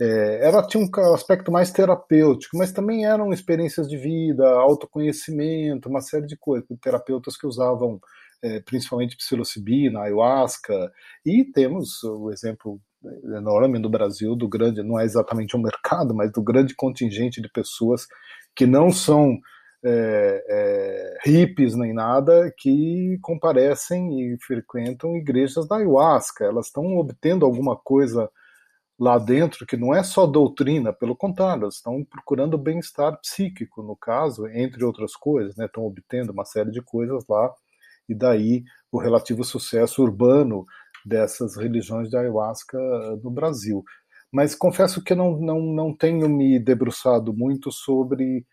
É, 0.01 0.47
ela 0.47 0.67
tinha 0.67 0.83
um 0.83 1.15
aspecto 1.15 1.53
mais 1.53 1.71
terapêutico, 1.73 2.57
mas 2.57 2.73
também 2.73 3.05
eram 3.05 3.33
experiências 3.33 3.89
de 3.89 3.97
vida, 3.97 4.49
autoconhecimento, 4.49 5.89
uma 5.89 6.01
série 6.01 6.27
de 6.27 6.37
coisas. 6.37 6.67
Terapeutas 6.81 7.37
que 7.37 7.47
usavam 7.47 8.01
é, 8.43 8.61
principalmente 8.61 9.17
psilocibina, 9.17 10.01
ayahuasca, 10.03 10.93
e 11.27 11.45
temos 11.45 12.03
o 12.05 12.31
exemplo 12.31 12.81
enorme 13.37 13.79
no 13.79 13.89
Brasil 13.89 14.37
do 14.37 14.49
grande, 14.49 14.83
não 14.83 14.99
é 14.99 15.05
exatamente 15.05 15.57
um 15.57 15.63
mercado, 15.63 16.15
mas 16.15 16.33
do 16.33 16.43
grande 16.43 16.75
contingente 16.75 17.41
de 17.41 17.49
pessoas 17.49 18.07
que 18.55 18.67
não 18.67 18.91
são 18.91 19.39
é, 19.83 20.45
é, 20.49 21.19
hippies 21.25 21.75
nem 21.75 21.95
nada 21.95 22.53
que 22.59 23.19
comparecem 23.23 24.21
e 24.21 24.39
frequentam 24.41 25.17
igrejas 25.17 25.67
da 25.67 25.77
ayahuasca. 25.77 26.45
Elas 26.45 26.67
estão 26.67 26.97
obtendo 26.99 27.47
alguma 27.47 27.77
coisa 27.77 28.31
lá 28.99 29.19
dentro 29.19 29.67
que 29.67 29.79
não 29.79 29.95
é 29.95 30.03
só 30.03 30.27
doutrina, 30.27 30.93
pelo 30.93 31.17
contrário, 31.17 31.63
elas 31.63 31.77
estão 31.77 32.05
procurando 32.05 32.59
bem-estar 32.59 33.19
psíquico, 33.19 33.83
no 33.83 33.97
caso, 33.97 34.47
entre 34.49 34.85
outras 34.85 35.17
coisas, 35.17 35.57
né? 35.57 35.65
estão 35.65 35.85
obtendo 35.87 36.33
uma 36.33 36.45
série 36.45 36.71
de 36.71 36.83
coisas 36.83 37.25
lá, 37.27 37.51
e 38.07 38.15
daí 38.15 38.63
o 38.93 38.99
relativo 38.99 39.43
sucesso 39.43 40.03
urbano 40.03 40.67
dessas 41.05 41.57
religiões 41.57 42.09
de 42.09 42.17
ayahuasca 42.17 42.79
no 43.23 43.31
Brasil. 43.31 43.85
Mas 44.33 44.55
confesso 44.55 45.03
que 45.03 45.15
não, 45.15 45.39
não, 45.39 45.61
não 45.61 45.95
tenho 45.95 46.29
me 46.29 46.59
debruçado 46.59 47.33
muito 47.33 47.73
sobre 47.73 48.47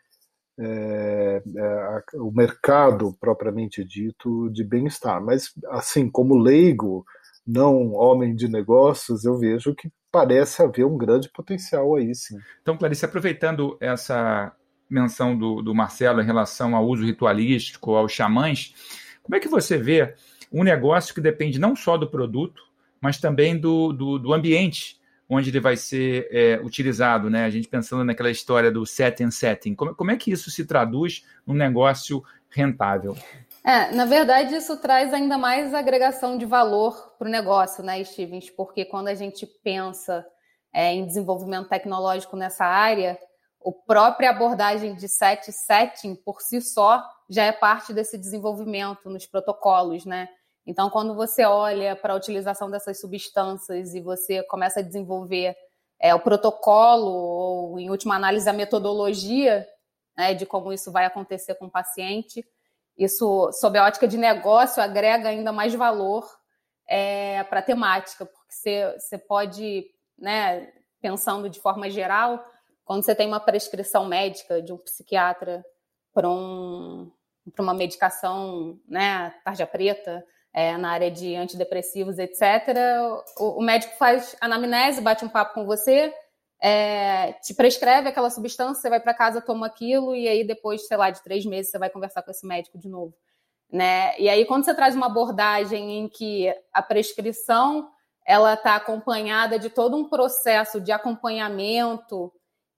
é, 0.59 1.43
é, 1.55 2.03
o 2.15 2.31
mercado 2.31 3.15
propriamente 3.19 3.83
dito 3.83 4.49
de 4.49 4.63
bem-estar. 4.63 5.23
Mas, 5.23 5.53
assim, 5.69 6.09
como 6.09 6.35
leigo, 6.35 7.05
não 7.45 7.93
homem 7.93 8.35
de 8.35 8.47
negócios, 8.47 9.23
eu 9.23 9.37
vejo 9.37 9.75
que 9.75 9.89
parece 10.11 10.63
haver 10.63 10.85
um 10.85 10.97
grande 10.97 11.29
potencial 11.29 11.95
aí, 11.95 12.13
sim. 12.15 12.37
Então, 12.61 12.77
Clarice, 12.77 13.05
aproveitando 13.05 13.77
essa 13.79 14.51
menção 14.89 15.37
do, 15.37 15.61
do 15.61 15.75
Marcelo 15.75 16.21
em 16.21 16.25
relação 16.25 16.75
ao 16.75 16.87
uso 16.87 17.05
ritualístico, 17.05 17.95
aos 17.95 18.11
xamãs, 18.11 18.73
como 19.21 19.35
é 19.35 19.39
que 19.39 19.47
você 19.47 19.77
vê 19.77 20.15
um 20.51 20.63
negócio 20.63 21.13
que 21.13 21.21
depende 21.21 21.59
não 21.59 21.75
só 21.75 21.97
do 21.97 22.09
produto, 22.09 22.63
mas 23.01 23.19
também 23.19 23.57
do, 23.57 23.93
do, 23.93 24.19
do 24.19 24.33
ambiente 24.33 24.97
onde 25.29 25.49
ele 25.49 25.59
vai 25.59 25.75
ser 25.75 26.27
é, 26.31 26.59
utilizado, 26.63 27.29
né? 27.29 27.43
A 27.45 27.49
gente 27.49 27.67
pensando 27.67 28.03
naquela 28.03 28.31
história 28.31 28.71
do 28.71 28.85
set 28.85 29.23
and 29.23 29.31
setting. 29.31 29.75
Como, 29.75 29.93
como 29.93 30.11
é 30.11 30.15
que 30.15 30.31
isso 30.31 30.49
se 30.49 30.65
traduz 30.65 31.25
num 31.45 31.53
negócio 31.53 32.23
rentável? 32.49 33.15
É, 33.63 33.91
na 33.91 34.05
verdade, 34.05 34.55
isso 34.55 34.77
traz 34.77 35.13
ainda 35.13 35.37
mais 35.37 35.73
agregação 35.73 36.37
de 36.37 36.45
valor 36.45 37.15
para 37.19 37.27
o 37.27 37.31
negócio, 37.31 37.83
né, 37.83 38.01
Stevens? 38.03 38.49
Porque 38.49 38.85
quando 38.85 39.09
a 39.09 39.15
gente 39.15 39.45
pensa 39.45 40.25
é, 40.73 40.93
em 40.93 41.05
desenvolvimento 41.05 41.67
tecnológico 41.67 42.37
nessa 42.37 42.63
área, 42.63 43.19
a 43.69 43.85
própria 43.85 44.29
abordagem 44.29 44.95
de 44.95 45.07
set 45.07 45.51
setting 45.51 46.15
por 46.15 46.41
si 46.41 46.61
só 46.61 47.03
já 47.29 47.43
é 47.43 47.51
parte 47.51 47.93
desse 47.93 48.17
desenvolvimento 48.17 49.09
nos 49.09 49.25
protocolos, 49.25 50.05
né? 50.05 50.29
Então, 50.65 50.89
quando 50.89 51.15
você 51.15 51.45
olha 51.45 51.95
para 51.95 52.13
a 52.13 52.15
utilização 52.15 52.69
dessas 52.69 52.99
substâncias 52.99 53.93
e 53.93 54.01
você 54.01 54.43
começa 54.43 54.81
a 54.81 54.83
desenvolver 54.83 55.55
é, 55.99 56.13
o 56.13 56.19
protocolo, 56.19 57.09
ou, 57.09 57.79
em 57.79 57.89
última 57.89 58.15
análise, 58.15 58.49
a 58.49 58.53
metodologia 58.53 59.65
né, 60.17 60.33
de 60.33 60.45
como 60.45 60.73
isso 60.73 60.91
vai 60.91 61.05
acontecer 61.05 61.55
com 61.55 61.65
o 61.65 61.71
paciente, 61.71 62.45
isso, 62.97 63.51
sob 63.53 63.77
a 63.77 63.85
ótica 63.85 64.07
de 64.07 64.17
negócio, 64.17 64.81
agrega 64.81 65.29
ainda 65.29 65.51
mais 65.51 65.73
valor 65.73 66.27
é, 66.87 67.43
para 67.43 67.59
a 67.59 67.63
temática, 67.63 68.25
porque 68.25 68.51
você, 68.51 68.95
você 68.99 69.17
pode, 69.17 69.85
né, 70.17 70.71
pensando 70.99 71.49
de 71.49 71.61
forma 71.61 71.89
geral, 71.89 72.43
quando 72.87 73.03
você 73.03 73.13
tem 73.13 73.27
uma 73.27 73.39
prescrição 73.41 74.05
médica 74.05 74.61
de 74.61 74.71
um 74.71 74.77
psiquiatra 74.77 75.63
para 76.13 76.29
um, 76.29 77.11
uma 77.59 77.73
medicação, 77.73 78.79
né, 78.87 79.35
tarja 79.43 79.67
preta, 79.67 80.25
é, 80.53 80.77
na 80.77 80.91
área 80.91 81.11
de 81.11 81.35
antidepressivos, 81.35 82.17
etc., 82.17 82.41
o, 83.37 83.59
o, 83.59 83.61
médico 83.61 83.93
faz 83.97 84.37
anamnese, 84.39 85.01
bate 85.01 85.25
um 85.25 85.29
papo 85.29 85.53
com 85.53 85.65
você, 85.65 86.13
é, 86.61 87.33
te 87.33 87.53
prescreve 87.53 88.07
aquela 88.07 88.29
substância, 88.29 88.81
você 88.81 88.89
vai 88.89 89.01
para 89.01 89.13
casa, 89.13 89.41
toma 89.41 89.67
aquilo, 89.67 90.15
e 90.15 90.25
aí 90.25 90.47
depois, 90.47 90.87
sei 90.87 90.95
lá, 90.95 91.09
de 91.11 91.21
três 91.21 91.45
meses, 91.45 91.69
você 91.69 91.77
vai 91.77 91.89
conversar 91.89 92.23
com 92.23 92.31
esse 92.31 92.47
médico 92.47 92.79
de 92.79 92.87
novo. 92.87 93.13
Né? 93.69 94.17
E 94.17 94.29
aí, 94.29 94.45
quando 94.45 94.63
você 94.63 94.73
traz 94.73 94.95
uma 94.95 95.07
abordagem 95.07 95.99
em 95.99 96.07
que 96.07 96.55
a 96.73 96.81
prescrição 96.81 97.91
ela 98.25 98.53
está 98.53 98.75
acompanhada 98.75 99.59
de 99.59 99.69
todo 99.69 99.97
um 99.97 100.07
processo 100.07 100.79
de 100.79 100.91
acompanhamento 100.91 102.31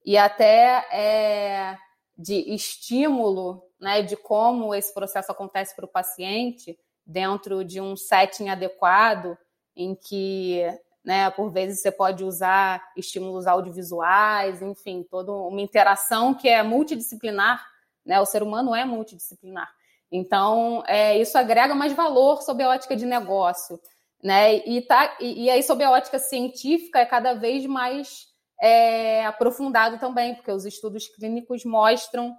e 0.05 0.17
até 0.17 0.85
é, 0.91 1.77
de 2.17 2.53
estímulo 2.53 3.63
né, 3.79 4.01
de 4.01 4.17
como 4.17 4.75
esse 4.75 4.93
processo 4.93 5.31
acontece 5.31 5.75
para 5.75 5.85
o 5.85 5.89
paciente, 5.89 6.77
dentro 7.05 7.63
de 7.63 7.81
um 7.81 7.95
setting 7.95 8.49
adequado, 8.49 9.37
em 9.75 9.95
que, 9.95 10.61
né, 11.03 11.29
por 11.31 11.49
vezes 11.49 11.81
você 11.81 11.91
pode 11.91 12.23
usar 12.23 12.83
estímulos 12.95 13.47
audiovisuais, 13.47 14.61
enfim, 14.61 15.03
toda 15.09 15.31
uma 15.31 15.61
interação 15.61 16.33
que 16.33 16.47
é 16.47 16.61
multidisciplinar, 16.61 17.65
né? 18.05 18.19
O 18.19 18.25
ser 18.25 18.43
humano 18.43 18.75
é 18.75 18.85
multidisciplinar. 18.85 19.69
Então, 20.11 20.83
é, 20.87 21.17
isso 21.17 21.37
agrega 21.37 21.73
mais 21.73 21.93
valor 21.93 22.41
sob 22.41 22.61
a 22.61 22.69
ótica 22.69 22.95
de 22.95 23.05
negócio, 23.05 23.79
né? 24.21 24.57
E, 24.67 24.81
tá, 24.81 25.15
e, 25.19 25.45
e 25.45 25.49
aí, 25.49 25.63
sob 25.63 25.83
a 25.83 25.91
ótica 25.91 26.19
científica, 26.19 26.99
é 26.99 27.05
cada 27.05 27.33
vez 27.33 27.65
mais 27.65 28.27
é, 28.62 29.26
aprofundado 29.26 29.97
também, 29.99 30.36
porque 30.36 30.51
os 30.51 30.66
estudos 30.66 31.07
clínicos 31.07 31.64
mostram 31.64 32.36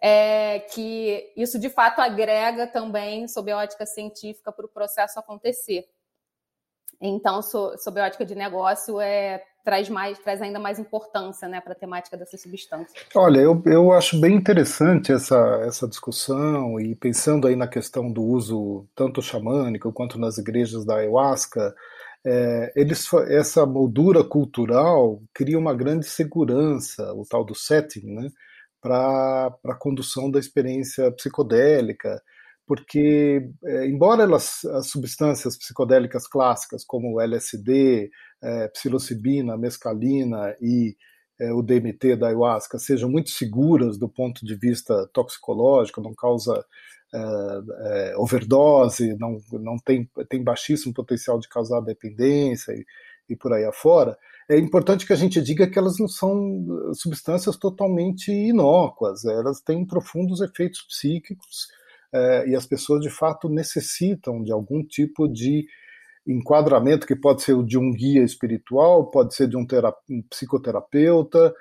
é, 0.00 0.60
que 0.60 1.32
isso 1.36 1.58
de 1.58 1.70
fato 1.70 2.00
agrega 2.00 2.66
também, 2.66 3.26
sob 3.26 3.50
a 3.50 3.58
ótica 3.58 3.86
científica, 3.86 4.52
para 4.52 4.66
o 4.66 4.68
processo 4.68 5.18
acontecer. 5.18 5.84
Então, 7.00 7.42
so, 7.42 7.76
sob 7.78 8.00
a 8.00 8.06
ótica 8.06 8.24
de 8.24 8.34
negócio, 8.34 9.00
é, 9.00 9.42
traz, 9.64 9.88
mais, 9.88 10.18
traz 10.18 10.42
ainda 10.42 10.58
mais 10.58 10.78
importância 10.78 11.48
né, 11.48 11.60
para 11.60 11.72
a 11.72 11.76
temática 11.76 12.16
dessa 12.16 12.36
substância. 12.36 13.00
Olha, 13.14 13.40
eu, 13.40 13.62
eu 13.64 13.92
acho 13.92 14.20
bem 14.20 14.34
interessante 14.34 15.10
essa, 15.10 15.38
essa 15.66 15.88
discussão 15.88 16.78
e 16.78 16.94
pensando 16.94 17.48
aí 17.48 17.56
na 17.56 17.66
questão 17.66 18.12
do 18.12 18.22
uso 18.22 18.86
tanto 18.94 19.22
xamânico 19.22 19.92
quanto 19.92 20.18
nas 20.18 20.38
igrejas 20.38 20.84
da 20.84 20.96
ayahuasca, 20.96 21.74
é, 22.26 22.72
eles, 22.74 23.06
essa 23.28 23.66
moldura 23.66 24.24
cultural 24.24 25.22
cria 25.34 25.58
uma 25.58 25.74
grande 25.74 26.06
segurança, 26.06 27.12
o 27.14 27.24
tal 27.28 27.44
do 27.44 27.54
setting, 27.54 28.06
né? 28.06 28.28
para 28.80 29.46
a 29.64 29.74
condução 29.74 30.30
da 30.30 30.38
experiência 30.38 31.10
psicodélica, 31.12 32.22
porque, 32.66 33.50
é, 33.64 33.86
embora 33.86 34.22
elas, 34.22 34.64
as 34.66 34.88
substâncias 34.88 35.56
psicodélicas 35.56 36.26
clássicas, 36.26 36.84
como 36.84 37.20
LSD, 37.20 38.10
é, 38.42 38.68
psilocibina, 38.68 39.56
mescalina 39.56 40.54
e 40.60 40.96
é, 41.40 41.52
o 41.52 41.62
DMT 41.62 42.16
da 42.16 42.28
ayahuasca, 42.28 42.78
sejam 42.78 43.10
muito 43.10 43.30
seguras 43.30 43.98
do 43.98 44.08
ponto 44.08 44.44
de 44.44 44.54
vista 44.54 45.08
toxicológico, 45.12 46.00
não 46.00 46.14
causa 46.14 46.64
é, 47.12 47.18
é, 47.18 48.16
overdose, 48.16 49.16
não, 49.18 49.40
não 49.52 49.76
tem, 49.78 50.08
tem 50.28 50.42
baixíssimo 50.42 50.92
potencial 50.92 51.38
de 51.38 51.48
causar 51.48 51.80
dependência 51.80 52.72
e, 52.72 52.84
e 53.28 53.36
por 53.36 53.52
aí 53.52 53.64
afora, 53.64 54.16
é 54.48 54.58
importante 54.58 55.06
que 55.06 55.12
a 55.12 55.16
gente 55.16 55.40
diga 55.40 55.68
que 55.68 55.78
elas 55.78 55.98
não 55.98 56.08
são 56.08 56.92
substâncias 56.92 57.56
totalmente 57.56 58.30
inócuas, 58.30 59.24
elas 59.24 59.60
têm 59.60 59.86
profundos 59.86 60.40
efeitos 60.40 60.82
psíquicos 60.82 61.68
é, 62.12 62.48
e 62.48 62.54
as 62.54 62.66
pessoas 62.66 63.00
de 63.00 63.10
fato 63.10 63.48
necessitam 63.48 64.42
de 64.42 64.52
algum 64.52 64.84
tipo 64.84 65.26
de 65.26 65.66
enquadramento 66.26 67.06
que 67.06 67.16
pode 67.16 67.42
ser 67.42 67.62
de 67.64 67.78
um 67.78 67.90
guia 67.92 68.22
espiritual, 68.22 69.10
pode 69.10 69.34
ser 69.34 69.48
de 69.48 69.56
um, 69.56 69.66
um 70.10 70.22
psicoterapeuta, 70.22 71.54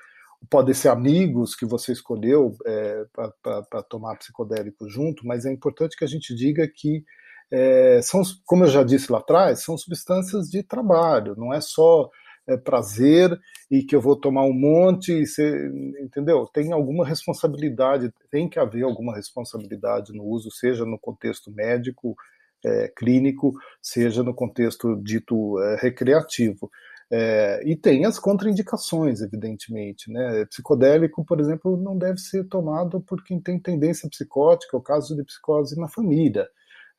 pode 0.49 0.73
ser 0.73 0.89
amigos 0.89 1.55
que 1.55 1.65
você 1.65 1.91
escolheu 1.91 2.55
é, 2.65 3.05
para 3.41 3.83
tomar 3.83 4.17
psicodélico 4.17 4.87
junto, 4.89 5.25
mas 5.25 5.45
é 5.45 5.51
importante 5.51 5.97
que 5.97 6.03
a 6.03 6.07
gente 6.07 6.35
diga 6.35 6.67
que 6.67 7.03
é, 7.51 8.01
são, 8.01 8.21
como 8.45 8.63
eu 8.63 8.69
já 8.69 8.83
disse 8.83 9.11
lá 9.11 9.19
atrás, 9.19 9.63
são 9.63 9.77
substâncias 9.77 10.47
de 10.49 10.63
trabalho, 10.63 11.35
não 11.37 11.53
é 11.53 11.61
só 11.61 12.09
é, 12.47 12.57
prazer 12.57 13.37
e 13.69 13.83
que 13.83 13.95
eu 13.95 14.01
vou 14.01 14.15
tomar 14.15 14.43
um 14.43 14.53
monte, 14.53 15.13
e 15.13 15.25
ser, 15.25 15.71
entendeu? 16.01 16.45
Tem 16.53 16.71
alguma 16.71 17.05
responsabilidade, 17.05 18.13
tem 18.31 18.49
que 18.49 18.59
haver 18.59 18.83
alguma 18.83 19.15
responsabilidade 19.15 20.13
no 20.13 20.23
uso, 20.23 20.51
seja 20.51 20.85
no 20.85 20.99
contexto 20.99 21.51
médico, 21.51 22.15
é, 22.63 22.87
clínico, 22.95 23.53
seja 23.81 24.23
no 24.23 24.33
contexto 24.33 24.95
dito 25.01 25.59
é, 25.59 25.77
recreativo. 25.81 26.69
É, 27.11 27.61
e 27.63 27.75
tem 27.75 28.05
as 28.05 28.17
contraindicações, 28.17 29.21
evidentemente. 29.21 30.11
Né? 30.11 30.45
Psicodélico, 30.45 31.23
por 31.23 31.39
exemplo, 31.39 31.77
não 31.77 31.97
deve 31.97 32.17
ser 32.17 32.43
tomado 32.45 33.01
por 33.01 33.23
quem 33.23 33.39
tem 33.39 33.59
tendência 33.59 34.09
psicótica, 34.09 34.75
o 34.75 34.81
caso 34.81 35.15
de 35.15 35.23
psicose 35.23 35.79
na 35.79 35.87
família, 35.87 36.47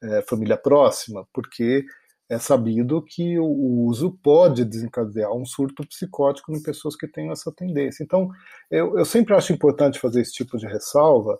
é, 0.03 0.23
família 0.23 0.57
próxima, 0.57 1.27
porque 1.33 1.85
é 2.29 2.39
sabido 2.39 3.03
que 3.03 3.39
o 3.39 3.85
uso 3.87 4.19
pode 4.23 4.65
desencadear 4.65 5.33
um 5.33 5.45
surto 5.45 5.87
psicótico 5.87 6.53
em 6.53 6.63
pessoas 6.63 6.97
que 6.97 7.07
têm 7.07 7.31
essa 7.31 7.53
tendência. 7.53 8.03
Então, 8.03 8.31
eu, 8.71 8.97
eu 8.97 9.05
sempre 9.05 9.35
acho 9.35 9.53
importante 9.53 9.99
fazer 9.99 10.21
esse 10.21 10.33
tipo 10.33 10.57
de 10.57 10.67
ressalva 10.67 11.39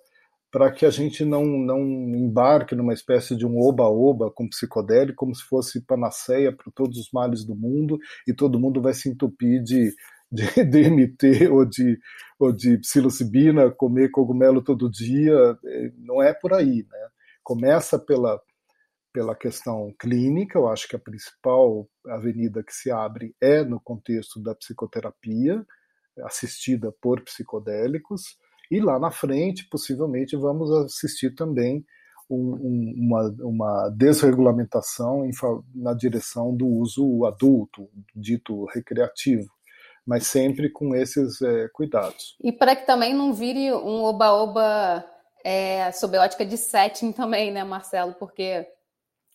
para 0.55 0.71
que 0.71 0.87
a 0.87 0.91
gente 0.91 1.25
não, 1.25 1.45
não 1.45 1.81
embarque 1.81 2.77
numa 2.77 2.95
espécie 2.95 3.35
de 3.35 3.45
um 3.45 3.59
oba-oba 3.59 4.31
com 4.31 4.49
psicodélico, 4.49 5.17
como 5.17 5.35
se 5.35 5.43
fosse 5.43 5.85
panaceia 5.85 6.55
para 6.55 6.71
todos 6.73 6.97
os 6.97 7.11
males 7.13 7.45
do 7.45 7.57
mundo 7.57 7.99
e 8.25 8.33
todo 8.33 8.61
mundo 8.61 8.81
vai 8.81 8.95
se 8.95 9.09
entupir 9.09 9.61
de, 9.65 9.93
de 10.31 10.45
DMT 10.63 11.49
ou 11.49 11.65
de, 11.65 11.99
ou 12.39 12.53
de 12.53 12.79
psilocibina, 12.79 13.69
comer 13.69 14.13
cogumelo 14.13 14.63
todo 14.63 14.89
dia. 14.89 15.35
Não 15.99 16.23
é 16.23 16.33
por 16.33 16.55
aí, 16.55 16.87
né? 16.89 17.09
Começa 17.43 17.99
pela 17.99 18.41
pela 19.13 19.35
questão 19.35 19.93
clínica, 19.99 20.59
eu 20.59 20.69
acho 20.69 20.89
que 20.89 20.97
a 20.97 21.01
principal 21.01 21.89
avenida 22.07 22.65
que 22.65 22.73
se 22.73 22.91
abre 22.91 23.35
é 23.41 23.63
no 23.63 23.81
contexto 23.81 24.41
da 24.41 24.57
psicoterapia, 24.57 25.65
assistida 26.25 26.93
por 27.01 27.21
psicodélicos, 27.23 28.37
e 28.71 28.81
lá 28.81 28.99
na 28.99 29.11
frente, 29.11 29.69
possivelmente, 29.69 30.37
vamos 30.37 30.71
assistir 30.71 31.35
também 31.35 31.85
um, 32.31 32.37
um, 32.37 32.95
uma, 32.97 33.37
uma, 33.41 33.89
desregulamentação 33.91 35.25
em, 35.25 35.31
na 35.75 35.95
direção 35.95 36.55
do 36.57 36.67
uso 36.67 37.25
adulto, 37.27 37.89
dito 38.15 38.65
recreativo, 38.67 39.47
mas 40.07 40.27
sempre 40.27 40.71
com 40.71 40.95
esses 40.95 41.41
é, 41.43 41.69
cuidados. 41.73 42.37
E 42.43 42.51
para 42.53 42.75
que 42.75 42.87
também 42.87 43.15
não 43.15 43.33
vire 43.33 43.73
um 43.73 44.03
oba-oba 44.03 45.05
é, 45.45 45.93
sob 45.93 46.17
a 46.17 46.23
ótica 46.23 46.45
de 46.45 46.57
setting 46.57 47.13
também, 47.13 47.53
né, 47.53 47.63
Marcelo? 47.63 48.15
Porque 48.15 48.67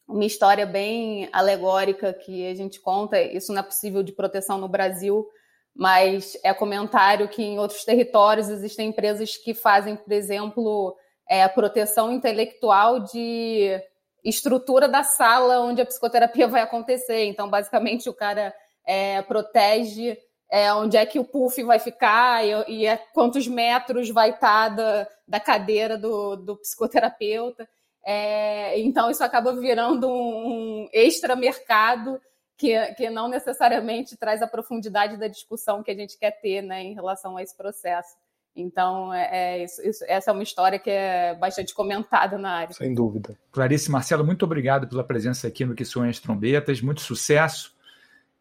uma 0.08 0.26
história 0.26 0.66
bem 0.66 1.30
alegórica 1.32 2.12
que 2.12 2.48
a 2.48 2.56
gente 2.56 2.82
conta, 2.82 3.22
isso 3.22 3.54
não 3.54 3.60
é 3.60 3.64
possível 3.64 4.02
de 4.02 4.12
proteção 4.12 4.58
no 4.58 4.68
Brasil, 4.68 5.28
mas 5.76 6.38
é 6.44 6.54
comentário 6.54 7.28
que 7.30 7.42
em 7.42 7.60
outros 7.60 7.84
territórios 7.84 8.50
existem 8.50 8.90
empresas 8.90 9.38
que 9.38 9.54
fazem, 9.54 9.96
por 9.96 10.12
exemplo, 10.12 10.96
é, 11.28 11.48
proteção 11.48 12.12
intelectual 12.12 13.00
de 13.00 13.80
estrutura 14.24 14.88
da 14.88 15.04
sala 15.04 15.62
onde 15.62 15.82
a 15.82 15.86
psicoterapia 15.86 16.48
vai 16.48 16.62
acontecer. 16.62 17.26
Então, 17.26 17.50
basicamente, 17.50 18.10
o 18.10 18.14
cara 18.14 18.54
é, 18.86 19.22
protege 19.22 20.18
é, 20.52 20.74
onde 20.74 20.98
é 20.98 21.06
que 21.06 21.20
o 21.20 21.24
puff 21.24 21.62
vai 21.64 21.80
ficar 21.80 22.44
e, 22.44 22.80
e 22.80 22.86
é, 22.88 22.98
quantos 23.14 23.48
metros 23.48 24.10
vai 24.10 24.32
estar 24.32 24.70
da, 24.70 25.08
da 25.28 25.40
cadeira 25.40 25.98
do, 25.98 26.36
do 26.36 26.58
psicoterapeuta. 26.58 27.68
É, 28.04 28.80
então, 28.80 29.12
isso 29.12 29.24
acaba 29.24 29.54
virando 29.54 30.10
um, 30.10 30.84
um 30.84 30.90
extra 30.92 31.36
mercado 31.36 32.20
que, 32.60 32.78
que 32.96 33.10
não 33.10 33.30
necessariamente 33.30 34.18
traz 34.18 34.42
a 34.42 34.48
profundidade 34.48 35.16
da 35.16 35.30
discussão 35.30 35.82
que 35.82 35.90
a 35.90 35.96
gente 35.96 36.20
quer 36.20 36.32
ter 36.42 36.62
né, 36.62 36.84
em 36.84 36.94
relação 36.94 37.38
a 37.38 37.42
esse 37.42 37.56
processo. 37.56 38.18
Então, 38.54 39.14
é, 39.14 39.30
é 39.32 39.64
isso, 39.64 39.82
isso, 39.82 40.04
essa 40.06 40.32
é 40.32 40.34
uma 40.34 40.44
história 40.44 40.78
que 40.78 40.90
é 40.90 41.34
bastante 41.36 41.74
comentada 41.74 42.38
na 42.38 42.52
área. 42.52 42.74
Sem 42.74 42.94
dúvida. 42.94 43.40
Clarice 43.50 43.90
Marcelo, 43.90 44.26
muito 44.26 44.44
obrigado 44.44 44.90
pela 44.90 45.06
presença 45.06 45.48
aqui 45.48 45.64
no 45.64 45.74
Que 45.74 45.86
Sonham 45.86 46.10
as 46.10 46.20
Trombetas, 46.20 46.82
muito 46.82 47.00
sucesso 47.00 47.74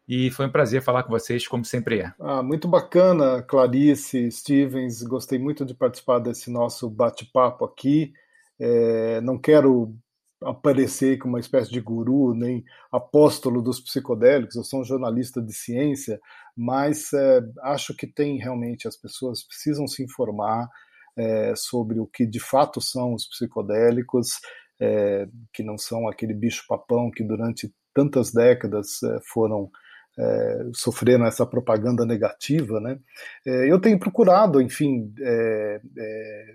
e 0.05 0.29
foi 0.31 0.47
um 0.47 0.51
prazer 0.51 0.81
falar 0.81 1.03
com 1.03 1.11
vocês, 1.11 1.47
como 1.47 1.63
sempre 1.63 1.99
é. 1.99 2.13
Ah, 2.19 2.43
muito 2.43 2.67
bacana, 2.67 3.41
Clarice, 3.43 4.29
Stevens, 4.31 5.01
gostei 5.03 5.39
muito 5.39 5.63
de 5.63 5.73
participar 5.73 6.19
desse 6.19 6.51
nosso 6.51 6.89
bate-papo 6.89 7.63
aqui. 7.63 8.11
É, 8.59 9.21
não 9.21 9.37
quero 9.37 9.95
aparecer 10.41 11.17
como 11.17 11.33
uma 11.33 11.39
espécie 11.39 11.69
de 11.69 11.81
guru, 11.81 12.33
nem 12.33 12.63
apóstolo 12.91 13.61
dos 13.61 13.79
psicodélicos, 13.79 14.55
eu 14.55 14.63
sou 14.63 14.81
um 14.81 14.85
jornalista 14.85 15.41
de 15.41 15.53
ciência, 15.53 16.19
mas 16.55 17.11
é, 17.13 17.41
acho 17.63 17.95
que 17.95 18.07
tem 18.07 18.37
realmente, 18.37 18.87
as 18.87 18.95
pessoas 18.95 19.43
precisam 19.43 19.87
se 19.87 20.03
informar 20.03 20.69
é, 21.17 21.53
sobre 21.55 21.99
o 21.99 22.07
que 22.07 22.25
de 22.25 22.39
fato 22.39 22.79
são 22.79 23.13
os 23.13 23.27
psicodélicos, 23.27 24.39
é, 24.79 25.27
que 25.53 25.61
não 25.61 25.77
são 25.77 26.07
aquele 26.07 26.33
bicho-papão 26.33 27.11
que 27.11 27.23
durante 27.23 27.73
tantas 27.93 28.31
décadas 28.31 28.99
foram 29.25 29.69
é, 30.17 31.27
essa 31.27 31.45
propaganda 31.45 32.05
negativa, 32.05 32.79
né? 32.79 32.99
É, 33.45 33.71
eu 33.71 33.79
tenho 33.79 33.99
procurado, 33.99 34.61
enfim, 34.61 35.13
é, 35.21 35.81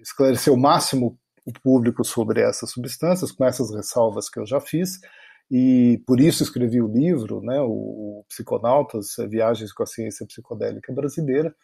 esclarecer 0.02 0.52
o 0.52 0.56
máximo 0.56 1.18
o 1.44 1.52
público 1.52 2.04
sobre 2.04 2.40
essas 2.40 2.70
substâncias, 2.70 3.30
com 3.30 3.44
essas 3.44 3.74
ressalvas 3.74 4.28
que 4.28 4.40
eu 4.40 4.46
já 4.46 4.60
fiz, 4.60 5.00
e 5.50 6.02
por 6.06 6.20
isso 6.20 6.42
escrevi 6.42 6.80
o 6.80 6.88
livro, 6.88 7.40
né, 7.42 7.60
o, 7.60 8.24
Psiconautas, 8.28 9.14
Viagens 9.28 9.72
com 9.72 9.82
a 9.82 9.86
Ciência 9.86 10.26
Psicodélica 10.26 10.92
Brasileira. 10.92 11.54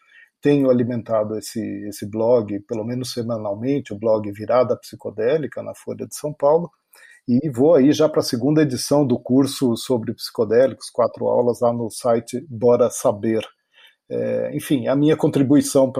Tenho 0.41 0.69
alimentado 0.69 1.37
esse, 1.37 1.59
esse 1.87 2.09
blog, 2.09 2.59
pelo 2.67 2.83
menos 2.83 3.11
semanalmente, 3.11 3.93
o 3.93 3.97
blog 3.97 4.31
Virada 4.31 4.77
Psicodélica, 4.77 5.61
na 5.61 5.73
Folha 5.75 6.07
de 6.07 6.15
São 6.15 6.33
Paulo, 6.33 6.69
e 7.27 7.49
vou 7.49 7.75
aí 7.75 7.91
já 7.91 8.09
para 8.09 8.21
a 8.21 8.23
segunda 8.23 8.63
edição 8.63 9.05
do 9.05 9.19
curso 9.19 9.75
sobre 9.77 10.13
psicodélicos, 10.13 10.89
quatro 10.89 11.27
aulas 11.27 11.61
lá 11.61 11.71
no 11.71 11.89
site 11.89 12.45
Bora 12.49 12.89
Saber. 12.89 13.45
É, 14.09 14.55
enfim, 14.55 14.87
a 14.87 14.95
minha 14.95 15.15
contribuição 15.15 15.91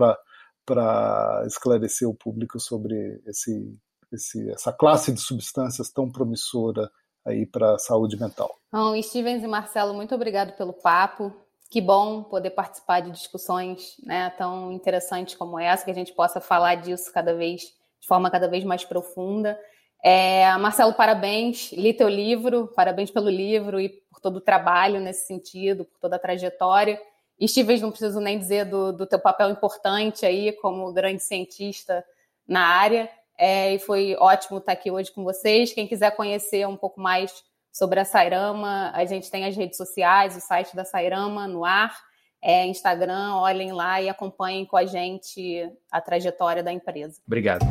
para 0.65 1.43
esclarecer 1.45 2.07
o 2.07 2.13
público 2.13 2.59
sobre 2.59 3.21
esse, 3.25 3.77
esse, 4.11 4.49
essa 4.51 4.71
classe 4.71 5.11
de 5.11 5.19
substâncias 5.19 5.91
tão 5.91 6.09
promissora 6.09 6.89
aí 7.25 7.45
para 7.45 7.75
a 7.75 7.79
saúde 7.79 8.19
mental. 8.19 8.55
Bom, 8.71 8.99
Stevens 9.01 9.43
e 9.43 9.47
Marcelo, 9.47 9.93
muito 9.93 10.15
obrigado 10.15 10.55
pelo 10.55 10.73
papo. 10.73 11.33
Que 11.69 11.79
bom 11.79 12.23
poder 12.23 12.49
participar 12.49 12.99
de 12.99 13.11
discussões 13.11 13.95
né, 14.03 14.29
tão 14.31 14.71
interessantes 14.73 15.35
como 15.35 15.57
essa, 15.57 15.85
que 15.85 15.91
a 15.91 15.95
gente 15.95 16.13
possa 16.13 16.41
falar 16.41 16.75
disso 16.75 17.11
cada 17.13 17.33
vez 17.33 17.61
de 18.01 18.07
forma 18.07 18.29
cada 18.29 18.47
vez 18.47 18.63
mais 18.63 18.83
profunda. 18.83 19.57
É, 20.03 20.51
Marcelo, 20.57 20.93
parabéns, 20.93 21.71
li 21.71 21.93
teu 21.93 22.09
livro, 22.09 22.67
parabéns 22.75 23.11
pelo 23.11 23.29
livro 23.29 23.79
e 23.79 23.89
por 24.09 24.19
todo 24.19 24.37
o 24.37 24.41
trabalho 24.41 24.99
nesse 24.99 25.27
sentido, 25.27 25.85
por 25.85 25.99
toda 25.99 26.15
a 26.15 26.19
trajetória. 26.19 26.99
E 27.41 27.81
não 27.81 27.89
preciso 27.89 28.19
nem 28.19 28.37
dizer 28.37 28.65
do, 28.65 28.93
do 28.93 29.07
teu 29.07 29.17
papel 29.17 29.49
importante 29.49 30.27
aí 30.27 30.51
como 30.61 30.93
grande 30.93 31.23
cientista 31.23 32.05
na 32.47 32.61
área. 32.61 33.09
É, 33.35 33.73
e 33.73 33.79
foi 33.79 34.15
ótimo 34.19 34.59
estar 34.59 34.73
aqui 34.73 34.91
hoje 34.91 35.11
com 35.11 35.23
vocês. 35.23 35.73
Quem 35.73 35.87
quiser 35.87 36.15
conhecer 36.15 36.67
um 36.67 36.77
pouco 36.77 37.01
mais 37.01 37.43
sobre 37.71 37.99
a 37.99 38.05
Sairama, 38.05 38.91
a 38.93 39.03
gente 39.05 39.31
tem 39.31 39.45
as 39.45 39.57
redes 39.57 39.75
sociais, 39.75 40.37
o 40.37 40.39
site 40.39 40.75
da 40.75 40.85
Sairama 40.85 41.47
no 41.47 41.65
ar, 41.65 41.97
é, 42.39 42.67
Instagram, 42.67 43.33
olhem 43.33 43.71
lá 43.71 43.99
e 43.99 44.07
acompanhem 44.07 44.63
com 44.63 44.77
a 44.77 44.85
gente 44.85 45.67
a 45.91 45.99
trajetória 45.99 46.61
da 46.61 46.71
empresa. 46.71 47.19
Obrigado. 47.25 47.65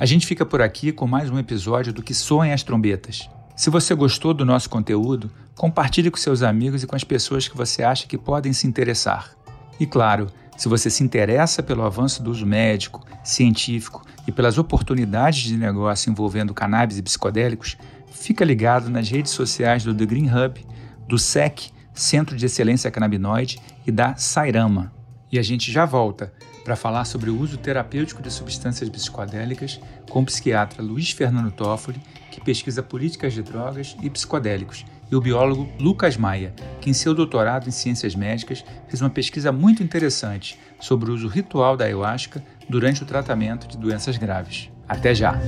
A 0.00 0.04
gente 0.04 0.26
fica 0.26 0.44
por 0.44 0.60
aqui 0.60 0.90
com 0.90 1.06
mais 1.06 1.30
um 1.30 1.38
episódio 1.38 1.92
do 1.92 2.02
Que 2.02 2.12
Soem 2.12 2.52
as 2.52 2.64
Trombetas. 2.64 3.30
Se 3.56 3.70
você 3.70 3.94
gostou 3.94 4.34
do 4.34 4.44
nosso 4.44 4.68
conteúdo, 4.68 5.30
compartilhe 5.54 6.10
com 6.10 6.18
seus 6.18 6.42
amigos 6.42 6.82
e 6.82 6.86
com 6.86 6.94
as 6.94 7.02
pessoas 7.02 7.48
que 7.48 7.56
você 7.56 7.82
acha 7.82 8.06
que 8.06 8.18
podem 8.18 8.52
se 8.52 8.66
interessar. 8.66 9.34
E 9.80 9.86
claro, 9.86 10.26
se 10.58 10.68
você 10.68 10.90
se 10.90 11.02
interessa 11.02 11.62
pelo 11.62 11.82
avanço 11.82 12.22
do 12.22 12.30
uso 12.30 12.44
médico, 12.44 13.02
científico 13.24 14.02
e 14.28 14.32
pelas 14.32 14.58
oportunidades 14.58 15.40
de 15.40 15.56
negócio 15.56 16.10
envolvendo 16.10 16.52
cannabis 16.52 16.98
e 16.98 17.02
psicodélicos, 17.02 17.78
fica 18.10 18.44
ligado 18.44 18.90
nas 18.90 19.08
redes 19.08 19.32
sociais 19.32 19.82
do 19.82 19.94
The 19.94 20.04
Green 20.04 20.28
Hub, 20.28 20.62
do 21.08 21.18
SEC, 21.18 21.70
Centro 21.94 22.36
de 22.36 22.44
Excelência 22.44 22.90
Cannabinoide, 22.90 23.58
e 23.86 23.90
da 23.90 24.16
Sairama. 24.16 24.92
E 25.32 25.38
a 25.38 25.42
gente 25.42 25.72
já 25.72 25.86
volta 25.86 26.30
para 26.62 26.76
falar 26.76 27.06
sobre 27.06 27.30
o 27.30 27.40
uso 27.40 27.56
terapêutico 27.56 28.20
de 28.20 28.30
substâncias 28.30 28.90
psicodélicas 28.90 29.80
com 30.10 30.20
o 30.20 30.26
psiquiatra 30.26 30.82
Luiz 30.82 31.10
Fernando 31.10 31.50
Toffoli, 31.50 32.00
que 32.36 32.40
pesquisa 32.42 32.82
políticas 32.82 33.32
de 33.32 33.42
drogas 33.42 33.96
e 34.02 34.10
psicodélicos, 34.10 34.84
e 35.10 35.16
o 35.16 35.20
biólogo 35.22 35.66
Lucas 35.80 36.18
Maia, 36.18 36.52
que 36.82 36.90
em 36.90 36.92
seu 36.92 37.14
doutorado 37.14 37.66
em 37.66 37.72
ciências 37.72 38.14
médicas 38.14 38.62
fez 38.88 39.00
uma 39.00 39.08
pesquisa 39.08 39.50
muito 39.50 39.82
interessante 39.82 40.58
sobre 40.78 41.10
o 41.10 41.14
uso 41.14 41.28
ritual 41.28 41.78
da 41.78 41.86
ayahuasca 41.86 42.44
durante 42.68 43.02
o 43.02 43.06
tratamento 43.06 43.66
de 43.66 43.78
doenças 43.78 44.18
graves. 44.18 44.70
Até 44.86 45.14
já! 45.14 45.40